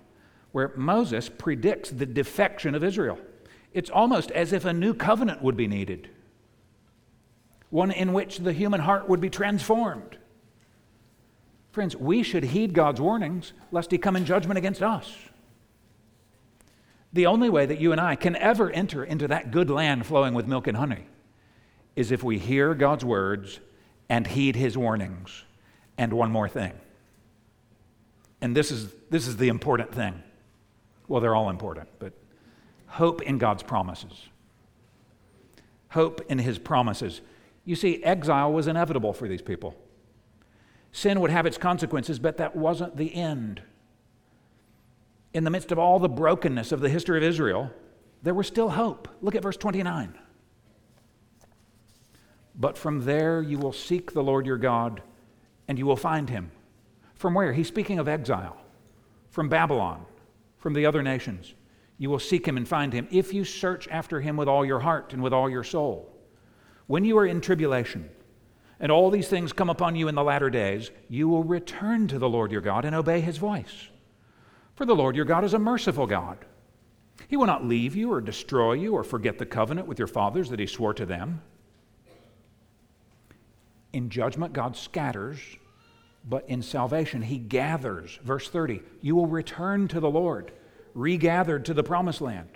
where 0.51 0.71
Moses 0.75 1.29
predicts 1.29 1.89
the 1.89 2.05
defection 2.05 2.75
of 2.75 2.83
Israel. 2.83 3.19
It's 3.73 3.89
almost 3.89 4.31
as 4.31 4.53
if 4.53 4.65
a 4.65 4.73
new 4.73 4.93
covenant 4.93 5.41
would 5.41 5.57
be 5.57 5.67
needed, 5.67 6.09
one 7.69 7.91
in 7.91 8.13
which 8.13 8.39
the 8.39 8.53
human 8.53 8.81
heart 8.81 9.07
would 9.07 9.21
be 9.21 9.29
transformed 9.29 10.17
Friends, 11.77 11.95
we 11.95 12.23
should 12.23 12.43
heed 12.43 12.73
God's 12.73 12.99
warnings 12.99 13.53
lest 13.71 13.91
He 13.91 13.99
come 13.99 14.15
in 14.15 14.25
judgment 14.25 14.57
against 14.57 14.81
us. 14.81 15.15
The 17.13 17.27
only 17.27 17.51
way 17.51 17.67
that 17.67 17.79
you 17.79 17.91
and 17.91 18.01
I 18.01 18.15
can 18.15 18.35
ever 18.35 18.71
enter 18.71 19.03
into 19.03 19.27
that 19.27 19.51
good 19.51 19.69
land 19.69 20.07
flowing 20.07 20.33
with 20.33 20.47
milk 20.47 20.65
and 20.65 20.75
honey 20.75 21.05
is 21.95 22.11
if 22.11 22.23
we 22.23 22.39
hear 22.39 22.73
God's 22.73 23.05
words 23.05 23.59
and 24.09 24.25
heed 24.25 24.55
His 24.55 24.75
warnings. 24.75 25.43
And 25.99 26.13
one 26.13 26.31
more 26.31 26.49
thing. 26.49 26.73
And 28.41 28.57
this 28.57 28.71
is, 28.71 28.91
this 29.11 29.27
is 29.27 29.37
the 29.37 29.49
important 29.49 29.93
thing. 29.93 30.23
Well, 31.07 31.21
they're 31.21 31.35
all 31.35 31.49
important, 31.49 31.89
but 31.99 32.13
hope 32.87 33.21
in 33.21 33.37
God's 33.37 33.63
promises. 33.63 34.29
Hope 35.89 36.21
in 36.29 36.39
His 36.39 36.59
promises. 36.59 37.21
You 37.65 37.75
see, 37.75 38.03
exile 38.03 38.51
was 38.51 38.67
inevitable 38.67 39.13
for 39.13 39.27
these 39.27 39.41
people. 39.41 39.75
Sin 40.91 41.19
would 41.21 41.31
have 41.31 41.45
its 41.45 41.57
consequences, 41.57 42.19
but 42.19 42.37
that 42.37 42.55
wasn't 42.55 42.97
the 42.97 43.13
end. 43.13 43.61
In 45.33 45.43
the 45.43 45.49
midst 45.49 45.71
of 45.71 45.79
all 45.79 45.99
the 45.99 46.09
brokenness 46.09 46.71
of 46.71 46.79
the 46.79 46.89
history 46.89 47.17
of 47.17 47.23
Israel, 47.23 47.71
there 48.23 48.33
was 48.33 48.47
still 48.47 48.69
hope. 48.69 49.07
Look 49.21 49.35
at 49.35 49.43
verse 49.43 49.57
29. 49.57 50.17
But 52.55 52.77
from 52.77 53.05
there 53.05 53.41
you 53.41 53.59
will 53.59 53.73
seek 53.73 54.13
the 54.13 54.23
Lord 54.23 54.45
your 54.45 54.57
God, 54.57 55.01
and 55.67 55.77
you 55.77 55.85
will 55.85 55.95
find 55.95 56.29
him. 56.29 56.51
From 57.13 57.33
where? 57.33 57.53
He's 57.53 57.67
speaking 57.67 57.99
of 57.99 58.07
exile. 58.07 58.57
From 59.29 59.49
Babylon, 59.49 60.05
from 60.57 60.73
the 60.73 60.85
other 60.85 61.03
nations. 61.03 61.53
You 61.97 62.09
will 62.09 62.19
seek 62.19 62.47
him 62.47 62.57
and 62.57 62.67
find 62.67 62.93
him 62.93 63.07
if 63.11 63.33
you 63.33 63.43
search 63.43 63.87
after 63.89 64.21
him 64.21 64.37
with 64.37 64.47
all 64.47 64.65
your 64.65 64.79
heart 64.79 65.13
and 65.13 65.23
with 65.23 65.33
all 65.33 65.49
your 65.49 65.63
soul. 65.63 66.13
When 66.85 67.03
you 67.03 67.17
are 67.17 67.25
in 67.25 67.41
tribulation, 67.41 68.09
and 68.79 68.91
all 68.91 69.09
these 69.09 69.27
things 69.27 69.53
come 69.53 69.69
upon 69.69 69.95
you 69.95 70.07
in 70.07 70.15
the 70.15 70.23
latter 70.23 70.49
days, 70.49 70.91
you 71.09 71.27
will 71.27 71.43
return 71.43 72.07
to 72.07 72.19
the 72.19 72.29
Lord 72.29 72.51
your 72.51 72.61
God 72.61 72.85
and 72.85 72.95
obey 72.95 73.21
his 73.21 73.37
voice. 73.37 73.87
For 74.75 74.85
the 74.85 74.95
Lord 74.95 75.15
your 75.15 75.25
God 75.25 75.43
is 75.43 75.55
a 75.55 75.59
merciful 75.59 76.05
God. 76.05 76.37
He 77.27 77.35
will 77.35 77.47
not 77.47 77.65
leave 77.65 77.95
you 77.95 78.11
or 78.11 78.21
destroy 78.21 78.73
you 78.73 78.93
or 78.93 79.03
forget 79.03 79.39
the 79.39 79.45
covenant 79.45 79.87
with 79.87 79.97
your 79.97 80.07
fathers 80.07 80.49
that 80.49 80.59
he 80.59 80.67
swore 80.67 80.93
to 80.93 81.05
them. 81.05 81.41
In 83.93 84.09
judgment, 84.09 84.53
God 84.53 84.77
scatters, 84.77 85.39
but 86.29 86.47
in 86.49 86.61
salvation, 86.61 87.21
he 87.21 87.37
gathers. 87.37 88.19
Verse 88.23 88.49
30 88.49 88.81
You 89.01 89.15
will 89.15 89.27
return 89.27 89.87
to 89.89 89.99
the 89.99 90.09
Lord, 90.09 90.51
regathered 90.93 91.65
to 91.65 91.73
the 91.73 91.83
promised 91.83 92.21
land. 92.21 92.49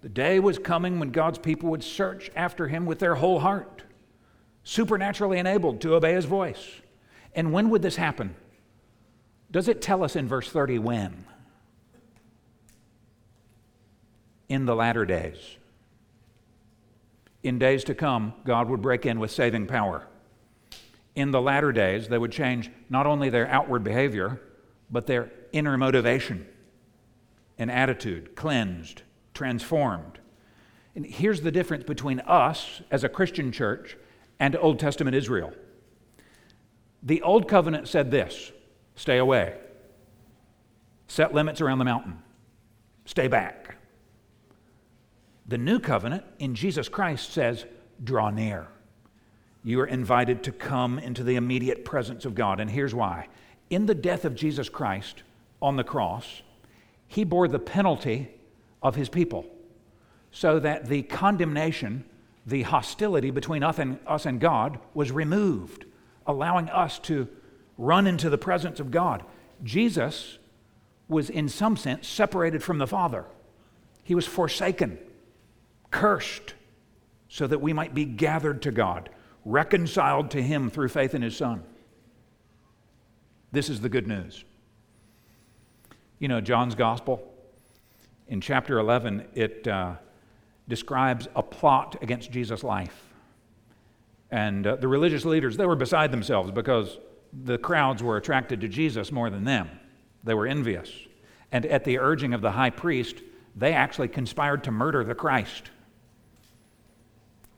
The 0.00 0.08
day 0.08 0.38
was 0.38 0.58
coming 0.58 1.00
when 1.00 1.10
God's 1.10 1.38
people 1.38 1.70
would 1.70 1.82
search 1.82 2.30
after 2.36 2.68
him 2.68 2.86
with 2.86 2.98
their 2.98 3.16
whole 3.16 3.40
heart 3.40 3.82
supernaturally 4.62 5.38
enabled 5.38 5.80
to 5.80 5.94
obey 5.94 6.12
his 6.12 6.26
voice. 6.26 6.62
And 7.34 7.52
when 7.52 7.70
would 7.70 7.80
this 7.80 7.96
happen? 7.96 8.36
Does 9.50 9.66
it 9.66 9.80
tell 9.80 10.04
us 10.04 10.14
in 10.14 10.28
verse 10.28 10.50
30 10.50 10.78
when? 10.78 11.24
In 14.48 14.66
the 14.66 14.76
latter 14.76 15.06
days. 15.06 15.56
In 17.42 17.58
days 17.58 17.82
to 17.84 17.94
come, 17.94 18.34
God 18.44 18.68
would 18.68 18.82
break 18.82 19.06
in 19.06 19.18
with 19.18 19.30
saving 19.30 19.66
power. 19.66 20.06
In 21.18 21.32
the 21.32 21.42
latter 21.42 21.72
days, 21.72 22.06
they 22.06 22.16
would 22.16 22.30
change 22.30 22.70
not 22.88 23.04
only 23.04 23.28
their 23.28 23.48
outward 23.48 23.82
behavior, 23.82 24.40
but 24.88 25.08
their 25.08 25.32
inner 25.50 25.76
motivation 25.76 26.46
and 27.58 27.72
attitude, 27.72 28.36
cleansed, 28.36 29.02
transformed. 29.34 30.20
And 30.94 31.04
here's 31.04 31.40
the 31.40 31.50
difference 31.50 31.82
between 31.82 32.20
us 32.20 32.82
as 32.92 33.02
a 33.02 33.08
Christian 33.08 33.50
church 33.50 33.96
and 34.38 34.54
Old 34.54 34.78
Testament 34.78 35.16
Israel. 35.16 35.52
The 37.02 37.20
Old 37.22 37.48
Covenant 37.48 37.88
said 37.88 38.12
this 38.12 38.52
stay 38.94 39.18
away, 39.18 39.58
set 41.08 41.34
limits 41.34 41.60
around 41.60 41.80
the 41.80 41.84
mountain, 41.84 42.22
stay 43.06 43.26
back. 43.26 43.74
The 45.48 45.58
New 45.58 45.80
Covenant 45.80 46.22
in 46.38 46.54
Jesus 46.54 46.88
Christ 46.88 47.32
says 47.32 47.66
draw 48.04 48.30
near. 48.30 48.68
You 49.62 49.80
are 49.80 49.86
invited 49.86 50.42
to 50.44 50.52
come 50.52 50.98
into 50.98 51.22
the 51.22 51.36
immediate 51.36 51.84
presence 51.84 52.24
of 52.24 52.34
God. 52.34 52.60
And 52.60 52.70
here's 52.70 52.94
why. 52.94 53.28
In 53.70 53.86
the 53.86 53.94
death 53.94 54.24
of 54.24 54.34
Jesus 54.34 54.68
Christ 54.68 55.22
on 55.60 55.76
the 55.76 55.84
cross, 55.84 56.42
he 57.06 57.24
bore 57.24 57.48
the 57.48 57.58
penalty 57.58 58.30
of 58.82 58.94
his 58.94 59.08
people 59.08 59.46
so 60.30 60.58
that 60.58 60.86
the 60.86 61.02
condemnation 61.02 62.04
the 62.48 62.62
hostility 62.62 63.30
between 63.30 63.62
us 63.62 63.78
and, 63.78 63.98
us 64.06 64.24
and 64.24 64.40
God 64.40 64.80
was 64.94 65.12
removed, 65.12 65.84
allowing 66.26 66.70
us 66.70 66.98
to 67.00 67.28
run 67.76 68.06
into 68.06 68.30
the 68.30 68.38
presence 68.38 68.80
of 68.80 68.90
God. 68.90 69.22
Jesus 69.62 70.38
was, 71.08 71.28
in 71.28 71.48
some 71.50 71.76
sense, 71.76 72.08
separated 72.08 72.62
from 72.62 72.78
the 72.78 72.86
Father. 72.86 73.26
He 74.02 74.14
was 74.14 74.26
forsaken, 74.26 74.98
cursed, 75.90 76.54
so 77.28 77.46
that 77.46 77.60
we 77.60 77.74
might 77.74 77.94
be 77.94 78.06
gathered 78.06 78.62
to 78.62 78.70
God, 78.70 79.10
reconciled 79.50 80.30
to 80.32 80.42
Him 80.42 80.70
through 80.70 80.88
faith 80.88 81.14
in 81.14 81.22
His 81.22 81.36
Son. 81.36 81.62
This 83.52 83.68
is 83.68 83.80
the 83.80 83.88
good 83.88 84.06
news. 84.06 84.44
You 86.18 86.28
know, 86.28 86.40
John's 86.40 86.74
Gospel, 86.74 87.22
in 88.28 88.40
chapter 88.40 88.78
11, 88.78 89.28
it. 89.34 89.66
Uh, 89.66 89.94
describes 90.68 91.26
a 91.34 91.42
plot 91.42 91.96
against 92.02 92.30
Jesus' 92.30 92.62
life. 92.62 93.06
And 94.30 94.66
uh, 94.66 94.76
the 94.76 94.88
religious 94.88 95.24
leaders, 95.24 95.56
they 95.56 95.66
were 95.66 95.76
beside 95.76 96.12
themselves 96.12 96.50
because 96.50 96.98
the 97.32 97.58
crowds 97.58 98.02
were 98.02 98.18
attracted 98.18 98.60
to 98.60 98.68
Jesus 98.68 99.10
more 99.10 99.30
than 99.30 99.44
them. 99.44 99.68
They 100.22 100.34
were 100.34 100.46
envious. 100.46 100.90
And 101.50 101.64
at 101.66 101.84
the 101.84 101.98
urging 101.98 102.34
of 102.34 102.42
the 102.42 102.50
high 102.50 102.70
priest, 102.70 103.22
they 103.56 103.72
actually 103.72 104.08
conspired 104.08 104.62
to 104.64 104.70
murder 104.70 105.02
the 105.02 105.14
Christ. 105.14 105.70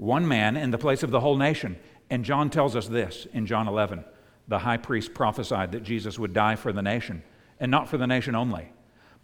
One 0.01 0.27
man 0.27 0.57
in 0.57 0.71
the 0.71 0.79
place 0.79 1.03
of 1.03 1.11
the 1.11 1.21
whole 1.21 1.37
nation. 1.37 1.79
And 2.09 2.25
John 2.25 2.49
tells 2.49 2.75
us 2.75 2.89
this 2.89 3.27
in 3.35 3.45
John 3.45 3.69
11 3.69 4.03
the 4.49 4.59
high 4.59 4.79
priest 4.79 5.15
prophesied 5.15 5.71
that 5.73 5.85
Jesus 5.85 6.19
would 6.19 6.33
die 6.33 6.57
for 6.57 6.73
the 6.73 6.83
nation, 6.83 7.23
and 7.61 7.71
not 7.71 7.89
for 7.89 7.99
the 7.99 8.07
nation 8.07 8.35
only, 8.35 8.73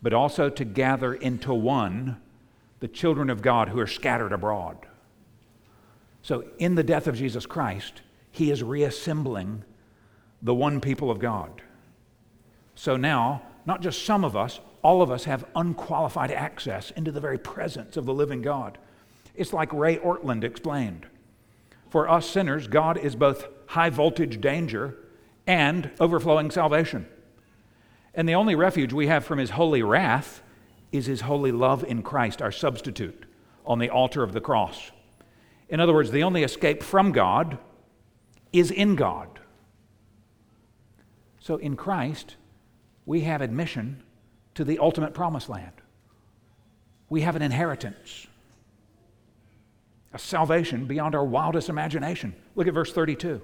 but 0.00 0.12
also 0.12 0.48
to 0.48 0.64
gather 0.64 1.14
into 1.14 1.52
one 1.52 2.18
the 2.78 2.86
children 2.86 3.28
of 3.28 3.42
God 3.42 3.70
who 3.70 3.80
are 3.80 3.88
scattered 3.88 4.32
abroad. 4.32 4.76
So, 6.22 6.44
in 6.58 6.76
the 6.76 6.84
death 6.84 7.08
of 7.08 7.16
Jesus 7.16 7.44
Christ, 7.44 8.02
he 8.30 8.50
is 8.50 8.62
reassembling 8.62 9.64
the 10.42 10.54
one 10.54 10.80
people 10.80 11.10
of 11.10 11.18
God. 11.18 11.62
So 12.76 12.96
now, 12.96 13.42
not 13.64 13.80
just 13.80 14.04
some 14.04 14.24
of 14.24 14.36
us, 14.36 14.60
all 14.82 15.02
of 15.02 15.10
us 15.10 15.24
have 15.24 15.46
unqualified 15.56 16.30
access 16.30 16.90
into 16.92 17.10
the 17.10 17.20
very 17.20 17.38
presence 17.38 17.96
of 17.96 18.04
the 18.04 18.14
living 18.14 18.42
God. 18.42 18.78
It's 19.36 19.52
like 19.52 19.72
Ray 19.72 19.98
Ortlund 19.98 20.44
explained. 20.44 21.06
For 21.90 22.08
us 22.08 22.28
sinners, 22.28 22.66
God 22.66 22.98
is 22.98 23.14
both 23.14 23.46
high 23.66 23.90
voltage 23.90 24.40
danger 24.40 24.96
and 25.46 25.90
overflowing 26.00 26.50
salvation. 26.50 27.06
And 28.14 28.28
the 28.28 28.34
only 28.34 28.54
refuge 28.54 28.92
we 28.92 29.06
have 29.08 29.24
from 29.24 29.38
his 29.38 29.50
holy 29.50 29.82
wrath 29.82 30.42
is 30.90 31.06
his 31.06 31.22
holy 31.22 31.52
love 31.52 31.84
in 31.84 32.02
Christ, 32.02 32.40
our 32.40 32.52
substitute, 32.52 33.26
on 33.64 33.78
the 33.78 33.90
altar 33.90 34.22
of 34.22 34.32
the 34.32 34.40
cross. 34.40 34.90
In 35.68 35.80
other 35.80 35.92
words, 35.92 36.10
the 36.10 36.22
only 36.22 36.42
escape 36.42 36.82
from 36.82 37.12
God 37.12 37.58
is 38.52 38.70
in 38.70 38.96
God. 38.96 39.40
So 41.40 41.56
in 41.56 41.76
Christ, 41.76 42.36
we 43.04 43.20
have 43.22 43.42
admission 43.42 44.02
to 44.54 44.64
the 44.64 44.78
ultimate 44.78 45.14
promised 45.14 45.48
land. 45.48 45.72
We 47.08 47.20
have 47.20 47.36
an 47.36 47.42
inheritance, 47.42 48.26
a 50.16 50.18
salvation 50.18 50.86
beyond 50.86 51.14
our 51.14 51.26
wildest 51.26 51.68
imagination. 51.68 52.34
Look 52.54 52.66
at 52.66 52.72
verse 52.72 52.90
32. 52.90 53.42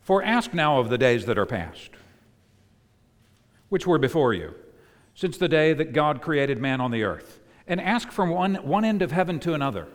For 0.00 0.24
ask 0.24 0.52
now 0.52 0.80
of 0.80 0.90
the 0.90 0.98
days 0.98 1.24
that 1.26 1.38
are 1.38 1.46
past, 1.46 1.90
which 3.68 3.86
were 3.86 3.98
before 3.98 4.34
you, 4.34 4.56
since 5.14 5.38
the 5.38 5.48
day 5.48 5.72
that 5.72 5.92
God 5.92 6.20
created 6.20 6.60
man 6.60 6.80
on 6.80 6.90
the 6.90 7.04
earth, 7.04 7.38
and 7.68 7.80
ask 7.80 8.10
from 8.10 8.30
one, 8.30 8.56
one 8.56 8.84
end 8.84 9.02
of 9.02 9.12
heaven 9.12 9.38
to 9.38 9.54
another 9.54 9.86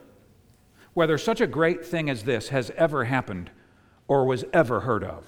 whether 0.93 1.17
such 1.17 1.41
a 1.41 1.45
great 1.45 1.85
thing 1.85 2.09
as 2.09 2.23
this 2.23 2.47
has 2.47 2.71
ever 2.77 3.03
happened 3.03 3.51
or 4.07 4.25
was 4.25 4.45
ever 4.53 4.79
heard 4.79 5.03
of. 5.03 5.25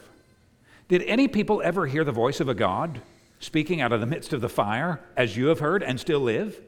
Did 0.87 1.03
any 1.03 1.27
people 1.27 1.61
ever 1.65 1.85
hear 1.85 2.05
the 2.05 2.13
voice 2.13 2.39
of 2.39 2.47
a 2.47 2.55
God 2.55 3.01
speaking 3.39 3.81
out 3.81 3.91
of 3.91 3.99
the 3.99 4.07
midst 4.07 4.31
of 4.31 4.39
the 4.39 4.49
fire, 4.49 5.01
as 5.17 5.35
you 5.35 5.47
have 5.47 5.59
heard 5.59 5.83
and 5.83 5.99
still 5.99 6.21
live? 6.21 6.61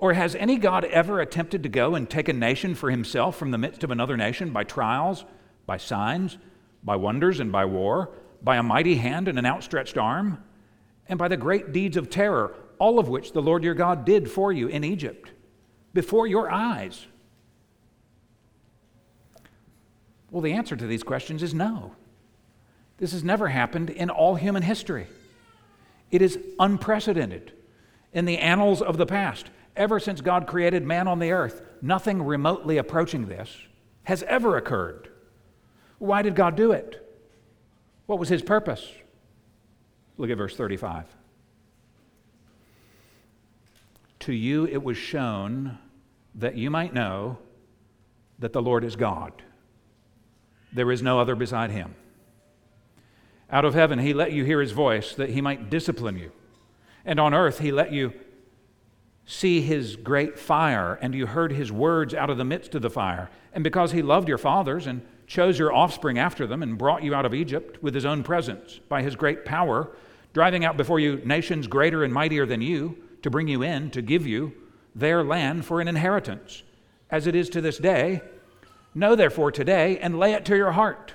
Or 0.00 0.14
has 0.14 0.34
any 0.34 0.56
God 0.56 0.86
ever 0.86 1.20
attempted 1.20 1.62
to 1.62 1.68
go 1.68 1.94
and 1.94 2.08
take 2.08 2.28
a 2.28 2.32
nation 2.32 2.74
for 2.74 2.90
himself 2.90 3.36
from 3.36 3.50
the 3.50 3.58
midst 3.58 3.84
of 3.84 3.90
another 3.90 4.16
nation 4.16 4.50
by 4.50 4.64
trials, 4.64 5.26
by 5.66 5.76
signs, 5.76 6.38
by 6.82 6.96
wonders, 6.96 7.38
and 7.38 7.52
by 7.52 7.66
war, 7.66 8.10
by 8.42 8.56
a 8.56 8.62
mighty 8.62 8.94
hand 8.94 9.28
and 9.28 9.38
an 9.38 9.44
outstretched 9.44 9.98
arm, 9.98 10.42
and 11.06 11.18
by 11.18 11.28
the 11.28 11.36
great 11.36 11.72
deeds 11.72 11.98
of 11.98 12.08
terror, 12.08 12.54
all 12.78 12.98
of 12.98 13.10
which 13.10 13.32
the 13.32 13.42
Lord 13.42 13.62
your 13.62 13.74
God 13.74 14.06
did 14.06 14.30
for 14.30 14.50
you 14.50 14.68
in 14.68 14.84
Egypt, 14.84 15.32
before 15.92 16.26
your 16.26 16.50
eyes? 16.50 17.06
Well, 20.30 20.40
the 20.40 20.54
answer 20.54 20.76
to 20.76 20.86
these 20.86 21.02
questions 21.02 21.42
is 21.42 21.52
no. 21.52 21.94
This 22.96 23.12
has 23.12 23.22
never 23.22 23.48
happened 23.48 23.90
in 23.90 24.08
all 24.08 24.36
human 24.36 24.62
history. 24.62 25.08
It 26.10 26.22
is 26.22 26.38
unprecedented 26.58 27.52
in 28.14 28.24
the 28.24 28.38
annals 28.38 28.80
of 28.80 28.96
the 28.96 29.06
past. 29.06 29.50
Ever 29.76 30.00
since 30.00 30.20
God 30.20 30.46
created 30.46 30.84
man 30.84 31.08
on 31.08 31.18
the 31.18 31.32
earth, 31.32 31.62
nothing 31.80 32.22
remotely 32.22 32.78
approaching 32.78 33.26
this 33.26 33.56
has 34.04 34.22
ever 34.24 34.56
occurred. 34.56 35.08
Why 35.98 36.22
did 36.22 36.34
God 36.34 36.56
do 36.56 36.72
it? 36.72 37.06
What 38.06 38.18
was 38.18 38.28
his 38.28 38.42
purpose? 38.42 38.86
Look 40.18 40.30
at 40.30 40.36
verse 40.36 40.56
35. 40.56 41.06
To 44.20 44.32
you 44.32 44.66
it 44.66 44.82
was 44.82 44.96
shown 44.96 45.78
that 46.34 46.56
you 46.56 46.70
might 46.70 46.92
know 46.92 47.38
that 48.38 48.52
the 48.52 48.62
Lord 48.62 48.84
is 48.84 48.96
God. 48.96 49.32
There 50.72 50.90
is 50.90 51.02
no 51.02 51.18
other 51.20 51.34
beside 51.34 51.70
him. 51.70 51.94
Out 53.50 53.64
of 53.64 53.74
heaven, 53.74 53.98
he 53.98 54.14
let 54.14 54.32
you 54.32 54.44
hear 54.44 54.60
his 54.60 54.72
voice 54.72 55.14
that 55.14 55.30
he 55.30 55.40
might 55.40 55.70
discipline 55.70 56.16
you. 56.16 56.32
And 57.04 57.18
on 57.18 57.34
earth, 57.34 57.58
he 57.58 57.72
let 57.72 57.92
you 57.92 58.12
see 59.30 59.60
his 59.60 59.96
great 59.96 60.38
fire, 60.38 60.98
and 61.00 61.14
you 61.14 61.26
heard 61.26 61.52
his 61.52 61.70
words 61.70 62.14
out 62.14 62.30
of 62.30 62.38
the 62.38 62.44
midst 62.44 62.74
of 62.74 62.82
the 62.82 62.90
fire. 62.90 63.30
And 63.52 63.62
because 63.62 63.92
he 63.92 64.02
loved 64.02 64.28
your 64.28 64.38
fathers 64.38 64.86
and 64.86 65.02
chose 65.26 65.58
your 65.58 65.72
offspring 65.72 66.18
after 66.18 66.46
them 66.46 66.62
and 66.62 66.76
brought 66.76 67.02
you 67.02 67.14
out 67.14 67.26
of 67.26 67.34
Egypt 67.34 67.82
with 67.82 67.94
his 67.94 68.04
own 68.04 68.22
presence 68.22 68.80
by 68.88 69.02
his 69.02 69.14
great 69.16 69.44
power, 69.44 69.90
driving 70.32 70.64
out 70.64 70.76
before 70.76 70.98
you 70.98 71.20
nations 71.24 71.66
greater 71.66 72.02
and 72.02 72.12
mightier 72.12 72.46
than 72.46 72.60
you, 72.60 72.96
to 73.22 73.30
bring 73.30 73.48
you 73.48 73.62
in, 73.62 73.90
to 73.90 74.02
give 74.02 74.26
you 74.26 74.52
their 74.94 75.22
land 75.22 75.64
for 75.64 75.80
an 75.80 75.88
inheritance, 75.88 76.62
as 77.10 77.26
it 77.26 77.34
is 77.34 77.48
to 77.50 77.60
this 77.60 77.78
day 77.78 78.22
Know 78.94 79.14
therefore 79.14 79.52
today 79.52 79.98
and 79.98 80.18
lay 80.18 80.32
it 80.32 80.44
to 80.46 80.56
your 80.56 80.72
heart 80.72 81.14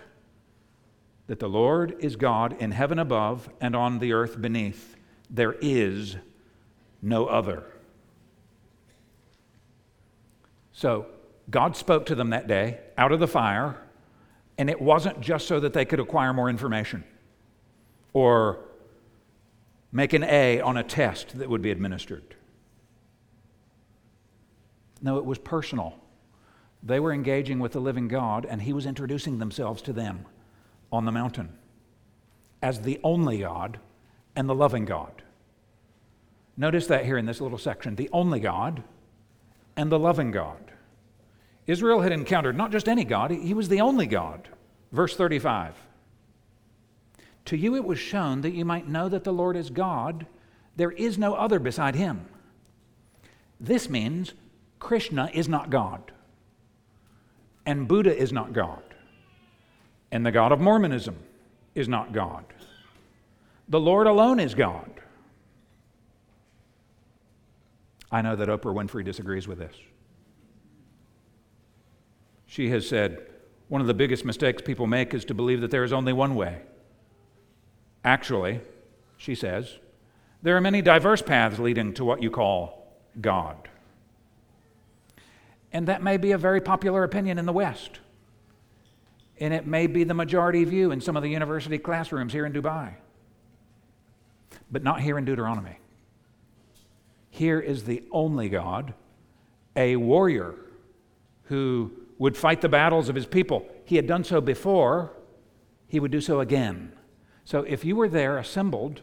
that 1.28 1.40
the 1.40 1.50
Lord 1.50 1.96
is 2.00 2.16
God 2.16 2.56
in 2.60 2.72
heaven 2.72 3.00
above 3.00 3.50
and 3.60 3.76
on 3.76 4.00
the 4.00 4.14
earth 4.14 4.40
beneath. 4.40 4.96
There 5.30 5.56
is 5.60 6.16
no 7.02 7.26
other. 7.26 7.64
So, 10.76 11.06
God 11.50 11.78
spoke 11.78 12.06
to 12.08 12.16
them 12.16 12.32
that 12.32 12.48
day 12.48 12.80
out 12.98 13.14
of 13.14 13.22
the 13.22 13.30
fire, 13.30 13.78
and 14.58 14.70
it 14.70 14.82
wasn't 14.82 15.22
just 15.22 15.48
so 15.48 15.58
that 15.62 15.72
they 15.72 15.86
could 15.86 16.02
acquire 16.02 16.34
more 16.34 16.50
information 16.50 17.06
or 18.12 18.60
make 19.94 20.12
an 20.12 20.26
A 20.26 20.60
on 20.60 20.76
a 20.76 20.84
test 20.84 21.38
that 21.40 21.50
would 21.50 21.62
be 21.62 21.72
administered. 21.72 22.36
No, 25.02 25.18
it 25.18 25.24
was 25.24 25.38
personal. 25.40 25.98
They 26.84 27.00
were 27.00 27.14
engaging 27.14 27.60
with 27.60 27.72
the 27.72 27.80
living 27.80 28.10
God, 28.10 28.46
and 28.46 28.62
He 28.62 28.74
was 28.74 28.86
introducing 28.86 29.40
themselves 29.40 29.82
to 29.84 29.94
them 29.94 30.26
on 30.92 31.06
the 31.06 31.12
mountain 31.12 31.58
as 32.62 32.82
the 32.82 33.00
only 33.02 33.40
God 33.40 33.80
and 34.36 34.50
the 34.50 34.56
loving 34.56 34.84
God. 34.84 35.24
Notice 36.58 36.88
that 36.88 37.06
here 37.06 37.18
in 37.18 37.26
this 37.26 37.40
little 37.40 37.58
section 37.58 37.96
the 37.96 38.10
only 38.12 38.42
God 38.42 38.84
and 39.76 39.92
the 39.92 40.00
loving 40.00 40.32
God. 40.32 40.72
Israel 41.68 42.02
had 42.02 42.12
encountered 42.12 42.56
not 42.56 42.72
just 42.72 42.88
any 42.88 43.04
God, 43.04 43.32
He 43.32 43.54
was 43.54 43.70
the 43.70 43.82
only 43.82 44.08
God. 44.08 44.48
Verse 44.92 45.16
35 45.16 45.76
To 47.46 47.58
you 47.58 47.76
it 47.76 47.84
was 47.84 48.00
shown 48.00 48.42
that 48.42 48.54
you 48.54 48.66
might 48.66 48.88
know 48.88 49.10
that 49.10 49.24
the 49.24 49.34
Lord 49.34 49.56
is 49.56 49.70
God, 49.70 50.26
there 50.76 50.92
is 50.92 51.18
no 51.18 51.34
other 51.34 51.60
beside 51.60 51.96
Him. 51.96 52.28
This 53.60 53.90
means 53.90 54.34
Krishna 54.80 55.30
is 55.34 55.48
not 55.48 55.70
God. 55.70 56.12
And 57.66 57.88
Buddha 57.88 58.16
is 58.16 58.32
not 58.32 58.54
God. 58.54 58.84
And 60.12 60.26
the 60.26 60.32
God 60.32 60.52
of 60.52 60.60
Mormonism 60.60 61.16
is 61.74 61.88
not 61.88 62.14
God. 62.14 62.46
The 63.68 63.80
Lord 63.80 64.06
alone 64.06 64.40
is 64.40 64.54
God. 64.54 64.95
I 68.16 68.22
know 68.22 68.38
that 68.38 68.48
Oprah 68.48 68.74
Winfrey 68.74 69.04
disagrees 69.04 69.46
with 69.46 69.58
this. 69.58 69.76
She 72.46 72.70
has 72.70 72.88
said, 72.88 73.28
one 73.68 73.82
of 73.82 73.88
the 73.88 73.94
biggest 73.94 74.24
mistakes 74.24 74.62
people 74.62 74.88
make 74.88 75.14
is 75.14 75.26
to 75.26 75.34
believe 75.34 75.60
that 75.60 75.70
there 75.70 75.84
is 75.84 75.92
only 75.92 76.14
one 76.14 76.36
way. 76.36 76.62
Actually, 78.06 78.62
she 79.18 79.36
says, 79.36 79.80
there 80.42 80.56
are 80.56 80.62
many 80.62 80.82
diverse 80.82 81.22
paths 81.22 81.60
leading 81.60 81.94
to 81.96 82.06
what 82.06 82.24
you 82.24 82.32
call 82.32 82.88
God. 83.20 83.68
And 85.74 85.86
that 85.90 86.02
may 86.02 86.16
be 86.16 86.32
a 86.32 86.38
very 86.38 86.62
popular 86.62 87.04
opinion 87.04 87.38
in 87.38 87.46
the 87.46 87.52
West. 87.52 88.00
And 89.42 89.54
it 89.54 89.68
may 89.68 89.88
be 89.88 90.06
the 90.06 90.14
majority 90.14 90.64
view 90.64 90.92
in 90.92 91.02
some 91.02 91.18
of 91.18 91.24
the 91.24 91.30
university 91.30 91.78
classrooms 91.78 92.32
here 92.32 92.46
in 92.46 92.54
Dubai. 92.54 92.94
But 94.72 94.84
not 94.84 95.02
here 95.02 95.18
in 95.18 95.26
Deuteronomy. 95.26 95.80
Here 97.36 97.60
is 97.60 97.84
the 97.84 98.02
only 98.14 98.48
God, 98.48 98.94
a 99.76 99.98
warrior 99.98 100.56
who 101.44 101.92
would 102.18 102.38
fight 102.38 102.62
the 102.62 102.70
battles 102.70 103.10
of 103.10 103.16
his 103.16 103.26
people. 103.26 103.68
He 103.84 103.98
had 103.98 104.08
done 104.08 104.24
so 104.24 104.40
before, 104.40 105.12
he 105.86 106.00
would 106.00 106.12
do 106.12 106.22
so 106.22 106.40
again. 106.40 106.94
So 107.44 107.64
if 107.64 107.84
you 107.84 107.98
were 107.98 108.08
there 108.08 108.38
assembled 108.38 109.02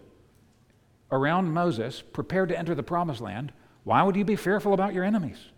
around 1.11 1.53
Moses, 1.53 2.01
prepared 2.01 2.49
to 2.49 2.59
enter 2.59 2.75
the 2.75 2.83
promised 2.83 3.21
land, 3.21 3.53
why 3.85 4.03
would 4.03 4.17
you 4.17 4.25
be 4.25 4.37
fearful 4.37 4.73
about 4.73 4.95
your 4.95 5.05
enemies? 5.05 5.51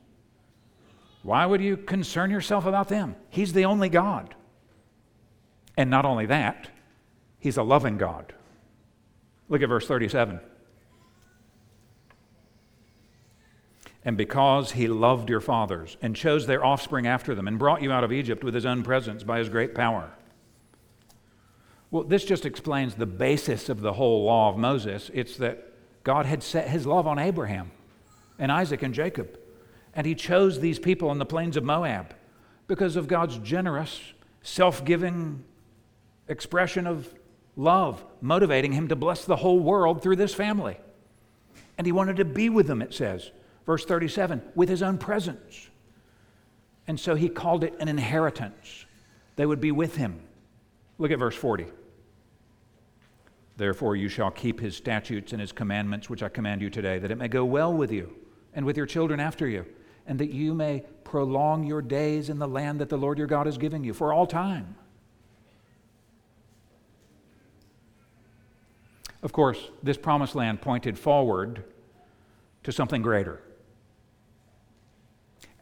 Why 1.23 1.47
would 1.47 1.61
you 1.61 1.77
concern 1.77 2.33
yourself 2.33 2.67
about 2.67 2.89
them? 2.89 3.15
He's 3.31 3.53
the 3.53 3.67
only 3.67 3.89
God. 3.89 4.35
And 5.77 5.91
not 5.91 6.05
only 6.05 6.27
that, 6.27 6.71
He's 7.39 7.57
a 7.57 7.63
loving 7.63 7.99
God. 7.99 8.35
Look 9.49 9.63
at 9.63 9.69
verse 9.69 9.87
37. 9.87 10.41
And 14.05 14.17
because 14.17 14.73
he 14.73 14.87
loved 14.87 15.31
your 15.31 15.41
fathers 15.41 15.97
and 16.03 16.15
chose 16.15 16.47
their 16.47 16.65
offspring 16.65 17.07
after 17.07 17.35
them 17.35 17.49
and 17.49 17.59
brought 17.59 17.83
you 17.83 17.91
out 17.91 18.05
of 18.05 18.13
Egypt 18.13 18.45
with 18.45 18.55
his 18.55 18.67
own 18.67 18.83
presence 18.83 19.23
by 19.23 19.39
his 19.39 19.49
great 19.49 19.75
power. 19.75 20.11
Well, 21.91 22.03
this 22.03 22.25
just 22.25 22.45
explains 22.45 22.95
the 22.95 23.07
basis 23.07 23.69
of 23.69 23.81
the 23.81 23.95
whole 23.95 24.25
law 24.25 24.51
of 24.51 24.59
Moses. 24.59 25.11
It's 25.15 25.37
that 25.39 25.73
God 26.03 26.27
had 26.27 26.43
set 26.43 26.69
his 26.69 26.87
love 26.87 27.07
on 27.07 27.19
Abraham 27.19 27.71
and 28.39 28.53
Isaac 28.53 28.83
and 28.83 28.93
Jacob. 28.93 29.39
And 29.95 30.07
he 30.07 30.15
chose 30.15 30.61
these 30.61 30.79
people 30.79 31.09
on 31.09 31.19
the 31.19 31.25
plains 31.25 31.57
of 31.57 31.65
Moab 31.65 32.15
because 32.67 32.97
of 32.97 33.09
God's 33.09 33.39
generous, 33.39 34.13
self 34.43 34.85
giving 34.85 35.45
expression 36.29 36.87
of 36.87 37.15
love, 37.57 38.05
motivating 38.21 38.73
him 38.73 38.89
to 38.89 38.97
bless 38.97 39.25
the 39.25 39.37
whole 39.37 39.61
world 39.61 40.03
through 40.03 40.17
this 40.17 40.35
family. 40.35 40.79
And 41.79 41.87
he 41.87 41.93
wanted 41.93 42.17
to 42.17 42.25
be 42.25 42.49
with 42.49 42.67
them, 42.67 42.83
it 42.83 42.93
says, 42.93 43.31
verse 43.67 43.85
37, 43.85 44.43
with 44.55 44.69
his 44.69 44.83
own 44.83 44.99
presence. 44.99 45.69
And 46.87 46.99
so 46.99 47.15
he 47.15 47.29
called 47.29 47.65
it 47.65 47.75
an 47.81 47.89
inheritance. 47.89 48.85
They 49.37 49.47
would 49.47 49.61
be 49.61 49.73
with 49.73 49.97
him. 49.97 50.21
Look 50.99 51.11
at 51.11 51.19
verse 51.19 51.35
40. 51.35 51.67
Therefore, 53.57 53.97
you 53.97 54.09
shall 54.09 54.31
keep 54.31 54.61
his 54.61 54.77
statutes 54.77 55.33
and 55.33 55.41
his 55.41 55.53
commandments, 55.53 56.11
which 56.11 56.23
I 56.23 56.29
command 56.29 56.61
you 56.61 56.71
today, 56.71 56.99
that 56.99 57.11
it 57.11 57.19
may 57.19 57.29
go 57.29 57.45
well 57.45 57.73
with 57.73 57.93
you 57.93 58.15
and 58.53 58.67
with 58.67 58.77
your 58.77 58.87
children 58.87 59.21
after 59.21 59.47
you, 59.49 59.65
and 60.07 60.19
that 60.19 60.31
you 60.31 60.55
may 60.55 60.85
prolong 61.05 61.65
your 61.65 61.81
days 61.81 62.31
in 62.31 62.39
the 62.39 62.49
land 62.49 62.81
that 62.81 62.89
the 62.89 62.99
Lord 62.99 63.19
your 63.19 63.27
God 63.27 63.47
is 63.47 63.57
giving 63.57 63.85
you 63.85 63.95
for 63.95 64.13
all 64.13 64.27
time. 64.27 64.75
Of 69.23 69.33
course, 69.33 69.71
this 69.83 69.97
promised 69.97 70.35
land 70.35 70.61
pointed 70.61 70.99
forward 70.99 71.65
to 72.65 72.73
something 72.73 73.01
greater. 73.01 73.41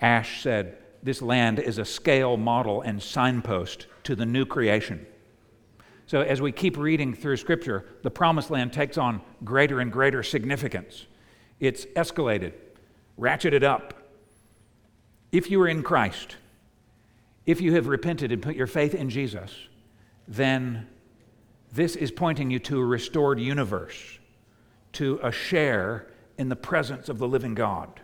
Ash 0.02 0.42
said, 0.42 0.76
This 1.02 1.22
land 1.22 1.60
is 1.60 1.78
a 1.78 1.84
scale 1.84 2.36
model 2.36 2.82
and 2.82 3.02
signpost 3.02 3.86
to 4.02 4.14
the 4.14 4.26
new 4.26 4.44
creation. 4.44 5.06
So, 6.06 6.20
as 6.20 6.42
we 6.42 6.52
keep 6.52 6.76
reading 6.76 7.14
through 7.14 7.38
Scripture, 7.38 7.86
the 8.02 8.10
promised 8.10 8.50
land 8.50 8.72
takes 8.72 8.98
on 8.98 9.22
greater 9.44 9.80
and 9.80 9.90
greater 9.90 10.22
significance. 10.22 11.06
It's 11.60 11.86
escalated, 11.96 12.52
ratcheted 13.18 13.62
up. 13.62 13.94
If 15.30 15.50
you 15.50 15.62
are 15.62 15.68
in 15.68 15.82
Christ, 15.82 16.36
if 17.46 17.60
you 17.60 17.74
have 17.74 17.86
repented 17.86 18.32
and 18.32 18.42
put 18.42 18.56
your 18.56 18.66
faith 18.66 18.94
in 18.94 19.08
Jesus, 19.08 19.52
then 20.28 20.88
this 21.72 21.96
is 21.96 22.10
pointing 22.10 22.50
you 22.50 22.58
to 22.58 22.80
a 22.80 22.84
restored 22.84 23.40
universe, 23.40 24.18
to 24.94 25.18
a 25.22 25.32
share 25.32 26.08
in 26.36 26.48
the 26.48 26.56
presence 26.56 27.08
of 27.08 27.18
the 27.18 27.28
living 27.28 27.54
God. 27.54 28.01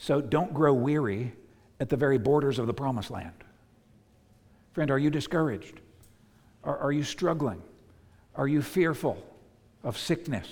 So 0.00 0.22
don't 0.22 0.54
grow 0.54 0.72
weary 0.72 1.34
at 1.78 1.90
the 1.90 1.96
very 1.96 2.16
borders 2.16 2.58
of 2.58 2.66
the 2.66 2.72
promised 2.72 3.10
land. 3.10 3.34
Friend, 4.72 4.90
are 4.90 4.98
you 4.98 5.10
discouraged? 5.10 5.78
Are, 6.64 6.78
are 6.78 6.90
you 6.90 7.04
struggling? 7.04 7.62
Are 8.34 8.48
you 8.48 8.62
fearful 8.62 9.22
of 9.84 9.98
sickness 9.98 10.48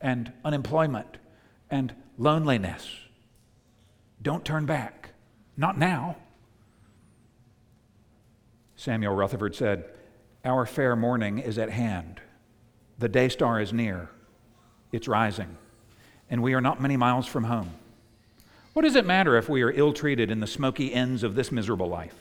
and 0.00 0.32
unemployment 0.44 1.16
and 1.68 1.96
loneliness? 2.16 2.88
Don't 4.22 4.44
turn 4.44 4.66
back. 4.66 5.10
Not 5.56 5.76
now. 5.76 6.14
Samuel 8.76 9.16
Rutherford 9.16 9.56
said, 9.56 9.84
Our 10.44 10.64
fair 10.64 10.94
morning 10.94 11.40
is 11.40 11.58
at 11.58 11.70
hand. 11.70 12.20
The 13.00 13.08
day 13.08 13.30
star 13.30 13.60
is 13.60 13.72
near. 13.72 14.10
It's 14.92 15.08
rising. 15.08 15.58
And 16.30 16.40
we 16.40 16.54
are 16.54 16.60
not 16.60 16.80
many 16.80 16.96
miles 16.96 17.26
from 17.26 17.42
home. 17.42 17.72
What 18.76 18.82
does 18.82 18.94
it 18.94 19.06
matter 19.06 19.38
if 19.38 19.48
we 19.48 19.62
are 19.62 19.70
ill 19.70 19.94
treated 19.94 20.30
in 20.30 20.40
the 20.40 20.46
smoky 20.46 20.92
ends 20.92 21.22
of 21.22 21.34
this 21.34 21.50
miserable 21.50 21.88
life? 21.88 22.14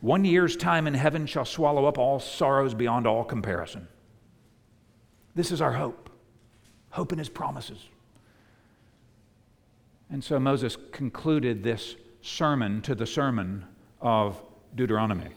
One 0.00 0.24
year's 0.24 0.56
time 0.56 0.88
in 0.88 0.94
heaven 0.94 1.24
shall 1.24 1.44
swallow 1.44 1.86
up 1.86 1.98
all 1.98 2.18
sorrows 2.18 2.74
beyond 2.74 3.06
all 3.06 3.22
comparison. 3.22 3.86
This 5.36 5.52
is 5.52 5.60
our 5.60 5.74
hope 5.74 6.10
hope 6.90 7.12
in 7.12 7.18
his 7.20 7.28
promises. 7.28 7.86
And 10.10 10.24
so 10.24 10.40
Moses 10.40 10.76
concluded 10.90 11.62
this 11.62 11.94
sermon 12.22 12.82
to 12.82 12.96
the 12.96 13.06
sermon 13.06 13.64
of 14.00 14.42
Deuteronomy. 14.74 15.30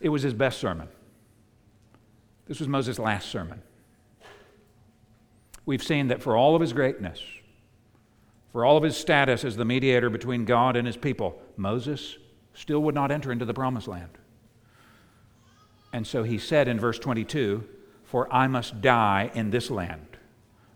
It 0.00 0.10
was 0.10 0.22
his 0.22 0.34
best 0.34 0.60
sermon. 0.60 0.86
This 2.46 2.60
was 2.60 2.68
Moses' 2.68 3.00
last 3.00 3.28
sermon. 3.28 3.60
We've 5.66 5.82
seen 5.82 6.06
that 6.06 6.22
for 6.22 6.36
all 6.36 6.54
of 6.54 6.60
his 6.60 6.72
greatness, 6.72 7.20
for 8.52 8.64
all 8.64 8.76
of 8.76 8.82
his 8.82 8.96
status 8.96 9.44
as 9.44 9.56
the 9.56 9.64
mediator 9.64 10.10
between 10.10 10.44
God 10.44 10.76
and 10.76 10.86
his 10.86 10.96
people, 10.96 11.40
Moses 11.56 12.18
still 12.54 12.80
would 12.80 12.94
not 12.94 13.10
enter 13.10 13.30
into 13.30 13.44
the 13.44 13.54
promised 13.54 13.88
land. 13.88 14.10
And 15.92 16.06
so 16.06 16.22
he 16.22 16.38
said 16.38 16.68
in 16.68 16.78
verse 16.78 16.98
22 16.98 17.64
For 18.04 18.32
I 18.32 18.46
must 18.48 18.80
die 18.80 19.30
in 19.34 19.50
this 19.50 19.70
land. 19.70 20.18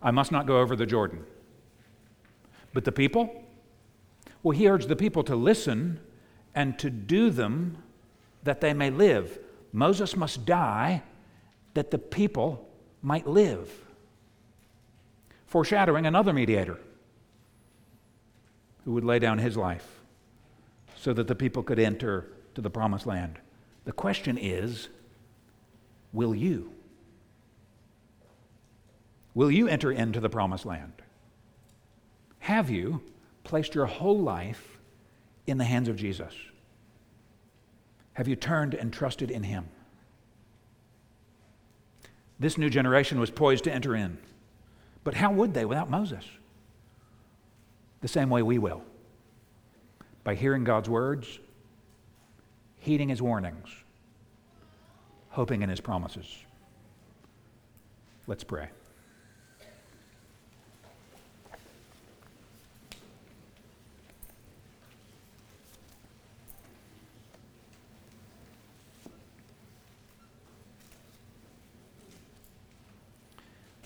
I 0.02 0.10
must 0.10 0.30
not 0.30 0.46
go 0.46 0.60
over 0.60 0.76
the 0.76 0.86
Jordan. 0.86 1.24
But 2.72 2.84
the 2.84 2.92
people? 2.92 3.42
Well, 4.42 4.56
he 4.56 4.68
urged 4.68 4.88
the 4.88 4.96
people 4.96 5.24
to 5.24 5.36
listen 5.36 6.00
and 6.54 6.78
to 6.78 6.90
do 6.90 7.30
them 7.30 7.78
that 8.42 8.60
they 8.60 8.74
may 8.74 8.90
live. 8.90 9.38
Moses 9.72 10.16
must 10.16 10.44
die 10.44 11.02
that 11.74 11.90
the 11.90 11.98
people 11.98 12.68
might 13.02 13.26
live. 13.26 13.70
Foreshadowing 15.46 16.06
another 16.06 16.32
mediator 16.32 16.78
who 18.84 18.92
would 18.92 19.04
lay 19.04 19.18
down 19.18 19.38
his 19.38 19.56
life 19.56 20.00
so 20.96 21.12
that 21.12 21.26
the 21.26 21.34
people 21.34 21.62
could 21.62 21.78
enter 21.78 22.28
to 22.54 22.60
the 22.60 22.70
promised 22.70 23.06
land. 23.06 23.38
The 23.84 23.92
question 23.92 24.38
is 24.38 24.88
will 26.12 26.34
you? 26.34 26.72
Will 29.34 29.50
you 29.50 29.66
enter 29.66 29.90
into 29.90 30.20
the 30.20 30.30
promised 30.30 30.64
land? 30.64 30.92
Have 32.38 32.70
you 32.70 33.02
placed 33.42 33.74
your 33.74 33.86
whole 33.86 34.18
life 34.18 34.78
in 35.46 35.58
the 35.58 35.64
hands 35.64 35.88
of 35.88 35.96
Jesus? 35.96 36.34
Have 38.14 38.28
you 38.28 38.36
turned 38.36 38.74
and 38.74 38.92
trusted 38.92 39.30
in 39.30 39.42
Him? 39.42 39.68
This 42.38 42.58
new 42.58 42.70
generation 42.70 43.18
was 43.18 43.30
poised 43.30 43.64
to 43.64 43.72
enter 43.72 43.94
in. 43.94 44.18
But 45.02 45.14
how 45.14 45.32
would 45.32 45.52
they 45.52 45.64
without 45.64 45.90
Moses? 45.90 46.24
The 48.04 48.08
same 48.08 48.28
way 48.28 48.42
we 48.42 48.58
will 48.58 48.82
by 50.24 50.34
hearing 50.34 50.62
God's 50.62 50.90
words, 50.90 51.38
heeding 52.78 53.08
his 53.08 53.22
warnings, 53.22 53.66
hoping 55.30 55.62
in 55.62 55.70
his 55.70 55.80
promises. 55.80 56.26
Let's 58.26 58.44
pray. 58.44 58.68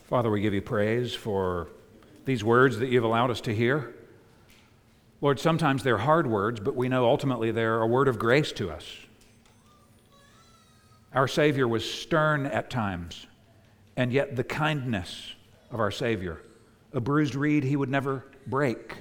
Father, 0.08 0.28
we 0.28 0.40
give 0.40 0.54
you 0.54 0.60
praise 0.60 1.14
for 1.14 1.68
these 2.24 2.42
words 2.42 2.80
that 2.80 2.88
you've 2.88 3.04
allowed 3.04 3.30
us 3.30 3.40
to 3.42 3.54
hear. 3.54 3.94
Lord, 5.20 5.40
sometimes 5.40 5.82
they're 5.82 5.98
hard 5.98 6.26
words, 6.28 6.60
but 6.60 6.76
we 6.76 6.88
know 6.88 7.06
ultimately 7.06 7.50
they're 7.50 7.80
a 7.80 7.86
word 7.86 8.06
of 8.06 8.18
grace 8.18 8.52
to 8.52 8.70
us. 8.70 8.84
Our 11.12 11.26
Savior 11.26 11.66
was 11.66 11.90
stern 11.90 12.46
at 12.46 12.70
times, 12.70 13.26
and 13.96 14.12
yet 14.12 14.36
the 14.36 14.44
kindness 14.44 15.32
of 15.70 15.80
our 15.80 15.90
Savior. 15.90 16.42
A 16.92 17.00
bruised 17.00 17.34
reed 17.34 17.64
he 17.64 17.76
would 17.76 17.88
never 17.88 18.24
break, 18.46 18.94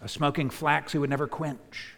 a 0.00 0.08
smoking 0.08 0.50
flax 0.50 0.92
he 0.92 0.98
would 0.98 1.10
never 1.10 1.26
quench. 1.26 1.94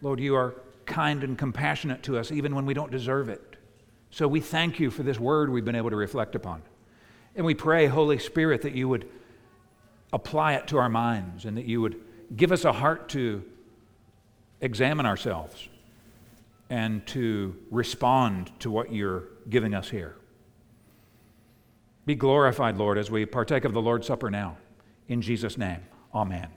Lord, 0.00 0.20
you 0.20 0.34
are 0.34 0.54
kind 0.86 1.22
and 1.24 1.36
compassionate 1.36 2.02
to 2.04 2.18
us 2.18 2.30
even 2.32 2.54
when 2.54 2.66
we 2.66 2.74
don't 2.74 2.90
deserve 2.90 3.28
it. 3.28 3.56
So 4.10 4.28
we 4.28 4.40
thank 4.40 4.78
you 4.78 4.90
for 4.90 5.02
this 5.02 5.18
word 5.18 5.50
we've 5.50 5.64
been 5.64 5.74
able 5.74 5.90
to 5.90 5.96
reflect 5.96 6.34
upon. 6.34 6.62
And 7.36 7.44
we 7.44 7.54
pray, 7.54 7.86
Holy 7.86 8.18
Spirit, 8.18 8.62
that 8.62 8.74
you 8.74 8.88
would 8.88 9.08
apply 10.12 10.54
it 10.54 10.68
to 10.68 10.78
our 10.78 10.88
minds 10.88 11.44
and 11.44 11.56
that 11.56 11.64
you 11.64 11.80
would 11.80 12.00
give 12.36 12.52
us 12.52 12.64
a 12.64 12.72
heart 12.72 13.08
to 13.10 13.44
examine 14.60 15.06
ourselves 15.06 15.68
and 16.70 17.06
to 17.06 17.56
respond 17.70 18.50
to 18.60 18.70
what 18.70 18.92
you're 18.92 19.24
giving 19.48 19.74
us 19.74 19.88
here. 19.90 20.16
Be 22.06 22.14
glorified, 22.14 22.76
Lord, 22.76 22.98
as 22.98 23.10
we 23.10 23.24
partake 23.26 23.64
of 23.64 23.72
the 23.72 23.82
Lord's 23.82 24.06
Supper 24.06 24.30
now. 24.30 24.56
In 25.08 25.22
Jesus' 25.22 25.56
name, 25.56 25.80
amen. 26.14 26.48